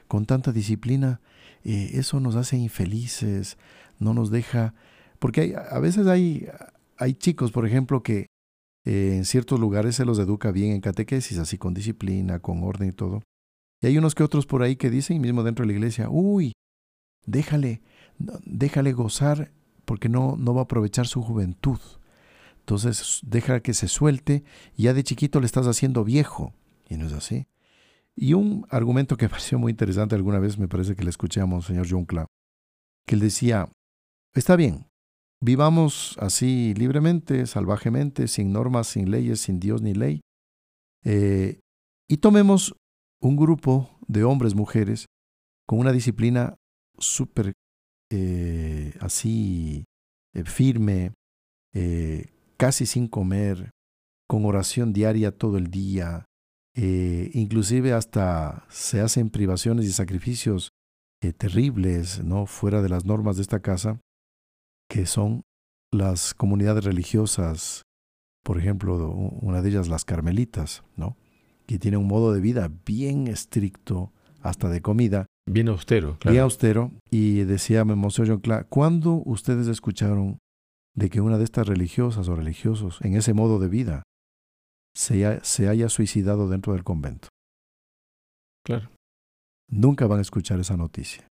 con 0.08 0.26
tanta 0.26 0.50
disciplina, 0.50 1.20
eh, 1.62 1.92
eso 1.94 2.18
nos 2.18 2.34
hace 2.34 2.56
infelices, 2.56 3.56
no 4.00 4.14
nos 4.14 4.30
deja... 4.30 4.74
Porque 5.20 5.42
hay, 5.42 5.52
a 5.52 5.78
veces 5.78 6.08
hay, 6.08 6.48
hay 6.96 7.14
chicos, 7.14 7.52
por 7.52 7.66
ejemplo, 7.66 8.02
que 8.02 8.26
eh, 8.84 9.14
en 9.16 9.24
ciertos 9.24 9.60
lugares 9.60 9.96
se 9.96 10.04
los 10.04 10.18
educa 10.18 10.50
bien 10.52 10.72
en 10.72 10.80
catequesis, 10.80 11.38
así 11.38 11.58
con 11.58 11.74
disciplina, 11.74 12.38
con 12.38 12.62
orden 12.62 12.88
y 12.88 12.92
todo. 12.92 13.22
Y 13.80 13.86
hay 13.86 13.98
unos 13.98 14.14
que 14.14 14.22
otros 14.22 14.46
por 14.46 14.62
ahí 14.62 14.76
que 14.76 14.90
dicen, 14.90 15.20
mismo 15.20 15.42
dentro 15.42 15.64
de 15.64 15.68
la 15.68 15.78
iglesia, 15.78 16.08
uy, 16.10 16.52
déjale, 17.26 17.82
déjale 18.44 18.92
gozar 18.92 19.52
porque 19.84 20.08
no, 20.08 20.36
no 20.36 20.54
va 20.54 20.62
a 20.62 20.64
aprovechar 20.64 21.06
su 21.06 21.22
juventud. 21.22 21.78
Entonces 22.60 23.20
deja 23.22 23.60
que 23.60 23.74
se 23.74 23.88
suelte 23.88 24.44
y 24.76 24.84
ya 24.84 24.94
de 24.94 25.02
chiquito 25.02 25.40
le 25.40 25.46
estás 25.46 25.66
haciendo 25.66 26.04
viejo. 26.04 26.52
Y 26.88 26.96
no 26.96 27.06
es 27.06 27.12
así. 27.12 27.46
Y 28.14 28.34
un 28.34 28.66
argumento 28.70 29.16
que 29.16 29.26
me 29.26 29.30
pareció 29.30 29.58
muy 29.58 29.70
interesante 29.70 30.14
alguna 30.14 30.38
vez, 30.38 30.58
me 30.58 30.68
parece 30.68 30.94
que 30.94 31.04
le 31.04 31.10
escuché 31.10 31.40
a 31.40 31.46
Monseñor 31.46 31.86
John 31.88 32.06
que 32.06 33.14
él 33.14 33.20
decía, 33.20 33.68
está 34.34 34.56
bien, 34.56 34.86
Vivamos 35.42 36.16
así 36.20 36.74
libremente, 36.74 37.46
salvajemente, 37.46 38.28
sin 38.28 38.52
normas, 38.52 38.88
sin 38.88 39.10
leyes, 39.10 39.40
sin 39.40 39.58
Dios 39.58 39.80
ni 39.80 39.94
ley. 39.94 40.20
Eh, 41.02 41.60
y 42.06 42.18
tomemos 42.18 42.74
un 43.22 43.36
grupo 43.36 43.98
de 44.06 44.24
hombres, 44.24 44.54
mujeres, 44.54 45.06
con 45.66 45.78
una 45.78 45.92
disciplina 45.92 46.56
súper 46.98 47.54
eh, 48.10 48.92
así 49.00 49.84
eh, 50.34 50.44
firme, 50.44 51.12
casi 52.58 52.84
sin 52.84 53.08
comer, 53.08 53.70
con 54.28 54.44
oración 54.44 54.92
diaria 54.92 55.30
todo 55.30 55.56
el 55.56 55.70
día, 55.70 56.26
inclusive 56.74 57.92
hasta 57.92 58.66
se 58.68 59.00
hacen 59.00 59.30
privaciones 59.30 59.86
y 59.86 59.92
sacrificios 59.92 60.70
terribles, 61.38 62.24
¿no? 62.24 62.46
Fuera 62.46 62.82
de 62.82 62.88
las 62.88 63.04
normas 63.04 63.36
de 63.36 63.42
esta 63.42 63.60
casa 63.60 64.00
que 64.90 65.06
son 65.06 65.42
las 65.92 66.34
comunidades 66.34 66.84
religiosas, 66.84 67.82
por 68.42 68.58
ejemplo, 68.58 69.08
una 69.40 69.62
de 69.62 69.70
ellas 69.70 69.88
las 69.88 70.04
carmelitas, 70.04 70.82
¿no? 70.96 71.16
Que 71.66 71.78
tiene 71.78 71.96
un 71.96 72.08
modo 72.08 72.32
de 72.32 72.40
vida 72.40 72.70
bien 72.84 73.28
estricto, 73.28 74.12
hasta 74.42 74.68
de 74.68 74.82
comida. 74.82 75.26
Bien 75.46 75.68
austero, 75.68 76.18
claro. 76.18 76.32
Bien 76.32 76.42
austero. 76.42 76.90
Y 77.10 77.42
decía 77.44 77.84
Monseñor 77.84 78.28
John 78.28 78.40
Clark, 78.40 78.68
¿cuándo 78.68 79.22
ustedes 79.24 79.68
escucharon 79.68 80.38
de 80.96 81.08
que 81.08 81.20
una 81.20 81.38
de 81.38 81.44
estas 81.44 81.68
religiosas 81.68 82.28
o 82.28 82.34
religiosos, 82.34 82.98
en 83.02 83.14
ese 83.14 83.32
modo 83.32 83.60
de 83.60 83.68
vida, 83.68 84.02
se, 84.94 85.24
ha, 85.24 85.44
se 85.44 85.68
haya 85.68 85.88
suicidado 85.88 86.48
dentro 86.48 86.72
del 86.72 86.82
convento? 86.82 87.28
Claro. 88.64 88.90
Nunca 89.68 90.08
van 90.08 90.18
a 90.18 90.22
escuchar 90.22 90.58
esa 90.58 90.76
noticia. 90.76 91.29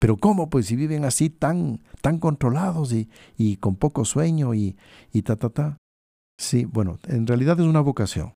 Pero 0.00 0.16
¿cómo? 0.16 0.48
Pues 0.48 0.66
si 0.66 0.76
viven 0.76 1.04
así 1.04 1.28
tan, 1.30 1.82
tan 2.00 2.18
controlados 2.18 2.92
y, 2.92 3.10
y 3.36 3.58
con 3.58 3.76
poco 3.76 4.04
sueño 4.04 4.54
y, 4.54 4.76
y 5.12 5.22
ta, 5.22 5.36
ta, 5.36 5.50
ta. 5.50 5.76
Sí, 6.38 6.64
bueno, 6.64 6.98
en 7.06 7.26
realidad 7.26 7.60
es 7.60 7.66
una 7.66 7.80
vocación. 7.80 8.32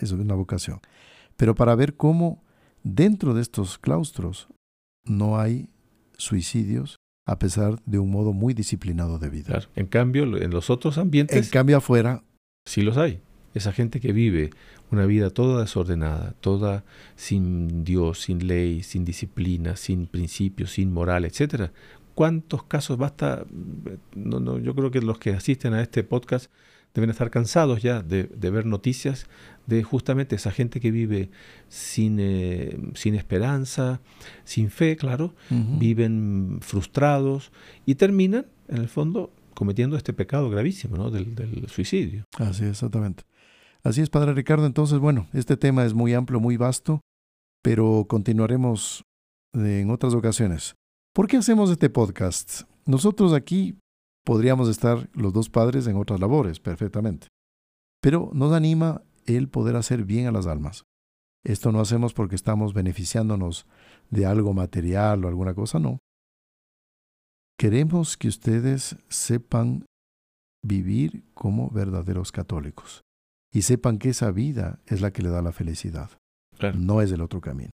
Eso 0.00 0.16
es 0.16 0.20
una 0.20 0.34
vocación. 0.34 0.80
Pero 1.36 1.54
para 1.54 1.76
ver 1.76 1.96
cómo 1.96 2.42
dentro 2.82 3.34
de 3.34 3.42
estos 3.42 3.78
claustros 3.78 4.48
no 5.04 5.38
hay 5.38 5.70
suicidios 6.16 6.96
a 7.24 7.38
pesar 7.38 7.80
de 7.86 8.00
un 8.00 8.10
modo 8.10 8.32
muy 8.32 8.52
disciplinado 8.52 9.18
de 9.18 9.30
vida. 9.30 9.46
Claro. 9.46 9.68
En 9.76 9.86
cambio, 9.86 10.24
en 10.24 10.50
los 10.50 10.70
otros 10.70 10.98
ambientes... 10.98 11.46
En 11.46 11.50
cambio 11.52 11.76
afuera... 11.76 12.24
Sí 12.66 12.82
los 12.82 12.96
hay. 12.96 13.22
Esa 13.58 13.72
gente 13.72 14.00
que 14.00 14.12
vive 14.12 14.50
una 14.90 15.04
vida 15.04 15.30
toda 15.30 15.62
desordenada, 15.62 16.34
toda 16.40 16.84
sin 17.16 17.84
Dios, 17.84 18.20
sin 18.22 18.46
ley, 18.46 18.82
sin 18.82 19.04
disciplina, 19.04 19.74
sin 19.76 20.06
principios, 20.06 20.70
sin 20.72 20.92
moral, 20.92 21.24
etcétera. 21.24 21.72
¿Cuántos 22.14 22.62
casos 22.62 22.98
basta? 22.98 23.44
No, 24.14 24.38
no, 24.40 24.58
yo 24.58 24.74
creo 24.74 24.90
que 24.90 25.00
los 25.00 25.18
que 25.18 25.30
asisten 25.30 25.74
a 25.74 25.82
este 25.82 26.04
podcast 26.04 26.50
deben 26.94 27.10
estar 27.10 27.30
cansados 27.30 27.82
ya 27.82 28.02
de, 28.02 28.24
de 28.24 28.50
ver 28.50 28.64
noticias 28.64 29.26
de 29.66 29.82
justamente 29.82 30.36
esa 30.36 30.50
gente 30.50 30.80
que 30.80 30.90
vive 30.90 31.30
sin, 31.68 32.18
eh, 32.20 32.78
sin 32.94 33.14
esperanza, 33.14 34.00
sin 34.44 34.70
fe, 34.70 34.96
claro, 34.96 35.34
uh 35.50 35.54
-huh. 35.54 35.78
viven 35.78 36.58
frustrados 36.60 37.52
y 37.86 37.96
terminan, 37.96 38.46
en 38.68 38.78
el 38.78 38.88
fondo, 38.88 39.30
cometiendo 39.54 39.96
este 39.96 40.12
pecado 40.12 40.48
gravísimo 40.48 40.96
¿no? 40.96 41.10
del, 41.10 41.34
del 41.34 41.68
suicidio. 41.68 42.24
Así, 42.38 42.64
exactamente. 42.64 43.24
Así 43.88 44.02
es, 44.02 44.10
Padre 44.10 44.34
Ricardo. 44.34 44.66
Entonces, 44.66 44.98
bueno, 44.98 45.28
este 45.32 45.56
tema 45.56 45.82
es 45.86 45.94
muy 45.94 46.12
amplio, 46.12 46.40
muy 46.40 46.58
vasto, 46.58 47.00
pero 47.62 48.04
continuaremos 48.06 49.02
en 49.54 49.90
otras 49.90 50.12
ocasiones. 50.12 50.74
¿Por 51.14 51.26
qué 51.26 51.38
hacemos 51.38 51.70
este 51.70 51.88
podcast? 51.88 52.64
Nosotros 52.84 53.32
aquí 53.32 53.78
podríamos 54.26 54.68
estar 54.68 55.08
los 55.14 55.32
dos 55.32 55.48
padres 55.48 55.86
en 55.86 55.96
otras 55.96 56.20
labores, 56.20 56.60
perfectamente. 56.60 57.28
Pero 58.02 58.28
nos 58.34 58.52
anima 58.52 59.00
el 59.24 59.48
poder 59.48 59.74
hacer 59.74 60.04
bien 60.04 60.26
a 60.26 60.32
las 60.32 60.46
almas. 60.46 60.82
Esto 61.42 61.72
no 61.72 61.80
hacemos 61.80 62.12
porque 62.12 62.34
estamos 62.34 62.74
beneficiándonos 62.74 63.66
de 64.10 64.26
algo 64.26 64.52
material 64.52 65.24
o 65.24 65.28
alguna 65.28 65.54
cosa, 65.54 65.78
no. 65.78 65.96
Queremos 67.58 68.18
que 68.18 68.28
ustedes 68.28 68.98
sepan 69.08 69.86
vivir 70.62 71.24
como 71.32 71.70
verdaderos 71.70 72.32
católicos 72.32 73.02
y 73.52 73.62
sepan 73.62 73.98
que 73.98 74.10
esa 74.10 74.30
vida 74.30 74.80
es 74.86 75.00
la 75.00 75.12
que 75.12 75.22
le 75.22 75.30
da 75.30 75.42
la 75.42 75.52
felicidad. 75.52 76.10
Claro. 76.58 76.78
No 76.78 77.00
es 77.02 77.12
el 77.12 77.20
otro 77.20 77.40
camino. 77.40 77.70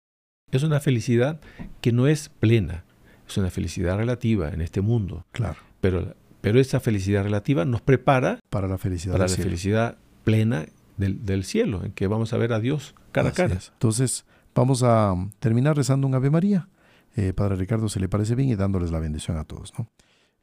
Es 0.51 0.63
una 0.63 0.79
felicidad 0.79 1.39
que 1.81 1.91
no 1.91 2.07
es 2.07 2.29
plena, 2.29 2.85
es 3.27 3.37
una 3.37 3.49
felicidad 3.49 3.97
relativa 3.97 4.49
en 4.49 4.61
este 4.61 4.81
mundo. 4.81 5.25
Claro. 5.31 5.57
Pero, 5.81 6.15
pero 6.41 6.59
esa 6.59 6.79
felicidad 6.79 7.23
relativa 7.23 7.65
nos 7.65 7.81
prepara 7.81 8.39
para 8.49 8.67
la 8.67 8.77
felicidad, 8.77 9.13
para 9.13 9.25
la 9.25 9.29
cielo. 9.29 9.49
felicidad 9.49 9.97
plena 10.23 10.65
del, 10.97 11.25
del, 11.25 11.43
cielo, 11.43 11.83
en 11.83 11.91
que 11.91 12.07
vamos 12.07 12.33
a 12.33 12.37
ver 12.37 12.53
a 12.53 12.59
Dios 12.59 12.93
cara 13.11 13.29
Así 13.29 13.41
a 13.41 13.47
cara. 13.47 13.59
Es. 13.59 13.69
Entonces, 13.73 14.25
vamos 14.53 14.83
a 14.83 15.15
terminar 15.39 15.75
rezando 15.75 16.05
un 16.07 16.13
Ave 16.13 16.29
María. 16.29 16.69
Eh, 17.15 17.33
Padre 17.33 17.55
Ricardo, 17.55 17.89
se 17.89 17.99
le 17.99 18.09
parece 18.09 18.35
bien 18.35 18.49
y 18.49 18.55
dándoles 18.55 18.91
la 18.91 18.99
bendición 18.99 19.37
a 19.37 19.43
todos, 19.43 19.73
¿no? 19.77 19.87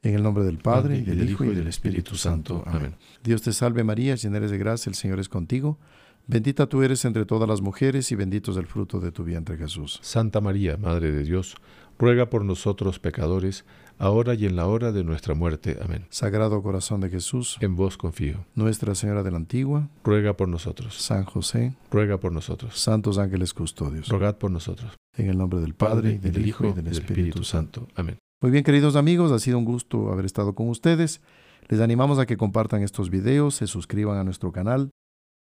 En 0.03 0.15
el 0.15 0.23
nombre 0.23 0.45
del 0.45 0.59
Padre, 0.59 0.99
y 0.99 1.03
del 1.03 1.29
Hijo, 1.29 1.45
y 1.45 1.55
del 1.55 1.67
Espíritu 1.67 2.17
Santo. 2.17 2.63
Amén. 2.67 2.95
Dios 3.23 3.43
te 3.43 3.53
salve 3.53 3.85
María, 3.85 4.15
llena 4.15 4.39
eres 4.39 4.51
de 4.51 4.59
gracia, 4.59 4.89
el 4.89 4.97
Señor 4.97 5.21
es 5.21 5.29
contigo. 5.29 5.79
Bendita 6.27 6.67
tú 6.69 6.83
eres 6.83 7.05
entre 7.05 7.27
todas 7.27 7.49
las 7.49 7.61
mujeres 7.61 8.11
y 8.13 8.15
bendito 8.15 8.53
es 8.53 8.57
el 8.57 8.67
fruto 8.67 9.01
de 9.01 9.11
tu 9.13 9.25
vientre 9.25 9.57
Jesús. 9.57 9.99
Santa 10.03 10.41
María, 10.41 10.77
Madre 10.77 11.13
de 11.13 11.25
Dios, 11.25 11.57
ruega 11.99 12.31
por 12.31 12.45
nosotros 12.45 12.99
pecadores, 12.99 13.65
ahora 13.99 14.35
y 14.35 14.47
en 14.47 14.57
la 14.57 14.67
hora 14.67 14.93
de 14.93 15.03
nuestra 15.05 15.35
muerte. 15.35 15.77
Amén. 15.83 16.07
Sagrado 16.09 16.63
corazón 16.63 17.01
de 17.01 17.11
Jesús, 17.11 17.59
En 17.61 17.75
vos 17.77 17.99
confío. 17.99 18.47
Nuestra 18.55 18.95
Señora 18.95 19.23
de 19.23 19.33
la 19.33 19.37
Antigua, 19.39 19.89
Ruega 20.05 20.35
por 20.37 20.49
nosotros. 20.49 20.95
San 20.95 21.25
José, 21.25 21.75
Ruega 21.91 22.19
por 22.19 22.33
nosotros. 22.33 22.79
santos 22.79 23.19
ángeles 23.19 23.53
custodios. 23.53 24.09
Rogad 24.09 24.37
por 24.37 24.51
nosotros. 24.51 24.93
En 25.17 25.29
el 25.29 25.37
nombre 25.37 25.61
del 25.61 25.75
Padre, 25.75 26.13
y 26.13 26.19
del 26.19 26.47
Hijo 26.47 26.69
y 26.69 26.73
del 26.73 26.87
Espíritu 26.87 27.45
Santo. 27.45 27.89
Amén. 27.97 28.17
Muy 28.43 28.51
bien, 28.51 28.65
queridos 28.65 28.97
amigos, 28.97 29.33
ha 29.33 29.39
sido 29.39 29.59
un 29.59 29.65
gusto 29.65 30.11
haber 30.11 30.25
estado 30.25 30.55
con 30.55 30.69
ustedes. 30.69 31.21
Les 31.69 31.81
animamos 31.81 32.19
a 32.19 32.27
que 32.27 32.37
compartan 32.37 32.83
estos 32.83 33.11
videos, 33.11 33.57
se 33.57 33.67
suscriban 33.67 34.17
a 34.19 34.25
nuestro 34.25 34.51
canal, 34.51 34.91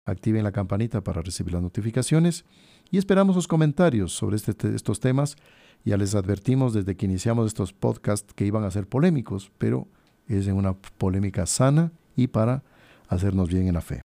activen 0.05 0.43
la 0.43 0.51
campanita 0.51 1.01
para 1.01 1.21
recibir 1.21 1.53
las 1.53 1.61
notificaciones 1.63 2.45
y 2.91 2.97
esperamos 2.99 3.35
sus 3.35 3.47
comentarios 3.47 4.13
sobre 4.13 4.35
este- 4.35 4.75
estos 4.75 4.99
temas. 4.99 5.35
Ya 5.83 5.97
les 5.97 6.13
advertimos 6.15 6.73
desde 6.73 6.95
que 6.95 7.05
iniciamos 7.07 7.47
estos 7.47 7.73
podcasts 7.73 8.31
que 8.33 8.45
iban 8.45 8.63
a 8.63 8.71
ser 8.71 8.87
polémicos, 8.87 9.51
pero 9.57 9.87
es 10.27 10.47
en 10.47 10.55
una 10.55 10.73
polémica 10.73 11.45
sana 11.47 11.91
y 12.15 12.27
para 12.27 12.63
hacernos 13.09 13.49
bien 13.49 13.67
en 13.67 13.73
la 13.73 13.81
fe. 13.81 14.01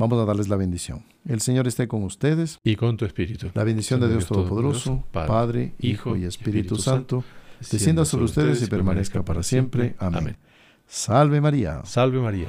Vamos 0.00 0.18
a 0.18 0.24
darles 0.24 0.48
la 0.48 0.56
bendición. 0.56 1.04
El 1.28 1.40
Señor 1.40 1.68
esté 1.68 1.86
con 1.86 2.02
ustedes. 2.02 2.58
Y 2.64 2.74
con 2.74 2.96
tu 2.96 3.04
espíritu. 3.04 3.50
La 3.54 3.62
bendición 3.64 4.00
de 4.00 4.08
Dios 4.08 4.26
Todopoderoso, 4.26 5.04
Padre, 5.12 5.74
Hijo 5.78 6.16
y 6.16 6.24
Espíritu 6.24 6.76
Santo, 6.76 7.22
descienda 7.70 8.04
sobre 8.04 8.24
ustedes 8.24 8.62
y 8.62 8.66
permanezca 8.66 9.24
para 9.24 9.42
siempre. 9.42 9.94
Amén. 9.98 10.36
Salve 10.86 11.40
María. 11.40 11.82
Salve 11.84 12.20
María. 12.20 12.48